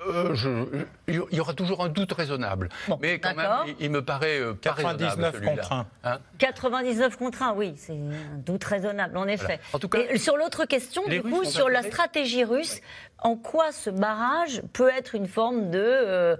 Il 1.07 1.21
y 1.31 1.39
aura 1.39 1.53
toujours 1.53 1.83
un 1.83 1.89
doute 1.89 2.11
raisonnable. 2.13 2.69
mais 2.99 3.19
quand 3.19 3.35
même, 3.35 3.75
il, 3.79 3.89
me 3.89 4.03
paraît 4.03 4.41
99 4.61 5.41
contre 5.41 5.73
1. 6.03 6.19
99 6.37 7.17
contre 7.17 7.43
1, 7.43 7.53
oui, 7.53 7.73
c'est 7.77 7.93
un 7.93 8.37
doute 8.45 8.63
raisonnable, 8.63 9.17
en 9.17 9.27
effet. 9.27 9.59
En 9.73 9.79
tout 9.79 9.89
cas, 9.89 9.99
Et 10.09 10.17
sur 10.17 10.37
l'autre 10.37 10.65
question, 10.65 11.05
du 11.07 11.21
coup, 11.21 11.43
sur 11.43 11.69
la 11.69 11.83
stratégie 11.83 12.43
russe, 12.43 12.81
en 13.25 13.35
quoi 13.35 13.71
ce 13.71 13.89
barrage 13.89 14.61
peut 14.71 14.89
être 14.89 15.15
une 15.15 15.27
forme 15.27 15.71
de. 15.71 15.81
Euh, 15.83 16.37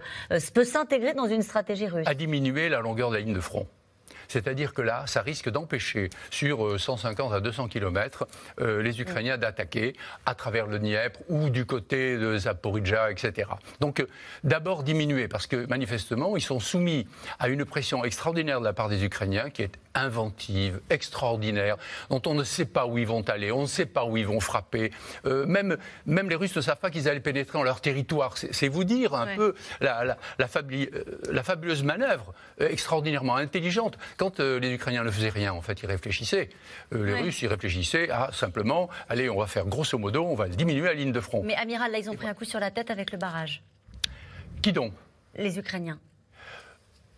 peut 0.54 0.64
s'intégrer 0.64 1.14
dans 1.14 1.26
une 1.26 1.42
stratégie 1.42 1.88
russe 1.88 2.08
À 2.08 2.14
diminuer 2.14 2.70
la 2.70 2.80
longueur 2.80 3.10
de 3.10 3.16
la 3.16 3.22
ligne 3.22 3.34
de 3.34 3.40
front. 3.40 3.68
C'est-à-dire 4.28 4.74
que 4.74 4.82
là, 4.82 5.04
ça 5.08 5.22
risque 5.22 5.50
d'empêcher 5.50 6.10
sur 6.30 6.80
150 6.80 7.32
euh, 7.32 7.36
à 7.36 7.40
200 7.42 7.68
km 7.68 8.28
euh, 8.60 8.82
les 8.82 9.02
Ukrainiens 9.02 9.38
d'attaquer 9.38 9.94
à 10.26 10.36
travers 10.36 10.68
le 10.68 10.80
Dniepr 10.80 11.20
ou 11.30 11.50
du 11.50 11.66
côté 11.66 12.18
de 12.18 12.38
Zaporizhia, 12.38 13.12
etc. 13.12 13.50
Donc 13.80 14.00
euh, 14.00 14.08
d'abord 14.44 14.84
diminuer, 14.84 15.28
parce 15.28 15.48
que 15.48 15.66
manifestement, 15.68 16.38
ils 16.38 16.42
sont 16.42 16.60
soumis 16.60 17.08
à 17.40 17.50
une 17.50 17.66
pression 17.66 18.04
extraordinaire 18.04 18.60
de 18.60 18.66
la 18.66 18.74
part 18.74 18.90
des 18.90 19.04
Ukrainiens 19.04 19.50
qui 19.50 19.64
est 19.64 19.80
inventive, 19.96 20.82
extraordinaire, 20.90 21.78
dont 22.10 22.22
on 22.26 22.34
ne 22.34 22.44
sait 22.44 22.66
pas 22.66 22.86
où 22.86 22.98
ils 22.98 23.08
vont 23.08 23.22
aller, 23.22 23.52
on 23.52 23.62
ne 23.62 23.68
sait 23.68 23.86
pas 23.86 24.06
où 24.06 24.18
ils 24.18 24.28
vont 24.28 24.40
frapper. 24.40 24.92
même, 25.26 25.78
même 26.06 26.30
les 26.30 26.36
Russes 26.36 26.56
ne 26.56 26.62
savent 26.62 26.80
pas 26.80 26.92
qu'ils 26.92 27.10
allaient 27.10 27.20
pénétrer 27.20 27.58
dans 27.58 27.64
leur 27.64 27.82
territoire. 27.82 28.38
C'est 28.38 28.68
vous 28.68 28.84
dire 28.84 29.14
un 29.14 29.36
peu 29.36 29.56
la, 29.82 30.04
la, 30.04 30.18
la, 30.38 31.44
fabuleuse 31.44 31.84
manœuvre 31.84 32.34
extraordinairement 32.60 33.36
intelligente. 33.36 33.98
Quand 34.18 34.40
euh, 34.40 34.60
les 34.60 34.72
Ukrainiens 34.72 35.04
ne 35.04 35.12
faisaient 35.12 35.30
rien, 35.30 35.54
en 35.54 35.62
fait, 35.62 35.82
ils 35.82 35.86
réfléchissaient. 35.88 36.50
Euh, 36.94 37.06
les 37.06 37.14
Russes, 37.14 37.42
ils 37.42 37.48
réfléchissaient 37.48 38.10
à 38.10 38.32
simplement, 38.32 38.90
allez, 39.10 39.30
on 39.30 39.40
va 39.40 39.48
faire 39.48 39.66
grosso 39.66 39.98
modo, 39.98 40.24
on 40.26 40.36
va 40.36 40.48
diminuer 40.48 40.86
la 40.86 40.94
ligne 40.94 41.12
de 41.12 41.20
front. 41.20 41.44
Mais 41.44 41.56
amiral, 41.56 41.92
là, 41.92 41.98
ils 41.98 42.10
ont 42.10 42.16
pris 42.16 42.28
un 42.28 42.34
coup 42.34 42.46
sur 42.46 42.60
la 42.60 42.72
tête 42.72 42.92
avec 42.92 43.12
le 43.12 43.18
barrage. 43.18 43.64
Qui 44.62 44.72
donc? 44.72 44.94
Les 45.36 45.58
Ukrainiens. 45.58 46.00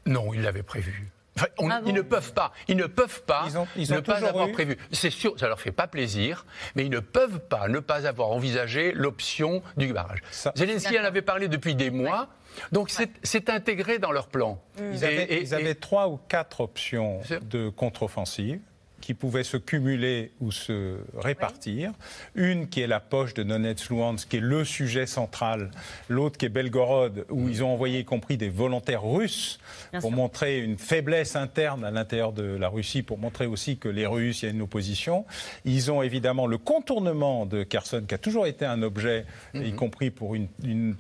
Non, 0.06 0.34
ils 0.34 0.42
l'avaient 0.42 0.64
prévu. 0.64 1.10
Ah 1.40 1.82
ils 1.86 1.94
ne 1.94 2.02
peuvent 2.02 2.34
pas, 2.34 2.52
ils 2.68 2.78
ne 2.78 2.86
peuvent 2.86 3.24
pas 3.24 3.46
ils 3.76 3.92
ont, 3.92 3.96
ne 3.96 4.00
pas 4.00 4.26
avoir 4.26 4.52
prévu. 4.52 4.78
C'est 4.92 5.10
sûr, 5.10 5.40
ça 5.40 5.48
leur 5.48 5.60
fait 5.60 5.72
pas 5.72 5.88
plaisir, 5.88 6.46
mais 6.76 6.86
ils 6.86 6.90
ne 6.90 7.00
peuvent 7.00 7.40
pas 7.40 7.68
ne 7.68 7.80
pas 7.80 8.08
avoir 8.08 8.30
envisagé 8.30 8.92
l'option 8.92 9.62
du 9.76 9.94
barrage. 9.94 10.22
Zelensky 10.56 11.00
en 11.00 11.04
avait 11.04 11.22
parlé 11.22 11.48
depuis 11.48 11.76
des 11.76 11.92
mois. 11.92 12.30
Donc 12.72 12.92
c'est 13.24 13.50
intégré 13.50 14.00
dans 14.00 14.12
leur 14.12 14.28
plan. 14.28 14.60
Ils, 14.80 15.06
avaient, 15.06 15.76
trois 15.76 16.08
ou 16.08 16.18
quatre 16.28 16.62
options 16.62 17.22
de 17.42 17.70
contre-offensive 17.70 18.60
qui 19.08 19.14
pouvaient 19.14 19.46
se 19.46 19.56
cumuler 19.56 20.34
ou 20.42 20.52
se 20.52 20.98
répartir. 21.18 21.94
Une 22.36 22.68
qui 22.68 22.82
est 22.82 22.88
la 22.88 23.00
poche 23.00 23.34
de 23.34 23.42
Donetsk 23.42 23.90
Luhansk, 23.90 24.28
qui 24.28 24.36
est 24.36 24.42
le 24.42 24.66
sujet 24.66 25.06
central. 25.06 25.72
L'autre 26.10 26.38
qui 26.38 26.46
est 26.46 26.50
Belgorod, 26.50 27.26
où 27.30 27.48
ils 27.48 27.64
ont 27.64 27.72
envoyé 27.72 28.00
y 28.00 28.04
compris 28.04 28.36
des 28.36 28.50
volontaires 28.50 29.06
russes 29.06 29.62
pour 30.02 30.12
montrer 30.12 30.60
une 30.60 30.78
faiblesse 30.78 31.38
interne 31.38 31.86
à 31.86 31.92
l'intérieur 31.92 32.34
de 32.34 32.44
la 32.44 32.68
Russie, 32.68 33.02
pour 33.02 33.18
montrer 33.18 33.46
aussi 33.46 33.78
que 33.78 33.88
les 33.88 34.06
Russes, 34.06 34.42
il 34.42 34.46
y 34.48 34.50
a 34.50 34.52
une 34.52 34.62
opposition. 34.62 35.24
Ils 35.64 35.90
ont 35.90 36.02
évidemment 36.02 36.46
le 36.46 36.58
contournement 36.58 37.46
de 37.46 37.64
Kherson, 37.64 38.04
qui 38.06 38.14
a 38.14 38.18
toujours 38.18 38.46
été 38.46 38.66
un 38.66 38.82
objet, 38.84 39.26
y 39.54 39.60
mm-hmm. 39.60 39.76
compris 39.76 40.12
pour 40.12 40.36
une, 40.36 40.50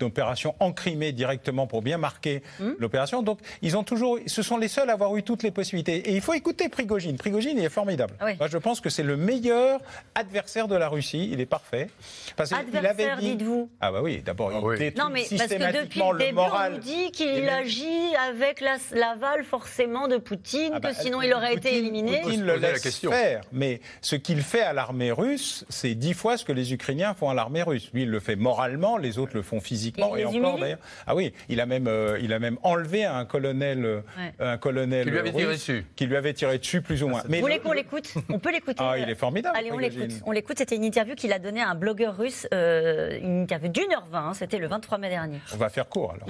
opération 0.01 0.55
en 0.61 0.71
Crimée 0.71 1.11
directement 1.11 1.67
pour 1.67 1.81
bien 1.81 1.97
marquer 1.97 2.41
mm. 2.61 2.69
l'opération. 2.79 3.21
Donc, 3.21 3.39
ils 3.61 3.75
ont 3.75 3.83
toujours, 3.83 4.17
ce 4.27 4.41
sont 4.41 4.57
les 4.57 4.69
seuls 4.69 4.89
à 4.89 4.93
avoir 4.93 5.13
eu 5.17 5.23
toutes 5.23 5.43
les 5.43 5.51
possibilités. 5.51 6.09
Et 6.09 6.15
il 6.15 6.21
faut 6.21 6.33
écouter 6.33 6.69
Prigogine. 6.69 7.17
Prigogine, 7.17 7.57
il 7.57 7.65
est 7.65 7.69
formidable 7.69 7.96
ah 8.19 8.33
Moi, 8.39 8.47
je 8.47 8.57
pense 8.57 8.81
que 8.81 8.89
c'est 8.89 9.03
le 9.03 9.17
meilleur 9.17 9.79
adversaire 10.15 10.67
de 10.67 10.75
la 10.75 10.89
Russie. 10.89 11.29
Il 11.31 11.39
est 11.41 11.45
parfait. 11.45 11.89
Parce 12.35 12.51
adversaire, 12.51 13.17
dites-vous 13.17 13.69
Ah 13.81 13.91
bah 13.91 14.01
oui, 14.01 14.21
d'abord, 14.23 14.51
il 14.51 14.57
ah 14.57 14.77
détruit 14.77 15.03
non, 15.03 15.09
mais 15.09 15.23
systématiquement 15.23 15.57
parce 15.59 15.73
que 15.73 15.83
depuis 15.83 15.99
le, 15.99 16.17
début, 16.17 16.39
On 16.39 16.69
nous 16.71 16.77
dit 16.77 17.11
qu'il 17.11 17.49
agit 17.49 18.15
avec 18.29 18.61
l'aval 18.61 19.43
forcément 19.43 20.07
de 20.07 20.17
Poutine, 20.17 20.71
ah 20.73 20.77
que 20.77 20.83
bah, 20.83 20.93
sinon 20.93 21.21
il 21.21 21.33
aurait 21.33 21.53
été 21.53 21.77
éliminé. 21.77 22.21
Poutine 22.21 22.45
le 22.45 22.55
laisse 22.55 22.99
faire. 22.99 23.41
Mais 23.51 23.81
ce 24.01 24.15
qu'il 24.15 24.41
fait 24.41 24.61
à 24.61 24.73
l'armée 24.73 25.11
russe, 25.11 25.65
c'est 25.69 25.95
dix 25.95 26.13
fois 26.13 26.37
ce 26.37 26.45
que 26.45 26.51
les 26.51 26.73
Ukrainiens 26.73 27.13
font 27.13 27.29
à 27.29 27.33
l'armée 27.33 27.63
russe. 27.63 27.89
Lui, 27.93 28.03
il 28.03 28.09
le 28.09 28.19
fait 28.19 28.35
moralement, 28.35 28.97
les 28.97 29.19
autres 29.19 29.31
le 29.35 29.41
font 29.41 29.59
physiquement. 29.59 30.15
Et, 30.15 30.25
encore 30.25 30.59
d'ailleurs. 30.59 30.79
Ah 31.05 31.15
oui, 31.15 31.33
il 31.49 31.61
a 31.61 31.65
même, 31.65 31.87
euh, 31.87 32.19
il 32.21 32.33
a 32.33 32.39
même 32.39 32.57
enlevé 32.63 33.05
un 33.05 33.25
colonel, 33.25 33.85
euh, 33.85 34.01
un 34.39 34.57
colonel 34.57 35.05
qui 35.05 35.11
lui 35.11 35.19
avait 35.19 35.31
tiré 35.31 35.53
dessus, 35.53 35.85
qui 35.95 36.05
lui 36.05 36.15
avait 36.15 36.33
tiré 36.33 36.57
dessus 36.57 36.81
plus 36.81 37.03
ou 37.03 37.07
moins. 37.07 37.23
Mais 37.27 37.37
Vous 37.37 37.47
voulez 37.63 37.83
qu'on 37.83 37.86
on 38.29 38.39
peut 38.39 38.51
l'écouter. 38.51 38.79
Ah, 38.79 38.97
il 38.97 39.09
est 39.09 39.15
formidable. 39.15 39.57
Allez, 39.57 39.71
on 39.71 39.77
l'écoute. 39.77 40.21
On 40.25 40.31
l'écoute. 40.31 40.57
C'était 40.57 40.75
une 40.75 40.83
interview 40.83 41.15
qu'il 41.15 41.33
a 41.33 41.39
donnée 41.39 41.61
à 41.61 41.69
un 41.69 41.75
blogueur 41.75 42.17
russe, 42.17 42.47
euh, 42.53 43.17
une 43.21 43.43
interview 43.43 43.69
d'une 43.69 43.91
heure 43.91 44.07
vingt. 44.11 44.33
C'était 44.33 44.59
le 44.59 44.67
23 44.67 44.97
mai 44.97 45.09
dernier. 45.09 45.39
On 45.53 45.57
va 45.57 45.69
faire 45.69 45.87
court 45.87 46.13
alors. 46.13 46.27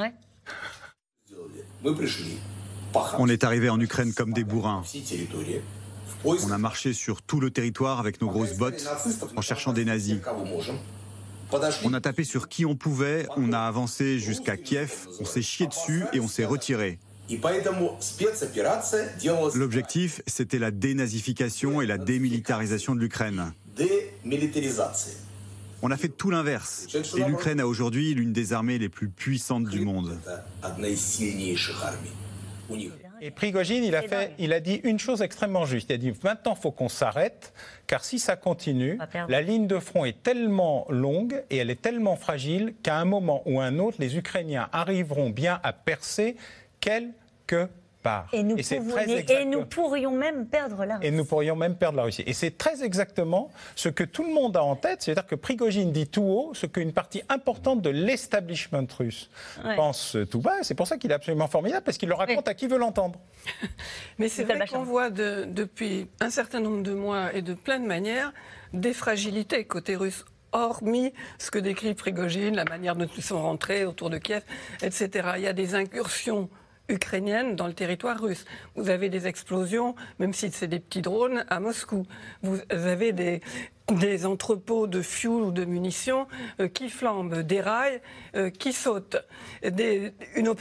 On 3.17 3.27
est 3.27 3.43
arrivé 3.43 3.69
en 3.69 3.79
Ukraine 3.79 4.13
comme 4.13 4.33
des 4.33 4.43
bourrins. 4.43 4.83
On 6.25 6.51
a 6.51 6.57
marché 6.57 6.93
sur 6.93 7.21
tout 7.21 7.39
le 7.39 7.51
territoire 7.51 7.99
avec 7.99 8.21
nos 8.21 8.27
grosses 8.27 8.57
bottes 8.57 8.87
en 9.35 9.41
cherchant 9.41 9.73
des 9.73 9.85
nazis. 9.85 10.19
On 11.83 11.93
a 11.93 12.01
tapé 12.01 12.23
sur 12.23 12.49
qui 12.49 12.65
on 12.65 12.75
pouvait, 12.75 13.25
on 13.37 13.53
a 13.53 13.59
avancé 13.59 14.19
jusqu'à 14.19 14.57
Kiev, 14.57 15.07
on 15.19 15.25
s'est 15.25 15.41
chié 15.41 15.67
dessus 15.67 16.03
et 16.11 16.19
on 16.19 16.27
s'est 16.27 16.45
retiré. 16.45 16.99
L'objectif, 19.55 20.21
c'était 20.27 20.59
la 20.59 20.71
dénazification 20.71 21.81
et 21.81 21.85
la 21.85 21.97
démilitarisation 21.97 22.95
de 22.95 22.99
l'Ukraine. 23.01 23.53
On 25.81 25.91
a 25.91 25.97
fait 25.97 26.09
tout 26.09 26.31
l'inverse. 26.31 26.87
Et 27.15 27.23
l'Ukraine 27.23 27.59
a 27.59 27.67
aujourd'hui 27.67 28.13
l'une 28.13 28.33
des 28.33 28.53
armées 28.53 28.79
les 28.79 28.89
plus 28.89 29.09
puissantes 29.09 29.65
du 29.65 29.81
monde. 29.81 30.17
Et 33.19 33.31
Prigogine, 33.31 33.83
il 33.83 33.95
a, 33.95 34.01
fait, 34.03 34.33
il 34.37 34.53
a 34.53 34.59
dit 34.59 34.79
une 34.83 34.99
chose 34.99 35.21
extrêmement 35.21 35.65
juste. 35.65 35.89
Il 35.89 35.93
a 35.93 35.97
dit 35.97 36.13
maintenant, 36.23 36.53
il 36.55 36.61
faut 36.61 36.71
qu'on 36.71 36.89
s'arrête, 36.89 37.53
car 37.87 38.03
si 38.03 38.19
ça 38.19 38.35
continue, 38.35 38.99
la 39.27 39.41
ligne 39.41 39.67
de 39.67 39.79
front 39.79 40.05
est 40.05 40.21
tellement 40.21 40.85
longue 40.89 41.43
et 41.49 41.57
elle 41.57 41.69
est 41.69 41.81
tellement 41.81 42.15
fragile 42.15 42.75
qu'à 42.83 42.97
un 42.97 43.05
moment 43.05 43.41
ou 43.45 43.59
un 43.59 43.79
autre, 43.79 43.97
les 43.99 44.17
Ukrainiens 44.17 44.69
arriveront 44.71 45.29
bien 45.29 45.59
à 45.63 45.73
percer 45.73 46.35
quelque 46.87 47.69
part. 48.01 48.27
Et 48.31 48.43
nous, 48.43 48.57
et 48.57 49.45
nous, 49.45 49.65
pourrions 49.65 50.11
même 50.11 50.45
perdre 50.47 50.85
la 50.85 50.97
Russie. 50.97 51.07
Et 51.07 51.11
nous 51.11 51.25
pourrions 51.25 51.55
même 51.55 51.75
perdre 51.75 51.97
la 51.97 52.03
Russie. 52.03 52.23
Et 52.25 52.33
c'est 52.33 52.57
très 52.57 52.83
exactement 52.83 53.51
ce 53.75 53.89
que 53.89 54.03
tout 54.03 54.23
le 54.23 54.33
monde 54.33 54.55
a 54.55 54.63
en 54.63 54.75
tête, 54.75 55.01
c'est-à-dire 55.01 55.25
que 55.25 55.35
Prigogine 55.35 55.91
dit 55.91 56.07
tout 56.07 56.23
haut 56.23 56.51
ce 56.53 56.65
qu'une 56.65 56.93
partie 56.93 57.21
importante 57.27 57.81
de 57.81 57.89
l'establishment 57.89 58.87
russe 58.97 59.29
pense 59.75 60.15
tout 60.29 60.39
bas. 60.39 60.63
C'est 60.63 60.75
pour 60.75 60.87
ça 60.87 60.97
qu'il 60.97 61.11
est 61.11 61.15
absolument 61.15 61.47
formidable, 61.47 61.83
parce 61.83 61.97
qu'il 61.97 62.09
le 62.09 62.15
raconte 62.15 62.47
à 62.47 62.53
qui 62.53 62.67
veut 62.67 62.77
l'entendre. 62.77 63.19
Mais 64.19 64.29
c'est 64.29 64.43
vrai 64.43 64.65
qu'on 64.67 64.83
voit 64.83 65.09
depuis 65.09 66.07
un 66.21 66.29
certain 66.29 66.61
nombre 66.61 66.83
de 66.83 66.93
mois 66.93 67.33
et 67.33 67.41
de 67.41 67.53
plein 67.53 67.79
de 67.79 67.87
manières 67.87 68.31
des 68.73 68.93
fragilités 68.93 69.65
côté 69.65 69.95
russe 69.95 70.23
hormis 70.53 71.13
ce 71.39 71.51
que 71.51 71.59
décrit 71.59 71.93
Prigogine, 71.93 72.55
la 72.55 72.65
manière 72.65 72.95
dont 72.95 73.09
ils 73.17 73.23
sont 73.23 73.41
rentrés 73.41 73.85
autour 73.85 74.09
de 74.09 74.17
Kiev, 74.17 74.43
etc. 74.81 75.29
Il 75.35 75.43
y 75.43 75.47
a 75.47 75.53
des 75.53 75.75
incursions 75.75 76.49
ukrainiennes 76.89 77.55
dans 77.55 77.67
le 77.67 77.73
territoire 77.73 78.19
russe. 78.21 78.45
Vous 78.75 78.89
avez 78.89 79.09
des 79.09 79.27
explosions, 79.27 79.95
même 80.19 80.33
si 80.33 80.51
c'est 80.51 80.67
des 80.67 80.79
petits 80.79 81.01
drones, 81.01 81.45
à 81.49 81.59
Moscou. 81.59 82.05
Vous 82.41 82.59
avez 82.69 83.11
des, 83.11 83.41
des 83.91 84.25
entrepôts 84.25 84.85
de 84.85 85.01
fuel 85.01 85.41
ou 85.41 85.51
de 85.51 85.63
munitions 85.63 86.27
euh, 86.59 86.67
qui 86.67 86.89
flambent, 86.89 87.41
des 87.41 87.61
rails 87.61 88.01
euh, 88.35 88.49
qui 88.49 88.73
sautent, 88.73 89.17
des, 89.63 90.11
une, 90.35 90.53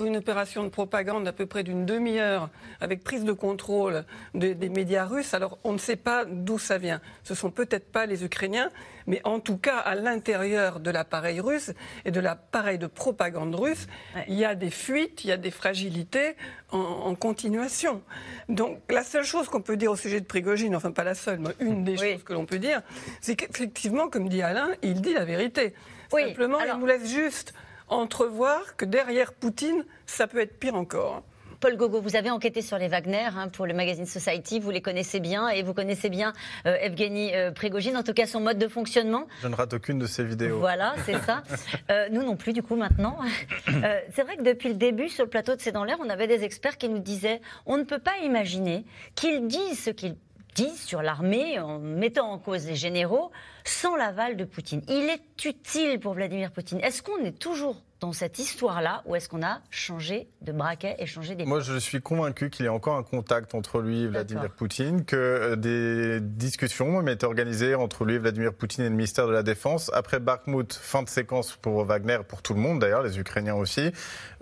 une, 0.00 0.16
opération 0.16 0.64
de 0.64 0.68
propagande 0.68 1.26
à 1.26 1.32
peu 1.32 1.46
près 1.46 1.62
d'une 1.62 1.86
demi-heure 1.86 2.50
avec 2.80 3.02
prise 3.02 3.24
de 3.24 3.32
contrôle 3.32 4.04
des 4.34 4.68
médias 4.68 5.06
russes. 5.06 5.32
Alors 5.32 5.58
on 5.64 5.72
ne 5.72 5.78
sait 5.78 5.96
pas 5.96 6.24
d'où 6.26 6.58
ça 6.58 6.76
vient. 6.76 7.00
Ce 7.22 7.34
sont 7.34 7.50
peut-être 7.50 7.90
pas 7.90 8.04
les 8.04 8.24
Ukrainiens, 8.24 8.68
mais 9.06 9.20
en 9.24 9.40
tout 9.40 9.56
cas 9.56 9.78
à 9.78 9.94
l'intérieur 9.94 10.80
de 10.80 10.90
l'appareil 10.90 11.40
russe 11.40 11.72
et 12.04 12.10
de 12.10 12.20
l'appareil 12.20 12.78
de 12.78 12.86
propagande 12.86 13.54
russe, 13.54 13.86
il 14.28 14.34
y 14.34 14.44
a 14.44 14.54
des 14.54 14.70
fuites, 14.70 15.24
il 15.24 15.28
y 15.28 15.32
a 15.32 15.36
des 15.36 15.50
fragilités 15.50 16.36
en, 16.70 17.14
continuation. 17.14 18.02
Donc 18.48 18.80
la 18.90 19.04
seule 19.04 19.24
chose 19.24 19.48
qu'on 19.48 19.60
peut 19.60 19.76
dire 19.76 19.92
au 19.92 19.96
sujet 19.96 20.20
de 20.20 20.26
Prigogine, 20.26 20.74
enfin 20.74 20.90
pas 20.90 21.04
la 21.04 21.14
seule, 21.14 21.38
mais 21.38 21.54
une 21.60 21.84
des 21.84 21.96
choses 21.96 22.24
que 22.24 22.32
l'on 22.32 22.46
peut 22.46 22.58
dire, 22.58 22.73
c'est 23.20 23.36
qu'effectivement, 23.36 24.08
comme 24.08 24.28
dit 24.28 24.42
Alain, 24.42 24.68
il 24.82 25.00
dit 25.00 25.14
la 25.14 25.24
vérité. 25.24 25.74
Simplement, 26.10 26.60
il 26.60 26.78
nous 26.78 26.86
laisse 26.86 27.10
juste 27.10 27.54
entrevoir 27.88 28.76
que 28.76 28.84
derrière 28.84 29.32
Poutine, 29.32 29.84
ça 30.06 30.26
peut 30.26 30.40
être 30.40 30.58
pire 30.58 30.74
encore. 30.74 31.22
Paul 31.64 31.78
Gogo, 31.78 31.98
vous 32.02 32.14
avez 32.14 32.30
enquêté 32.30 32.60
sur 32.60 32.76
les 32.76 32.88
Wagner 32.88 33.26
hein, 33.34 33.48
pour 33.48 33.64
le 33.64 33.72
magazine 33.72 34.04
Society, 34.04 34.60
vous 34.60 34.70
les 34.70 34.82
connaissez 34.82 35.18
bien 35.18 35.48
et 35.48 35.62
vous 35.62 35.72
connaissez 35.72 36.10
bien 36.10 36.34
euh, 36.66 36.76
Evgeny 36.76 37.34
euh, 37.34 37.52
Prigogine, 37.52 37.96
en 37.96 38.02
tout 38.02 38.12
cas 38.12 38.26
son 38.26 38.40
mode 38.40 38.58
de 38.58 38.68
fonctionnement. 38.68 39.26
Je 39.40 39.48
ne 39.48 39.54
rate 39.54 39.72
aucune 39.72 39.98
de 39.98 40.04
ses 40.06 40.24
vidéos. 40.24 40.58
Voilà, 40.58 40.94
c'est 41.06 41.18
ça. 41.20 41.42
Euh, 41.90 42.08
nous 42.10 42.22
non 42.22 42.36
plus, 42.36 42.52
du 42.52 42.62
coup, 42.62 42.76
maintenant. 42.76 43.18
c'est 44.14 44.22
vrai 44.22 44.36
que 44.36 44.42
depuis 44.42 44.68
le 44.68 44.74
début, 44.74 45.08
sur 45.08 45.24
le 45.24 45.30
plateau 45.30 45.54
de 45.54 45.60
C'est 45.60 45.72
dans 45.72 45.84
l'air, 45.84 45.96
on 46.00 46.08
avait 46.08 46.26
des 46.26 46.44
experts 46.44 46.78
qui 46.78 46.88
nous 46.88 46.98
disaient 46.98 47.40
on 47.66 47.76
ne 47.76 47.84
peut 47.84 47.98
pas 47.98 48.18
imaginer 48.22 48.84
qu'ils 49.14 49.46
disent 49.46 49.84
ce 49.84 49.90
qu'ils 49.90 50.16
sur 50.76 51.02
l'armée 51.02 51.58
en 51.58 51.78
mettant 51.78 52.30
en 52.30 52.38
cause 52.38 52.66
les 52.66 52.76
généraux 52.76 53.30
sans 53.64 53.96
l'aval 53.96 54.36
de 54.36 54.44
Poutine. 54.44 54.82
Il 54.88 55.10
est 55.10 55.44
utile 55.44 55.98
pour 55.98 56.14
Vladimir 56.14 56.52
Poutine. 56.52 56.80
Est-ce 56.80 57.02
qu'on 57.02 57.18
est 57.24 57.38
toujours 57.38 57.82
dans 58.04 58.12
cette 58.12 58.38
histoire-là 58.38 59.02
ou 59.06 59.16
est-ce 59.16 59.30
qu'on 59.30 59.42
a 59.42 59.60
changé 59.70 60.28
de 60.42 60.52
braquet 60.52 60.94
et 60.98 61.06
changé 61.06 61.34
des... 61.34 61.46
Moi, 61.46 61.60
je 61.60 61.78
suis 61.78 62.02
convaincu 62.02 62.50
qu'il 62.50 62.66
y 62.66 62.68
a 62.68 62.72
encore 62.72 62.96
un 62.96 63.02
contact 63.02 63.54
entre 63.54 63.80
lui 63.80 64.02
et 64.02 64.08
Vladimir 64.08 64.50
Poutine, 64.50 65.06
que 65.06 65.16
euh, 65.16 65.56
des 65.56 66.20
discussions 66.20 66.98
ont 66.98 67.06
été 67.06 67.24
organisées 67.24 67.74
entre 67.74 68.04
lui 68.04 68.16
et 68.16 68.18
Vladimir 68.18 68.52
Poutine 68.52 68.84
et 68.84 68.90
le 68.90 68.94
ministère 68.94 69.26
de 69.26 69.32
la 69.32 69.42
Défense. 69.42 69.90
Après 69.94 70.20
Bakhmut, 70.20 70.74
fin 70.74 71.02
de 71.02 71.08
séquence 71.08 71.56
pour 71.56 71.82
Wagner, 71.82 72.18
pour 72.28 72.42
tout 72.42 72.52
le 72.52 72.60
monde 72.60 72.78
d'ailleurs, 72.78 73.02
les 73.02 73.18
Ukrainiens 73.18 73.54
aussi. 73.54 73.90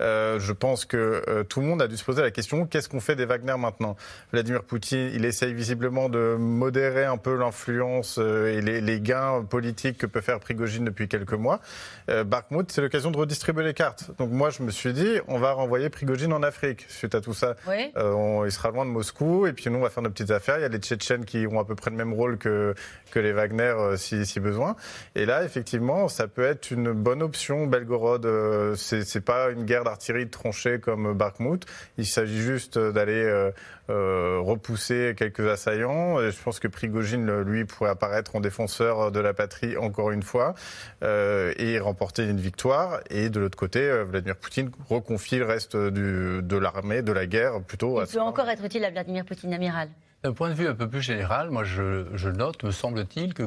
Euh, 0.01 0.41
je 0.41 0.51
pense 0.51 0.83
que 0.83 1.23
euh, 1.29 1.45
tout 1.45 1.61
le 1.61 1.67
monde 1.67 1.81
a 1.81 1.87
dû 1.87 1.95
se 1.95 2.03
poser 2.03 2.21
la 2.21 2.31
question, 2.31 2.65
qu'est-ce 2.65 2.89
qu'on 2.89 2.99
fait 2.99 3.15
des 3.15 3.25
Wagner 3.25 3.55
maintenant? 3.57 3.95
Vladimir 4.33 4.65
Poutine, 4.65 5.09
il 5.13 5.23
essaye 5.23 5.53
visiblement 5.53 6.09
de 6.09 6.35
modérer 6.37 7.05
un 7.05 7.17
peu 7.17 7.37
l'influence 7.37 8.17
et 8.17 8.59
les, 8.59 8.81
les, 8.81 8.99
gains 8.99 9.45
politiques 9.49 9.99
que 9.99 10.05
peut 10.05 10.21
faire 10.21 10.41
Prigogine 10.41 10.83
depuis 10.83 11.07
quelques 11.07 11.33
mois. 11.33 11.61
Bakhmut, 12.07 12.69
c'est 12.69 12.81
l'occasion 12.81 13.11
de 13.11 13.17
redistribuer 13.17 13.52
les 13.61 13.73
cartes. 13.73 14.11
Donc 14.17 14.31
moi, 14.31 14.49
je 14.49 14.63
me 14.63 14.71
suis 14.71 14.93
dit, 14.93 15.19
on 15.27 15.37
va 15.37 15.51
renvoyer 15.51 15.89
Prigogine 15.89 16.33
en 16.33 16.43
Afrique 16.43 16.85
suite 16.89 17.15
à 17.15 17.21
tout 17.21 17.33
ça. 17.33 17.55
Euh, 17.67 18.43
il 18.45 18.51
sera 18.51 18.71
loin 18.71 18.85
de 18.85 18.89
Moscou 18.89 19.45
et 19.45 19.53
puis 19.53 19.69
nous, 19.69 19.79
on 19.79 19.81
va 19.81 19.89
faire 19.89 20.03
nos 20.03 20.09
petites 20.09 20.31
affaires. 20.31 20.57
Il 20.57 20.61
y 20.61 20.65
a 20.65 20.69
les 20.69 20.79
Tchétchènes 20.79 21.25
qui 21.25 21.45
ont 21.47 21.59
à 21.59 21.65
peu 21.65 21.75
près 21.75 21.91
le 21.91 21.97
même 21.97 22.13
rôle 22.13 22.37
que, 22.37 22.73
que 23.11 23.19
les 23.19 23.31
Wagner 23.31 23.63
euh, 23.63 23.97
si, 23.97 24.25
si, 24.25 24.39
besoin. 24.39 24.75
Et 25.15 25.25
là, 25.25 25.43
effectivement, 25.43 26.07
ça 26.07 26.27
peut 26.27 26.43
être 26.43 26.71
une 26.71 26.91
bonne 26.91 27.21
option. 27.21 27.67
Belgorod, 27.67 28.25
euh, 28.25 28.75
c'est 28.75 29.21
pas 29.21 29.51
une 29.51 29.65
guerre 29.65 29.83
d'artillerie 29.83 30.25
de 30.25 30.31
tranchée 30.31 30.79
comme 30.79 31.13
Bakhmut. 31.13 31.65
Il 31.97 32.05
s'agit 32.05 32.41
juste 32.41 32.79
d'aller 32.79 33.51
repousser 33.89 35.13
quelques 35.17 35.47
assaillants. 35.47 36.21
Et 36.21 36.31
je 36.31 36.41
pense 36.41 36.59
que 36.59 36.67
Prigogine, 36.67 37.41
lui, 37.41 37.65
pourrait 37.65 37.89
apparaître 37.89 38.35
en 38.35 38.39
défenseur 38.39 39.11
de 39.11 39.19
la 39.19 39.33
patrie 39.33 39.77
encore 39.77 40.11
une 40.11 40.23
fois 40.23 40.55
et 41.01 41.79
remporter 41.79 42.27
une 42.27 42.39
victoire. 42.39 42.99
Et 43.09 43.29
de 43.29 43.39
l'autre 43.39 43.57
côté, 43.57 44.03
Vladimir 44.03 44.35
Poutine 44.35 44.71
reconfie 44.89 45.37
le 45.37 45.45
reste 45.45 45.75
de 45.75 46.57
l'armée, 46.57 47.01
de 47.01 47.11
la 47.11 47.25
guerre 47.25 47.61
plutôt. 47.61 48.01
Il 48.01 48.07
peut 48.07 48.19
encore 48.19 48.49
être 48.49 48.63
utile 48.63 48.85
à 48.85 48.91
Vladimir 48.91 49.25
Poutine, 49.25 49.53
amiral? 49.53 49.89
D'un 50.23 50.31
point 50.31 50.49
de 50.49 50.53
vue 50.53 50.69
un 50.69 50.73
peu 50.73 50.87
plus 50.87 51.01
général, 51.01 51.49
moi 51.49 51.65
je, 51.65 52.29
note, 52.29 52.63
me 52.63 52.71
semble-t-il, 52.71 53.33
que, 53.33 53.43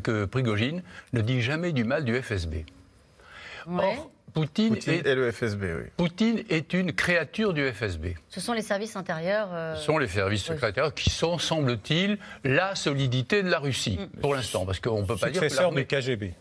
que 0.00 0.26
Prigogine 0.26 0.82
ne 1.14 1.22
dit 1.22 1.40
jamais 1.40 1.72
du 1.72 1.84
mal 1.84 2.04
du 2.04 2.20
FSB. 2.20 2.66
Or, 3.66 4.10
Poutine, 4.32 4.76
est, 4.76 5.14
le 5.14 5.30
FSB, 5.30 5.62
oui. 5.62 5.84
Poutine 5.96 6.42
est 6.48 6.72
une 6.72 6.92
créature 6.92 7.52
du 7.52 7.70
FSB. 7.70 8.14
Ce 8.28 8.40
sont 8.40 8.52
les 8.52 8.62
services 8.62 8.96
intérieurs. 8.96 9.48
Euh, 9.52 9.74
Ce 9.76 9.84
sont 9.84 9.98
les 9.98 10.08
services 10.08 10.44
secrétaires 10.44 10.94
qui 10.94 11.10
sont, 11.10 11.38
semble-t-il, 11.38 12.18
la 12.44 12.74
solidité 12.74 13.42
de 13.42 13.50
la 13.50 13.58
Russie, 13.58 13.98
mm. 13.98 14.20
pour 14.20 14.34
l'instant. 14.34 14.64
Parce 14.66 14.80
qu'on 14.80 15.02
ne 15.02 15.06
peut 15.06 15.16
pas 15.16 15.30
dire. 15.30 15.42
Successeur 15.42 15.72
du 15.72 15.86
KGB. 15.86 16.34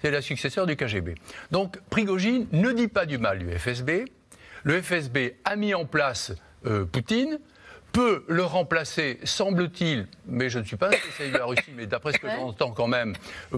C'est 0.00 0.10
la 0.10 0.22
successeur 0.22 0.66
du 0.66 0.76
KGB. 0.76 1.14
Donc, 1.50 1.78
Prigogine 1.90 2.46
ne 2.52 2.72
dit 2.72 2.88
pas 2.88 3.06
du 3.06 3.18
mal 3.18 3.38
du 3.38 3.50
FSB. 3.58 4.04
Le 4.64 4.80
FSB 4.80 5.34
a 5.44 5.56
mis 5.56 5.74
en 5.74 5.84
place 5.84 6.32
euh, 6.66 6.84
Poutine 6.84 7.38
peut 7.92 8.24
le 8.26 8.42
remplacer, 8.42 9.20
semble-t-il, 9.22 10.06
mais 10.26 10.48
je 10.48 10.58
ne 10.58 10.64
suis 10.64 10.76
pas 10.76 10.88
un 10.88 10.92
spécialiste 10.92 11.34
de 11.34 11.38
la 11.38 11.44
Russie, 11.44 11.72
mais 11.76 11.86
d'après 11.86 12.12
ce 12.12 12.18
que 12.18 12.28
j'entends 12.28 12.70
quand 12.70 12.86
même, 12.86 13.14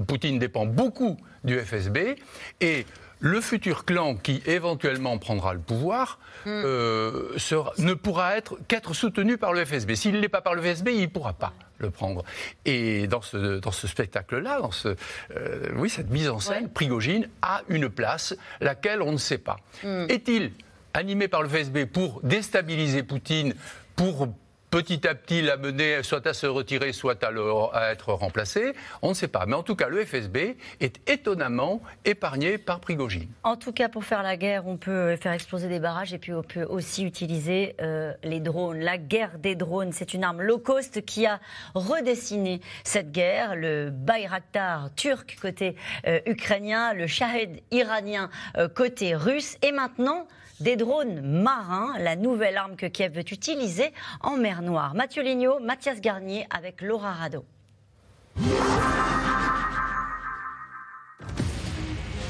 Poutine 0.06 0.38
dépend 0.38 0.66
beaucoup 0.66 1.16
du 1.44 1.58
FSB. 1.58 2.16
Et 2.60 2.84
le 3.24 3.40
futur 3.40 3.86
clan 3.86 4.16
qui 4.16 4.42
éventuellement 4.44 5.16
prendra 5.16 5.54
le 5.54 5.60
pouvoir 5.60 6.18
hmm. 6.44 6.50
euh, 6.50 7.36
ne 7.78 7.94
pourra 7.94 8.36
être 8.36 8.58
qu'être 8.68 8.92
soutenu 8.92 9.38
par 9.38 9.54
le 9.54 9.64
FSB. 9.64 9.94
S'il 9.94 10.12
ne 10.12 10.20
l'est 10.20 10.28
pas 10.28 10.42
par 10.42 10.54
le 10.54 10.60
FSB, 10.60 10.88
il 10.88 11.00
ne 11.00 11.06
pourra 11.06 11.32
pas 11.32 11.54
le 11.78 11.88
prendre. 11.88 12.22
Et 12.66 13.06
dans 13.06 13.22
ce, 13.22 13.60
dans 13.60 13.70
ce 13.70 13.86
spectacle-là, 13.88 14.60
dans 14.60 14.70
ce, 14.70 14.94
euh, 15.34 15.70
oui, 15.76 15.88
cette 15.88 16.10
mise 16.10 16.28
en 16.28 16.38
scène, 16.38 16.68
Prigogine 16.68 17.30
a 17.40 17.62
une 17.70 17.88
place, 17.88 18.36
laquelle 18.60 19.00
on 19.00 19.12
ne 19.12 19.16
sait 19.16 19.38
pas. 19.38 19.56
Hmm. 19.82 20.04
Est-il 20.10 20.52
animé 20.92 21.26
par 21.26 21.42
le 21.42 21.48
FSB 21.48 21.86
pour 21.86 22.20
déstabiliser 22.24 23.02
Poutine, 23.02 23.54
pour 23.96 24.28
petit 24.74 25.06
à 25.06 25.14
petit 25.14 25.40
l'amener 25.40 26.02
soit 26.02 26.26
à 26.26 26.34
se 26.34 26.48
retirer, 26.48 26.92
soit 26.92 27.22
à, 27.22 27.92
être 27.92 28.12
remplacé. 28.12 28.72
On 29.02 29.10
ne 29.10 29.14
sait 29.14 29.28
pas. 29.28 29.46
Mais 29.46 29.54
en 29.54 29.62
tout 29.62 29.76
cas, 29.76 29.86
le 29.86 30.04
FSB 30.04 30.56
est 30.80 31.08
étonnamment 31.08 31.80
épargné 32.04 32.58
par 32.58 32.80
Prigogine. 32.80 33.28
En 33.44 33.54
tout 33.54 33.70
cas, 33.70 33.88
pour 33.88 34.02
faire 34.02 34.24
la 34.24 34.36
guerre, 34.36 34.66
on 34.66 34.76
peut 34.76 35.14
faire 35.14 35.30
exploser 35.30 35.68
des 35.68 35.78
barrages 35.78 36.12
et 36.12 36.18
puis 36.18 36.32
on 36.32 36.42
peut 36.42 36.64
aussi 36.64 37.04
utiliser 37.04 37.76
euh, 37.80 38.14
les 38.24 38.40
drones. 38.40 38.80
La 38.80 38.98
guerre 38.98 39.38
des 39.38 39.54
drones, 39.54 39.92
c'est 39.92 40.12
une 40.12 40.24
arme 40.24 40.42
low 40.42 40.58
cost 40.58 41.04
qui 41.04 41.24
a 41.24 41.38
redessiné 41.76 42.60
cette 42.82 43.12
guerre. 43.12 43.54
Le 43.54 43.90
Bayraktar 43.90 44.92
turc 44.96 45.36
côté 45.40 45.76
euh, 46.08 46.18
ukrainien, 46.26 46.94
le 46.94 47.06
Shahed 47.06 47.60
iranien 47.70 48.28
euh, 48.56 48.66
côté 48.66 49.14
russe. 49.14 49.56
Et 49.62 49.70
maintenant, 49.70 50.26
des 50.60 50.76
drones 50.76 51.20
marins, 51.20 51.98
la 51.98 52.16
nouvelle 52.16 52.56
arme 52.56 52.76
que 52.76 52.86
Kiev 52.86 53.14
veut 53.14 53.32
utiliser 53.32 53.92
en 54.20 54.36
mer 54.36 54.62
Noire. 54.62 54.94
Mathieu 54.94 55.22
Lignot, 55.22 55.58
Mathias 55.60 56.00
Garnier 56.00 56.46
avec 56.50 56.80
Laura 56.80 57.12
Rado. 57.12 57.44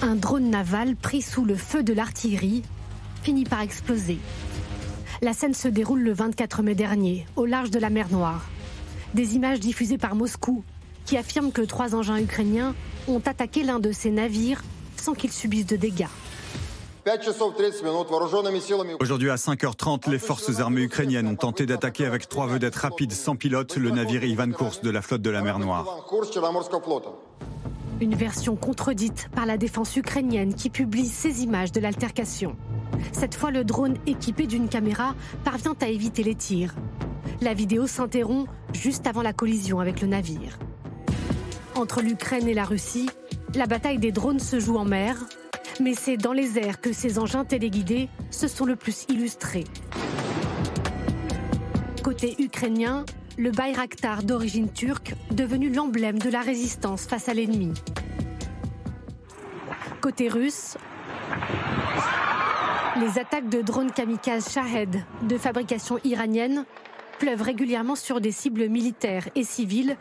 Un 0.02 0.16
drone 0.16 0.50
naval 0.50 0.96
pris 0.96 1.22
sous 1.22 1.44
le 1.44 1.54
feu 1.54 1.82
de 1.82 1.92
l'artillerie 1.92 2.62
finit 3.22 3.44
par 3.44 3.62
exploser. 3.62 4.18
La 5.22 5.32
scène 5.32 5.54
se 5.54 5.68
déroule 5.68 6.02
le 6.02 6.12
24 6.12 6.62
mai 6.62 6.74
dernier, 6.74 7.26
au 7.36 7.46
large 7.46 7.70
de 7.70 7.78
la 7.78 7.88
mer 7.88 8.10
Noire. 8.10 8.44
Des 9.14 9.34
images 9.34 9.60
diffusées 9.60 9.96
par 9.96 10.14
Moscou 10.14 10.62
qui 11.06 11.16
affirment 11.16 11.52
que 11.52 11.62
trois 11.62 11.94
engins 11.94 12.18
ukrainiens 12.18 12.74
ont 13.08 13.22
attaqué 13.24 13.62
l'un 13.62 13.78
de 13.80 13.92
ces 13.92 14.10
navires 14.10 14.62
sans 14.96 15.14
qu'ils 15.14 15.32
subissent 15.32 15.66
de 15.66 15.76
dégâts. 15.76 16.06
Aujourd'hui 19.00 19.30
à 19.30 19.34
5h30, 19.34 20.10
les 20.10 20.18
forces 20.18 20.60
armées 20.60 20.82
ukrainiennes 20.82 21.26
ont 21.26 21.36
tenté 21.36 21.66
d'attaquer 21.66 22.06
avec 22.06 22.28
trois 22.28 22.46
vedettes 22.46 22.76
rapides 22.76 23.12
sans 23.12 23.36
pilote 23.36 23.76
le 23.76 23.90
navire 23.90 24.24
Ivan 24.24 24.50
Kurs 24.50 24.80
de 24.82 24.88
la 24.88 25.02
flotte 25.02 25.20
de 25.20 25.28
la 25.28 25.42
mer 25.42 25.58
Noire. 25.58 26.06
Une 28.00 28.14
version 28.14 28.56
contredite 28.56 29.28
par 29.34 29.44
la 29.44 29.58
défense 29.58 29.94
ukrainienne 29.96 30.54
qui 30.54 30.70
publie 30.70 31.06
ces 31.06 31.42
images 31.42 31.72
de 31.72 31.80
l'altercation. 31.80 32.56
Cette 33.12 33.34
fois, 33.34 33.50
le 33.50 33.64
drone 33.64 33.96
équipé 34.06 34.46
d'une 34.46 34.68
caméra 34.68 35.14
parvient 35.44 35.76
à 35.82 35.88
éviter 35.88 36.22
les 36.22 36.34
tirs. 36.34 36.74
La 37.42 37.52
vidéo 37.52 37.86
s'interrompt 37.86 38.48
juste 38.72 39.06
avant 39.06 39.22
la 39.22 39.34
collision 39.34 39.78
avec 39.78 40.00
le 40.00 40.08
navire. 40.08 40.58
Entre 41.74 42.00
l'Ukraine 42.00 42.48
et 42.48 42.54
la 42.54 42.64
Russie, 42.64 43.10
la 43.54 43.66
bataille 43.66 43.98
des 43.98 44.12
drones 44.12 44.40
se 44.40 44.58
joue 44.58 44.78
en 44.78 44.84
mer, 44.84 45.16
mais 45.80 45.94
c'est 45.94 46.16
dans 46.16 46.32
les 46.32 46.58
airs 46.58 46.80
que 46.80 46.92
ces 46.92 47.18
engins 47.18 47.44
téléguidés 47.44 48.08
se 48.30 48.48
sont 48.48 48.64
le 48.64 48.76
plus 48.76 49.04
illustrés. 49.08 49.64
Côté 52.02 52.36
ukrainien, 52.38 53.04
le 53.38 53.50
Bayraktar 53.50 54.22
d'origine 54.22 54.70
turque, 54.70 55.14
devenu 55.30 55.70
l'emblème 55.70 56.18
de 56.18 56.30
la 56.30 56.40
résistance 56.40 57.06
face 57.06 57.28
à 57.28 57.34
l'ennemi. 57.34 57.72
Côté 60.00 60.28
russe, 60.28 60.76
les 63.00 63.18
attaques 63.18 63.48
de 63.48 63.62
drones 63.62 63.90
kamikazes 63.90 64.52
Shahed 64.52 65.02
de 65.22 65.38
fabrication 65.38 65.98
iranienne 66.04 66.64
pleuvent 67.18 67.42
régulièrement 67.42 67.96
sur 67.96 68.20
des 68.20 68.32
cibles 68.32 68.68
militaires 68.68 69.28
et 69.34 69.44
civiles, 69.44 69.96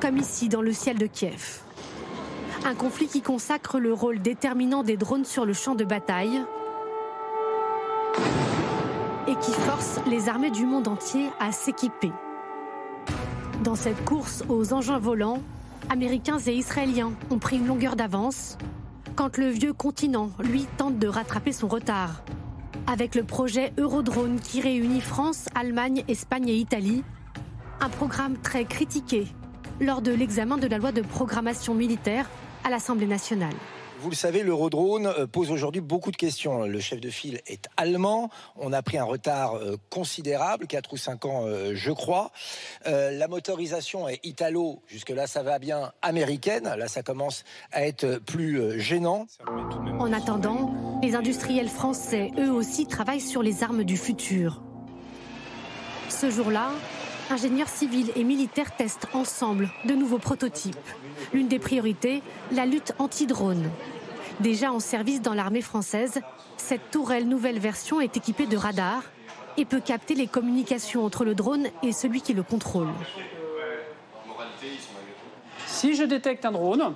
comme 0.00 0.16
ici 0.16 0.48
dans 0.48 0.62
le 0.62 0.72
ciel 0.72 0.96
de 0.96 1.06
Kiev. 1.06 1.67
Un 2.64 2.74
conflit 2.74 3.06
qui 3.06 3.22
consacre 3.22 3.78
le 3.78 3.92
rôle 3.92 4.20
déterminant 4.20 4.82
des 4.82 4.96
drones 4.96 5.24
sur 5.24 5.46
le 5.46 5.52
champ 5.52 5.74
de 5.74 5.84
bataille 5.84 6.42
et 9.26 9.34
qui 9.36 9.52
force 9.52 10.00
les 10.06 10.28
armées 10.28 10.50
du 10.50 10.64
monde 10.64 10.88
entier 10.88 11.28
à 11.38 11.52
s'équiper. 11.52 12.12
Dans 13.62 13.74
cette 13.74 14.04
course 14.04 14.42
aux 14.48 14.72
engins 14.72 14.98
volants, 14.98 15.42
Américains 15.90 16.38
et 16.38 16.54
Israéliens 16.54 17.12
ont 17.30 17.38
pris 17.38 17.56
une 17.56 17.66
longueur 17.66 17.96
d'avance, 17.96 18.58
quand 19.16 19.36
le 19.36 19.48
vieux 19.48 19.72
continent, 19.72 20.30
lui, 20.38 20.66
tente 20.76 20.98
de 20.98 21.08
rattraper 21.08 21.52
son 21.52 21.68
retard. 21.68 22.22
Avec 22.86 23.14
le 23.14 23.24
projet 23.24 23.72
Eurodrone 23.78 24.40
qui 24.40 24.60
réunit 24.60 25.00
France, 25.00 25.46
Allemagne, 25.54 26.04
Espagne 26.08 26.48
et 26.48 26.56
Italie, 26.56 27.02
un 27.80 27.88
programme 27.88 28.36
très 28.38 28.64
critiqué 28.64 29.26
lors 29.80 30.02
de 30.02 30.12
l'examen 30.12 30.56
de 30.56 30.66
la 30.66 30.78
loi 30.78 30.92
de 30.92 31.02
programmation 31.02 31.74
militaire 31.74 32.28
à 32.68 32.70
l'Assemblée 32.70 33.06
nationale. 33.06 33.54
Vous 34.00 34.10
le 34.10 34.14
savez, 34.14 34.42
l'Eurodrone 34.42 35.06
euh, 35.06 35.26
pose 35.26 35.50
aujourd'hui 35.50 35.80
beaucoup 35.80 36.10
de 36.10 36.16
questions. 36.16 36.64
Le 36.64 36.80
chef 36.80 37.00
de 37.00 37.08
file 37.08 37.40
est 37.46 37.66
allemand. 37.78 38.30
On 38.56 38.72
a 38.74 38.82
pris 38.82 38.98
un 38.98 39.04
retard 39.04 39.56
euh, 39.56 39.76
considérable, 39.90 40.66
4 40.66 40.92
ou 40.92 40.96
5 40.98 41.24
ans, 41.24 41.46
euh, 41.46 41.72
je 41.74 41.90
crois. 41.90 42.30
la 42.84 43.26
motorisation 43.26 44.06
est 44.06 44.20
italo. 44.24 44.82
Jusque-là, 44.86 45.26
ça 45.26 45.42
va 45.42 45.58
bien. 45.58 45.92
Américaine. 46.02 46.64
Là, 46.76 46.88
ça 46.88 47.02
commence 47.02 47.44
à 47.72 47.86
être 47.86 48.18
plus 48.18 48.78
gênant. 48.78 49.26
En 49.98 50.12
attendant, 50.12 51.00
les 51.02 51.14
industriels 51.14 51.68
français, 51.68 52.30
eux 52.38 52.52
aussi, 52.52 52.86
travaillent 52.86 53.20
sur 53.20 53.42
les 53.42 53.62
armes 53.62 53.82
du 53.82 53.96
futur. 53.96 54.62
Ce 56.10 56.30
jour-là, 56.30 56.70
ingénieurs 57.30 57.68
civils 57.68 58.10
et 58.16 58.24
militaires 58.24 58.74
testent 58.74 59.08
ensemble 59.14 59.70
de 59.84 59.94
nouveaux 59.94 60.18
prototypes. 60.18 60.76
L'une 61.32 61.48
des 61.48 61.58
priorités, 61.58 62.22
la 62.52 62.66
lutte 62.66 62.94
anti-drone. 62.98 63.70
Déjà 64.40 64.72
en 64.72 64.80
service 64.80 65.20
dans 65.20 65.34
l'armée 65.34 65.62
française, 65.62 66.20
cette 66.56 66.90
tourelle 66.90 67.28
nouvelle 67.28 67.58
version 67.58 68.00
est 68.00 68.16
équipée 68.16 68.46
de 68.46 68.56
radars 68.56 69.02
et 69.56 69.64
peut 69.64 69.80
capter 69.80 70.14
les 70.14 70.26
communications 70.26 71.04
entre 71.04 71.24
le 71.24 71.34
drone 71.34 71.66
et 71.82 71.92
celui 71.92 72.20
qui 72.20 72.34
le 72.34 72.42
contrôle. 72.42 72.88
Si 75.66 75.94
je 75.94 76.04
détecte 76.04 76.44
un 76.44 76.52
drone, 76.52 76.94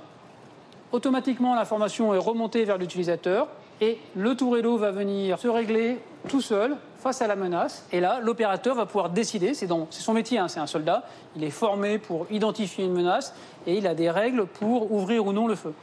automatiquement 0.93 1.55
l'information 1.55 2.15
est 2.15 2.19
remontée 2.19 2.65
vers 2.65 2.79
l'utilisateur 2.79 3.49
et 3.81 3.99
le 4.15 4.37
tourello 4.37 4.77
va 4.77 4.93
venir 4.93 5.39
se 5.39 5.49
régler 5.49 5.99
tout 6.29 6.41
seul 6.41 6.77
face 7.01 7.23
à 7.23 7.27
la 7.27 7.37
menace. 7.37 7.85
Et 7.93 8.01
là, 8.01 8.21
l'opérateur 8.21 8.75
va 8.75 8.87
pouvoir 8.87 9.11
décider, 9.11 9.55
c'est 9.55 9.69
son 9.91 10.13
métier, 10.13 10.39
hein, 10.39 10.49
c'est 10.49 10.61
un 10.61 10.67
soldat, 10.67 11.05
il 11.37 11.45
est 11.45 11.51
formé 11.51 11.99
pour 11.99 12.27
identifier 12.31 12.85
une 12.85 12.93
menace 12.93 13.35
et 13.67 13.77
il 13.77 13.87
a 13.87 13.95
des 13.95 14.11
règles 14.11 14.47
pour 14.47 14.93
ouvrir 14.93 15.27
ou 15.27 15.33
non 15.33 15.47
le 15.47 15.55
feu. 15.55 15.75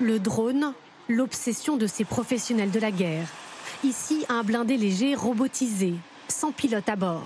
Le 0.00 0.18
drone, 0.18 0.72
l'obsession 1.08 1.76
de 1.76 1.86
ces 1.86 2.04
professionnels 2.04 2.70
de 2.70 2.80
la 2.80 2.90
guerre. 2.90 3.26
Ici, 3.82 4.24
un 4.28 4.42
blindé 4.42 4.76
léger 4.76 5.14
robotisé, 5.14 5.94
sans 6.28 6.52
pilote 6.52 6.88
à 6.88 6.96
bord. 6.96 7.24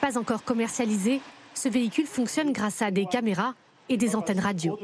Pas 0.00 0.16
encore 0.18 0.44
commercialisé, 0.44 1.20
ce 1.54 1.68
véhicule 1.68 2.06
fonctionne 2.06 2.52
grâce 2.52 2.82
à 2.82 2.90
des 2.90 3.06
caméras 3.06 3.54
et 3.88 3.96
des 3.96 4.14
antennes 4.14 4.38
radio. 4.38 4.78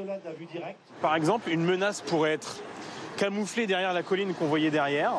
Par 1.00 1.14
exemple, 1.14 1.50
une 1.50 1.64
menace 1.64 2.00
pourrait 2.00 2.32
être 2.32 2.56
camouflée 3.16 3.66
derrière 3.66 3.92
la 3.92 4.02
colline 4.02 4.34
qu'on 4.34 4.46
voyait 4.46 4.70
derrière. 4.70 5.12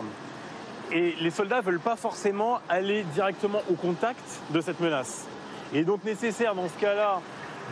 Et 0.92 1.16
les 1.20 1.30
soldats 1.32 1.58
ne 1.58 1.62
veulent 1.62 1.80
pas 1.80 1.96
forcément 1.96 2.60
aller 2.70 3.04
directement 3.14 3.62
au 3.70 3.74
contact 3.74 4.24
de 4.52 4.62
cette 4.62 4.80
menace. 4.80 5.26
Et 5.74 5.84
donc 5.84 6.04
nécessaire 6.04 6.56
dans 6.56 6.68
ce 6.68 6.80
cas-là 6.80 7.22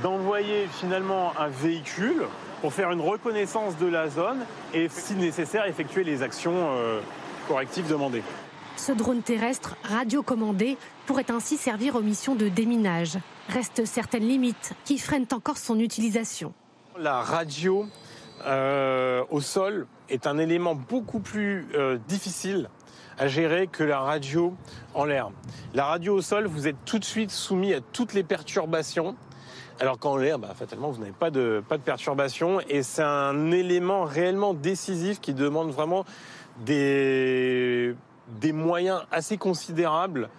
d'envoyer 0.01 0.68
finalement 0.68 1.34
un 1.39 1.47
véhicule 1.47 2.24
pour 2.61 2.74
faire 2.74 2.91
une 2.91 3.01
reconnaissance 3.01 3.78
de 3.78 3.86
la 3.86 4.09
zone 4.09 4.39
et, 4.74 4.88
si 4.89 5.14
nécessaire, 5.16 5.66
effectuer 5.66 6.03
les 6.03 6.24
actions 6.24 6.53
euh, 6.55 7.01
correctives 7.47 7.88
demandées. 7.88 8.24
Ce 8.78 8.91
drone 8.91 9.22
terrestre 9.22 9.76
radiocommandé 9.84 10.78
pourrait 11.05 11.30
ainsi 11.30 11.57
servir 11.57 11.95
aux 11.95 12.01
missions 12.01 12.36
de 12.36 12.47
déminage. 12.47 13.20
Restent 13.49 13.86
certaines 13.86 14.28
limites 14.28 14.74
qui 14.86 14.97
freinent 14.97 15.28
encore 15.32 15.57
son 15.57 15.80
utilisation. 15.80 16.53
La 16.97 17.22
radio 17.22 17.86
euh, 18.45 19.24
au 19.30 19.41
sol 19.41 19.86
est 20.09 20.26
un 20.26 20.38
élément 20.38 20.76
beaucoup 20.76 21.20
plus 21.20 21.68
euh, 21.76 21.97
difficile 22.07 22.70
à 23.18 23.28
gérer 23.28 23.68
que 23.68 23.84
la 23.84 23.99
radio 23.99 24.53
en 24.93 25.05
l'air. 25.05 25.30
La 25.74 25.86
radio 25.86 26.16
au 26.16 26.22
sol, 26.22 26.47
vous 26.47 26.68
êtes 26.68 26.78
tout 26.86 26.99
de 26.99 27.05
suite 27.05 27.32
soumis 27.32 27.74
à 27.74 27.82
toutes 27.82 28.14
les 28.14 28.24
perturbations. 28.24 29.16
Alors 29.80 29.97
qu'en 29.97 30.18
l'air, 30.18 30.39
bah, 30.39 30.53
fatalement, 30.55 30.91
vous 30.91 30.99
n'avez 30.99 31.11
pas 31.11 31.32
de, 31.32 31.64
pas 31.68 31.78
de 31.78 31.84
perturbations. 31.84 32.59
Et 32.70 32.84
c'est 32.84 33.03
un 33.03 33.51
élément 33.51 34.03
réellement 34.03 34.53
décisif 34.53 35.20
qui 35.20 35.34
demande 35.34 35.72
vraiment 35.72 36.05
des, 36.66 37.95
des 38.39 38.51
moyens 38.51 39.01
assez 39.11 39.38
considérables 39.38 40.30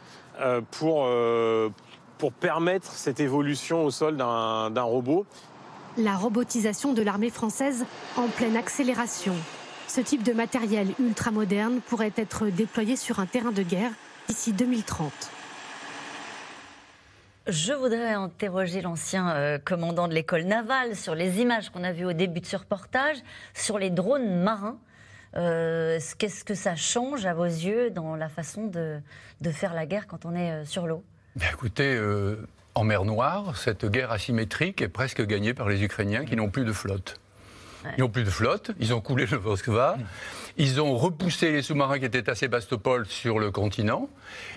euh, 0.41 0.61
pour, 0.71 1.05
euh, 1.07 1.71
pour 2.19 2.33
permettre 2.33 2.93
cette 2.93 3.21
évolution 3.21 3.85
au 3.85 3.91
sol 3.91 4.17
d'un 4.17 4.83
robot. 4.83 5.27
La 5.97 6.17
robotisation 6.17 6.93
de 6.93 7.03
l'armée 7.03 7.31
française 7.31 7.85
en 8.17 8.27
pleine 8.27 8.57
accélération. 8.57 9.35
Ce 9.95 10.01
type 10.01 10.25
de 10.25 10.33
matériel 10.33 10.89
ultra 10.99 11.31
moderne 11.31 11.81
pourrait 11.81 12.13
être 12.17 12.49
déployé 12.49 12.97
sur 12.97 13.21
un 13.21 13.27
terrain 13.27 13.53
de 13.53 13.63
guerre 13.63 13.93
d'ici 14.27 14.53
2030. 14.53 15.13
Je 17.47 17.73
voudrais 17.75 18.13
interroger 18.13 18.81
l'ancien 18.81 19.31
euh, 19.37 19.59
commandant 19.65 20.09
de 20.09 20.13
l'école 20.13 20.47
navale 20.47 20.97
sur 20.97 21.15
les 21.15 21.39
images 21.39 21.71
qu'on 21.71 21.85
a 21.85 21.93
vues 21.93 22.07
au 22.07 22.13
début 22.13 22.41
de 22.41 22.47
ce 22.47 22.57
reportage, 22.57 23.19
sur 23.55 23.79
les 23.79 23.91
drones 23.91 24.43
marins. 24.43 24.81
Euh, 25.37 26.01
qu'est-ce 26.19 26.45
que 26.45 26.57
ça 26.57 26.75
change 26.75 27.25
à 27.25 27.33
vos 27.33 27.45
yeux 27.45 27.91
dans 27.91 28.17
la 28.17 28.29
façon 28.29 28.67
de, 28.67 29.01
faire 29.53 29.75
la 29.75 29.87
guerre 29.87 30.09
quand 30.09 30.25
on 30.25 30.35
est 30.35 30.51
euh, 30.51 30.65
sur 30.65 30.89
l'eau? 30.89 31.05
Écoutez, 31.53 31.97
en 32.75 32.83
mer 32.83 33.05
Noire, 33.05 33.57
cette 33.57 33.87
guerre 33.87 34.11
asymétrique 34.11 34.83
est 34.83 34.89
presque 34.89 35.25
gagnée 35.25 35.55
par 35.55 35.69
les 35.69 35.85
Ukrainiens 35.85 36.25
qui 36.25 36.35
n'ont 36.35 36.51
plus 36.51 36.65
de 36.65 36.73
flotte. 36.73 37.21
Ils 37.97 38.01
n'ont 38.01 38.09
plus 38.09 38.25
de 38.25 38.31
flotte, 38.31 38.71
ils 38.81 38.95
ont 38.95 39.01
coulé 39.01 39.27
le 39.27 39.39
Moskva, 39.39 39.97
ils 40.57 40.81
ont 40.81 40.97
repoussé 40.97 41.53
les 41.53 41.63
sous-marins 41.63 41.99
qui 41.99 42.05
étaient 42.05 42.31
à 42.31 42.35
Sébastopol 42.35 43.07
sur 43.07 43.39
le 43.39 43.51
continent. 43.51 44.09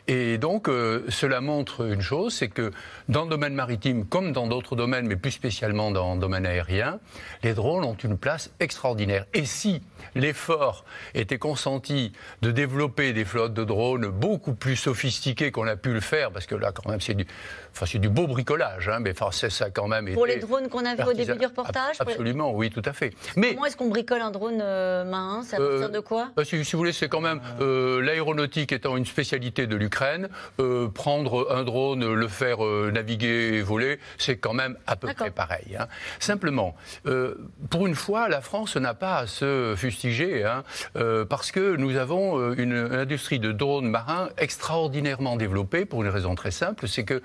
Et 0.08 0.38
donc, 0.38 0.70
euh, 0.70 1.04
cela 1.10 1.42
montre 1.42 1.86
une 1.86 2.02
chose, 2.02 2.34
c'est 2.34 2.50
que 2.50 2.72
dans 3.10 3.24
le 3.24 3.30
domaine 3.30 3.54
maritime, 3.54 4.06
comme 4.06 4.32
dans 4.32 4.48
d'autres 4.48 4.76
domaines, 4.76 5.08
mais 5.08 5.16
plus 5.16 5.32
spécialement 5.32 5.92
dans 5.92 6.14
le 6.14 6.20
domaine 6.20 6.46
aérien, 6.46 7.00
les 7.44 7.54
drones 7.54 7.84
ont 7.84 7.96
une 7.96 8.18
place 8.18 8.52
extraordinaire. 8.60 9.26
Et 9.34 9.46
si 9.46 9.82
l'effort 10.16 10.86
était 11.14 11.40
consenti 11.40 12.12
de 12.42 12.52
développer 12.52 13.14
des 13.14 13.26
flottes 13.26 13.54
de 13.54 13.64
drones 13.64 14.08
beaucoup 14.08 14.54
plus 14.54 14.76
sophistiquées 14.76 15.52
qu'on 15.52 15.68
a 15.68 15.76
pu 15.76 15.94
le 15.94 16.00
faire, 16.00 16.32
parce 16.32 16.46
que 16.46 16.56
là, 16.56 16.72
quand 16.72 16.90
même, 16.90 17.02
c'est 17.02 17.16
du, 17.16 17.26
enfin, 17.74 17.86
c'est 17.86 18.00
du 18.00 18.10
beau 18.10 18.28
bricolage, 18.28 18.90
hein, 18.90 19.00
mais 19.00 19.12
enfin, 19.12 19.32
ça 19.32 19.70
quand 19.72 19.88
même 19.88 20.14
Pour 20.14 20.26
les 20.26 20.38
drones 20.38 20.70
qu'on 20.70 20.86
a 20.86 20.96
vus 20.96 21.04
au 21.04 21.14
début 21.14 21.38
du 21.38 21.46
reportage 21.46 21.96
Absolument, 22.00 22.54
oui, 22.54 22.70
tout 22.70 22.82
à 22.86 22.94
fait. 22.94 23.14
Mais, 23.36 23.54
Comment 23.54 23.66
est-ce 23.66 23.78
qu'on 23.78 23.90
bricole 23.90 24.22
un 24.22 24.32
drone 24.32 24.60
euh, 24.62 25.04
main 25.04 25.44
euh, 25.88 25.92
de 25.92 26.00
quoi? 26.00 26.30
Bah, 26.36 26.44
si, 26.46 26.58
vous 26.58 26.78
voulez, 26.78 26.94
c'est 26.94 27.10
quand 27.10 27.22
même 27.22 27.42
euh, 27.62 28.02
l'aéronautique 28.02 28.72
étant 28.72 28.98
une 28.98 29.06
spécialité 29.06 29.68
de 29.68 29.76
l'Ukraine, 29.76 30.30
prendre 30.94 31.52
un 31.52 31.64
drone, 31.64 32.14
le 32.14 32.28
faire 32.28 32.60
naviguer 32.62 33.56
et 33.56 33.62
voler, 33.62 34.00
c'est 34.18 34.38
quand 34.38 34.54
même 34.54 34.78
à 34.88 34.96
peu 34.96 35.14
près 35.14 35.32
pareil. 35.32 35.78
Hein. 35.80 35.88
Simplement, 36.20 36.76
pour 37.70 37.88
une 37.88 37.96
fois, 37.96 38.30
la 38.30 38.42
France 38.42 38.76
n'a 38.76 38.94
pas 38.94 39.18
à 39.18 39.28
se 39.28 39.76
fustiger, 39.78 40.46
hein, 40.46 40.64
parce 41.30 41.52
que 41.52 41.76
nous 41.76 41.96
avons 41.98 42.54
une 42.54 42.74
industrie 42.74 43.40
de 43.40 43.52
drones 43.52 43.90
marins 43.90 44.30
extraordinairement 44.38 45.36
développée 45.36 45.86
pour 45.86 46.04
une 46.04 46.10
raison 46.10 46.36
très 46.36 46.52
simple, 46.52 46.88
c'est 46.88 47.04
que 47.04 47.22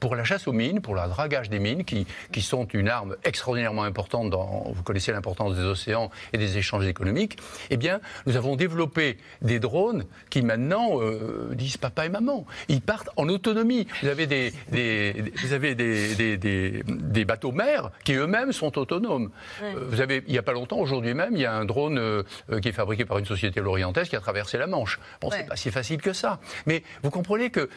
pour 0.00 0.16
la 0.16 0.24
chasse 0.24 0.48
aux 0.48 0.52
mines, 0.52 0.80
pour 0.80 0.94
le 0.94 1.02
dragage 1.08 1.50
des 1.50 1.58
mines, 1.58 1.84
qui, 1.84 2.06
qui 2.32 2.42
sont 2.42 2.64
une 2.64 2.88
arme 2.88 3.16
extraordinairement 3.24 3.84
importante 3.84 4.30
dans, 4.30 4.72
vous 4.72 4.82
connaissez 4.82 5.12
l'importance 5.12 5.54
des 5.54 5.62
océans 5.62 6.10
et 6.32 6.38
des 6.38 6.56
échanges 6.56 6.86
économiques, 6.86 7.38
eh 7.68 7.76
bien, 7.76 8.00
nous 8.26 8.36
avons 8.36 8.56
développé 8.56 9.18
des 9.42 9.60
drones 9.60 10.04
qui 10.30 10.42
maintenant 10.42 11.00
euh, 11.00 11.50
disent 11.52 11.76
papa 11.76 12.06
et 12.06 12.08
maman. 12.08 12.46
Ils 12.68 12.80
partent 12.80 13.10
en 13.16 13.28
autonomie. 13.28 13.86
Vous 14.02 14.08
avez 14.08 14.26
des, 14.26 14.52
des 14.72 15.32
vous 15.42 15.52
avez 15.52 15.74
des, 15.74 16.14
des, 16.14 16.82
des, 16.84 17.24
bateaux 17.24 17.52
mers 17.52 17.90
qui 18.04 18.14
eux-mêmes 18.14 18.52
sont 18.52 18.78
autonomes. 18.78 19.30
Euh, 19.62 19.86
vous 19.88 20.00
avez, 20.00 20.22
il 20.26 20.32
n'y 20.32 20.38
a 20.38 20.42
pas 20.42 20.52
longtemps, 20.52 20.78
aujourd'hui 20.78 21.14
même, 21.14 21.34
il 21.34 21.42
y 21.42 21.46
a 21.46 21.54
un 21.54 21.64
drone 21.64 21.98
euh, 21.98 22.22
qui 22.62 22.68
est 22.68 22.72
fabriqué 22.72 23.04
par 23.04 23.18
une 23.18 23.26
société 23.26 23.60
lorientaise 23.60 24.08
qui 24.08 24.16
a 24.16 24.20
traversé 24.20 24.56
la 24.58 24.66
Manche. 24.66 24.98
Bon, 25.20 25.30
c'est 25.30 25.46
pas 25.46 25.56
si 25.56 25.70
facile 25.70 26.00
que 26.00 26.12
ça. 26.12 26.40
Mais 26.66 26.82
vous 27.02 27.10
comprenez 27.10 27.50
que 27.50 27.68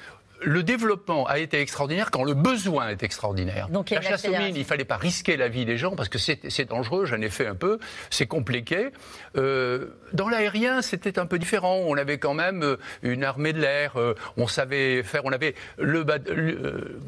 le 0.43 0.63
développement 0.63 1.25
a 1.25 1.39
été 1.39 1.59
extraordinaire 1.59 2.11
quand 2.11 2.23
le 2.23 2.33
besoin 2.33 2.89
est 2.89 3.03
extraordinaire. 3.03 3.69
Donc, 3.69 3.89
la 3.89 4.01
chasse 4.01 4.25
aux 4.25 4.31
mines, 4.31 4.55
il 4.55 4.59
ne 4.59 4.63
fallait 4.63 4.85
pas 4.85 4.97
risquer 4.97 5.37
la 5.37 5.47
vie 5.47 5.65
des 5.65 5.77
gens 5.77 5.95
parce 5.95 6.09
que 6.09 6.17
c'est 6.17 6.65
dangereux, 6.65 7.05
j'en 7.05 7.21
ai 7.21 7.29
fait 7.29 7.47
un 7.47 7.55
peu, 7.55 7.79
c'est 8.09 8.27
compliqué. 8.27 8.89
Euh, 9.37 9.87
dans 10.13 10.29
l'aérien, 10.29 10.81
c'était 10.81 11.19
un 11.19 11.25
peu 11.25 11.39
différent. 11.39 11.81
On 11.85 11.97
avait 11.97 12.17
quand 12.17 12.33
même 12.33 12.63
euh, 12.63 12.77
une 13.01 13.23
armée 13.23 13.53
de 13.53 13.59
l'air, 13.59 13.97
euh, 13.97 14.13
on 14.37 14.47
savait 14.47 15.03
faire, 15.03 15.21
on 15.25 15.31
avait 15.31 15.55
le, 15.77 16.05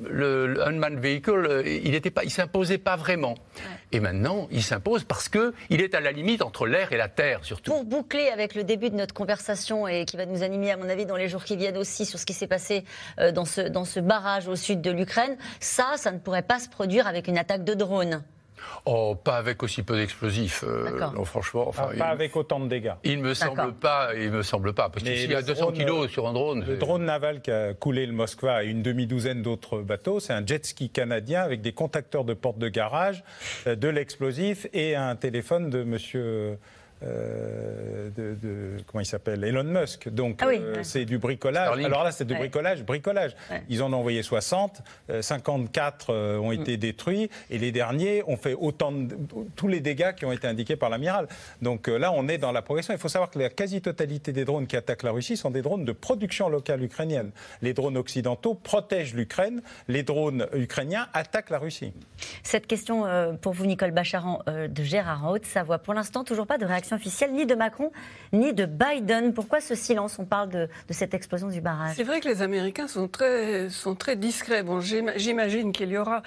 le, 0.09 0.67
unmanned 0.67 0.99
vehicle, 0.99 1.63
il 1.65 1.91
ne 1.91 2.23
il 2.23 2.31
s'imposait 2.31 2.77
pas 2.77 2.95
vraiment. 2.95 3.36
Et 3.91 3.99
maintenant, 3.99 4.47
il 4.51 4.63
s'impose 4.63 5.03
parce 5.03 5.29
qu'il 5.29 5.81
est 5.81 5.95
à 5.95 5.99
la 5.99 6.11
limite 6.11 6.41
entre 6.41 6.67
l'air 6.67 6.91
et 6.91 6.97
la 6.97 7.07
terre, 7.07 7.39
surtout. 7.43 7.71
Pour 7.71 7.86
boucler 7.86 8.27
avec 8.29 8.55
le 8.55 8.63
début 8.63 8.89
de 8.89 8.95
notre 8.95 9.13
conversation 9.13 9.88
et 9.88 10.05
qui 10.05 10.17
va 10.17 10.25
nous 10.25 10.43
animer, 10.43 10.71
à 10.71 10.77
mon 10.77 10.89
avis, 10.89 11.05
dans 11.05 11.15
les 11.15 11.29
jours 11.29 11.43
qui 11.43 11.55
viennent 11.55 11.77
aussi 11.77 12.05
sur 12.05 12.19
ce 12.19 12.25
qui 12.25 12.33
s'est 12.33 12.47
passé 12.47 12.83
euh, 13.19 13.24
dans 13.32 13.45
ce, 13.45 13.61
dans 13.61 13.86
ce 13.86 13.99
barrage 13.99 14.47
au 14.47 14.55
sud 14.55 14.82
de 14.82 14.91
l'Ukraine. 14.91 15.38
Ça, 15.59 15.93
ça 15.97 16.11
ne 16.11 16.19
pourrait 16.19 16.41
pas 16.41 16.59
se 16.59 16.69
produire 16.69 17.07
avec 17.07 17.28
une 17.28 17.38
attaque 17.38 17.63
de 17.63 17.73
drone. 17.73 18.23
Oh, 18.86 19.15
pas 19.15 19.38
avec 19.38 19.63
aussi 19.63 19.84
peu 19.84 19.97
d'explosifs. 19.97 20.63
Euh, 20.67 20.89
non, 21.13 21.26
franchement. 21.26 21.65
Enfin, 21.67 21.89
pas 21.97 22.07
avec 22.07 22.36
autant 22.36 22.59
de 22.59 22.67
dégâts. 22.67 22.93
Il 23.03 23.19
me 23.19 23.34
semble 23.34 23.73
pas. 23.73 24.09
Il 24.15 24.32
me 24.32 24.43
semble 24.43 24.73
pas. 24.73 24.89
Parce 24.89 25.03
qu'il 25.03 25.32
y 25.32 25.36
a 25.36 25.41
200 25.41 25.71
kilos 25.71 26.09
sur 26.09 26.28
un 26.28 26.34
drone. 26.34 26.65
Le 26.67 26.78
drone 26.78 27.05
naval 27.05 27.41
qui 27.41 27.51
a 27.51 27.73
coulé 27.73 28.05
le 28.05 28.13
Moskva 28.13 28.63
et 28.63 28.67
une 28.67 28.82
demi-douzaine 28.82 29.41
d'autres 29.41 29.80
bateaux, 29.80 30.19
c'est 30.19 30.34
un 30.34 30.45
jet 30.45 30.65
ski 30.65 30.89
canadien 30.89 31.41
avec 31.41 31.61
des 31.61 31.73
contacteurs 31.73 32.26
de 32.26 32.34
porte 32.34 32.57
de 32.57 32.69
garage, 32.69 33.23
euh, 33.67 33.76
de 33.76 33.88
l'explosif 33.88 34.67
et 34.73 34.95
un 34.95 35.15
téléphone 35.15 35.69
de 35.69 35.84
Monsieur. 35.84 36.57
Euh, 37.03 38.09
de, 38.15 38.77
comment 38.87 39.01
il 39.01 39.05
s'appelle 39.05 39.43
Elon 39.43 39.65
Musk. 39.65 40.07
Donc 40.07 40.39
ah 40.41 40.47
euh, 40.47 40.77
c'est 40.83 41.03
du 41.03 41.17
bricolage. 41.17 41.77
Alors 41.83 42.05
là, 42.05 42.11
c'est 42.11 42.23
du 42.23 42.35
bricolage, 42.35 42.83
bricolage. 42.83 43.35
Ils 43.67 43.83
en 43.83 43.91
ont 43.91 43.97
envoyé 43.97 44.23
60, 44.23 44.81
54 45.19 46.07
euh, 46.09 46.37
ont 46.37 46.53
été 46.53 46.77
mm. 46.77 46.79
détruits 46.79 47.29
et 47.49 47.57
les 47.57 47.73
derniers 47.73 48.23
ont 48.27 48.37
fait 48.37 48.53
autant 48.53 48.93
de, 48.93 49.17
tous 49.57 49.67
les 49.67 49.81
dégâts 49.81 50.13
qui 50.15 50.23
ont 50.25 50.31
été 50.31 50.47
indiqués 50.47 50.77
par 50.77 50.89
l'amiral. 50.89 51.27
Donc 51.61 51.87
là, 51.87 52.13
on 52.13 52.29
est 52.29 52.37
dans 52.37 52.53
la 52.53 52.61
progression. 52.61 52.93
Il 52.93 52.99
faut 52.99 53.09
savoir 53.09 53.29
que 53.29 53.39
la 53.39 53.49
quasi-totalité 53.49 54.31
des 54.31 54.45
drones 54.45 54.67
qui 54.67 54.77
attaquent 54.77 55.03
la 55.03 55.11
Russie 55.11 55.35
sont 55.35 55.51
des 55.51 55.61
drones 55.61 55.83
de 55.83 55.91
production 55.91 56.47
locale 56.47 56.81
ukrainienne. 56.81 57.31
Les 57.61 57.73
drones 57.73 57.97
occidentaux 57.97 58.53
protègent 58.53 59.15
l'Ukraine, 59.15 59.61
les 59.89 60.03
drones 60.03 60.47
ukrainiens 60.53 61.07
attaquent 61.13 61.49
la 61.49 61.59
Russie. 61.59 61.93
Cette 62.43 62.67
question 62.67 63.05
pour 63.41 63.53
vous, 63.53 63.65
Nicole 63.65 63.91
Bacharan, 63.91 64.41
de 64.47 64.83
Gérard 64.83 65.29
Haute-Savoie. 65.29 65.79
Pour 65.79 65.93
l'instant, 65.93 66.23
toujours 66.23 66.47
pas 66.47 66.57
de 66.57 66.65
réaction 66.65 66.84
officielle 66.93 67.33
ni 67.33 67.45
de 67.45 67.55
Macron 67.55 67.91
ni 68.33 68.53
de 68.53 68.65
Biden. 68.65 69.33
Pourquoi 69.33 69.61
ce 69.61 69.75
silence? 69.75 70.17
On 70.19 70.25
parle 70.25 70.49
de, 70.49 70.67
cette 70.89 71.13
explosion 71.13 71.47
du 71.47 71.61
barrage. 71.61 71.95
C'est 71.95 72.03
vrai 72.03 72.19
que 72.19 72.27
les 72.27 72.41
Américains 72.41 72.88
sont 72.88 73.07
très, 73.07 73.69
discrets. 74.15 74.63
J'imagine 75.15 75.71
qu'il 75.71 75.89
y 75.89 75.97
aura 75.97 76.23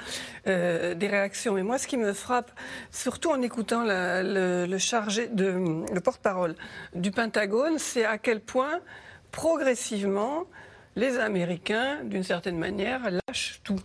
euh, 0.46 0.94
des 0.94 1.09
réactions. 1.09 1.54
Mais 1.54 1.62
moi, 1.62 1.78
ce 1.78 1.86
qui 1.86 1.96
me 1.96 2.12
frappe, 2.12 2.50
surtout 2.90 3.30
en 3.30 3.42
écoutant 3.42 3.84
le 3.84 4.68
porte-parole 6.00 6.54
du 6.94 7.11
Pentagone, 7.11 7.78
c'est 7.78 8.04
à 8.04 8.18
quel 8.18 8.40
point 8.40 8.80
progressivement 9.30 10.44
les 10.96 11.18
Américains, 11.18 11.98
d'une 12.04 12.24
certaine 12.24 12.59
manière, 12.59 13.11
lâchent 13.11 13.61
tout. 13.62 13.80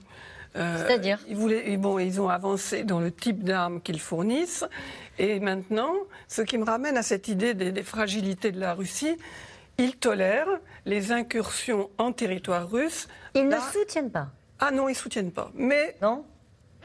Euh, 0.56 0.78
C'est-à-dire 0.78 1.20
ils, 1.28 1.78
bon, 1.78 2.00
ils 2.00 2.22
ont 2.22 2.30
avancé 2.30 2.84
dans 2.84 3.00
le 3.00 3.12
type 3.12 3.44
d'armes 3.44 3.82
qu'ils 3.82 4.00
fournissent. 4.00 4.66
Et 5.18 5.40
maintenant, 5.40 5.94
ce 6.28 6.42
qui 6.42 6.58
me 6.58 6.66
ramène 6.66 6.98
à 6.98 7.04
cette 7.04 7.28
idée 7.28 7.54
des, 7.54 7.84
fragilités 7.84 8.52
de 8.52 8.60
la 8.60 8.74
Russie, 8.74 9.18
ils 9.78 9.96
tolèrent 9.96 10.60
les 10.86 11.12
incursions 11.12 11.90
en 11.98 12.12
territoire 12.12 12.70
russe. 12.70 13.08
Ils 13.36 13.48
ne 13.48 13.58
soutiennent 13.60 14.12
pas 14.12 14.28
Ah 14.60 14.72
non, 14.72 14.88
ils 14.88 14.94
ne 14.94 14.98
soutiennent 14.98 15.32
pas. 15.32 15.52
Mais 15.56 15.96
non 16.02 16.26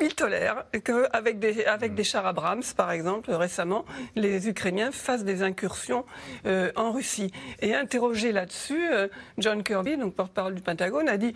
ils 0.00 0.14
tolèrent 0.14 0.64
qu'avec 0.84 1.38
des, 1.38 1.64
avec 1.64 1.94
des 1.94 2.04
chars 2.04 2.26
Abrams, 2.26 2.62
par 2.76 2.92
exemple, 2.92 3.32
récemment, 3.32 3.84
les 4.14 4.48
Ukrainiens 4.48 4.92
fassent 4.92 5.24
des 5.24 5.42
incursions 5.42 6.04
euh, 6.46 6.70
en 6.76 6.92
Russie. 6.92 7.32
Et 7.60 7.74
interrogé 7.74 8.32
là-dessus, 8.32 8.88
euh, 8.92 9.08
John 9.38 9.62
Kirby, 9.62 9.96
donc 9.96 10.14
porte-parole 10.14 10.54
du 10.54 10.62
Pentagone, 10.62 11.08
a 11.08 11.16
dit 11.16 11.34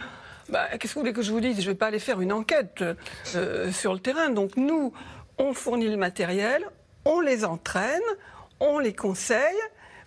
bah, 0.53 0.69
Qu'est-ce 0.79 0.93
que 0.93 0.99
vous 0.99 1.01
voulez 1.01 1.13
que 1.13 1.23
je 1.23 1.33
vous 1.33 1.41
dise? 1.41 1.57
Je 1.57 1.63
ne 1.63 1.73
vais 1.73 1.75
pas 1.75 1.87
aller 1.87 1.99
faire 1.99 2.21
une 2.21 2.33
enquête 2.33 2.85
euh, 3.35 3.73
sur 3.73 3.95
le 3.95 3.99
terrain. 3.99 4.31
Donc 4.31 4.57
nous, 4.57 4.93
on 5.39 5.55
fournit 5.55 5.89
le 5.89 5.97
matériel, 5.97 6.65
on 7.05 7.21
les 7.21 7.45
entraîne, 7.45 8.03
on 8.61 8.79
les 8.79 8.93
conseille, 8.93 9.59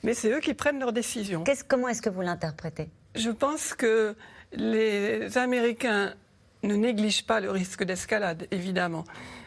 mais 0.03 0.13
c'est 0.13 0.31
eux 0.31 0.39
qui 0.39 0.53
prennent 0.53 0.79
leurs 0.79 0.93
décisions. 0.93 1.43
comment 1.67 1.87
est-ce 1.89 2.01
que 2.01 2.09
vous 2.09 2.21
l'interprétez? 2.21 2.89
Je 3.15 3.31
pense 3.31 3.73
que 3.73 4.15
les 4.53 5.37
Américains 5.37 6.13
ne 6.63 6.75
négligent 6.75 7.25
pas 7.25 7.39
le 7.39 7.51
risque 7.51 7.83
d'escalade, 7.83 8.47
évidemment, 8.51 9.03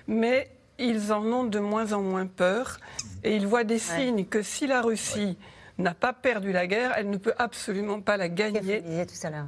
mais 0.06 0.50
ils 0.78 1.12
en 1.12 1.24
ont 1.24 1.44
de 1.44 1.58
moins 1.58 1.92
en 1.92 2.02
moins 2.02 2.26
peur 2.26 2.78
et 3.24 3.34
ils 3.34 3.46
voient 3.46 3.64
des 3.64 3.78
signes 3.78 4.26
que 4.26 4.42
si 4.42 4.66
la 4.66 4.80
Russie 4.80 5.36
n'a 5.78 5.94
pas 5.94 6.12
perdu 6.12 6.52
la 6.52 6.66
guerre, 6.66 6.92
elle 6.96 7.08
ne 7.08 7.16
peut 7.16 7.34
absolument 7.38 8.00
pas 8.00 8.16
la 8.16 8.28
gagner 8.28 8.82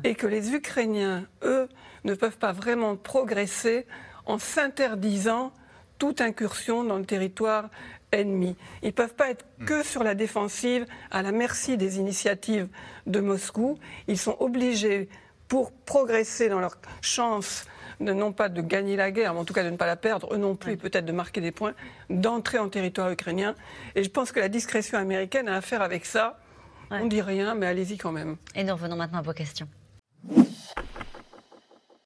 et 0.05 0.15
que 0.15 0.27
les 0.27 0.55
Ukrainiens, 0.55 1.27
eux, 1.43 1.69
ne 2.05 2.15
peuvent 2.15 2.39
pas 2.39 2.53
vraiment 2.53 2.97
progresser 2.97 3.87
en 4.27 4.39
s'interdisant 4.39 5.53
toute 5.99 6.21
incursion 6.21 6.85
dans 6.85 6.99
le 6.99 7.05
territoire 7.05 7.69
ennemi. 8.13 8.57
Ils 8.83 8.87
ne 8.87 8.93
peuvent 8.93 9.15
pas 9.15 9.31
être 9.31 9.45
que 9.67 9.83
sur 9.83 10.03
la 10.03 10.15
défensive, 10.15 10.87
à 11.11 11.23
la 11.23 11.33
merci 11.33 11.77
des 11.77 11.99
initiatives 11.99 12.69
de 13.07 13.21
Moscou. 13.21 13.79
Ils 14.09 14.19
sont 14.19 14.37
obligés 14.41 15.09
pour 15.49 15.73
progresser 15.73 16.49
dans 16.49 16.61
leur 16.61 16.77
chance 17.03 17.67
de, 18.01 18.13
non 18.13 18.33
pas 18.33 18.49
de 18.49 18.61
gagner 18.61 18.97
la 18.97 19.11
guerre, 19.11 19.35
mais 19.35 19.41
en 19.41 19.45
tout 19.45 19.55
cas 19.55 19.63
de 19.65 19.71
ne 19.71 19.77
pas 19.77 19.87
la 19.87 19.97
perdre, 19.97 20.33
eux 20.33 20.39
non 20.39 20.57
plus, 20.57 20.77
peut-être 20.77 21.05
de 21.05 21.13
marquer 21.13 21.41
des 21.41 21.53
points, 21.53 21.75
d'entrer 22.09 22.59
en 22.59 22.69
territoire 22.69 23.11
ukrainien. 23.11 23.55
Et 23.95 24.03
je 24.03 24.11
pense 24.11 24.33
que 24.33 24.41
la 24.41 24.49
discrétion 24.49 24.99
américaine 24.99 25.49
a 25.49 25.57
à 25.57 25.61
faire 25.61 25.83
avec 25.83 26.07
ça. 26.07 26.39
On 26.91 27.03
On 27.03 27.07
dit 27.07 27.23
rien, 27.23 27.55
mais 27.55 27.67
allez-y 27.67 27.99
quand 27.99 28.13
même. 28.13 28.37
Et 28.55 28.65
nous 28.65 28.73
revenons 28.73 28.97
maintenant 28.97 29.19
à 29.19 29.23
vos 29.23 29.33
questions. 29.33 29.69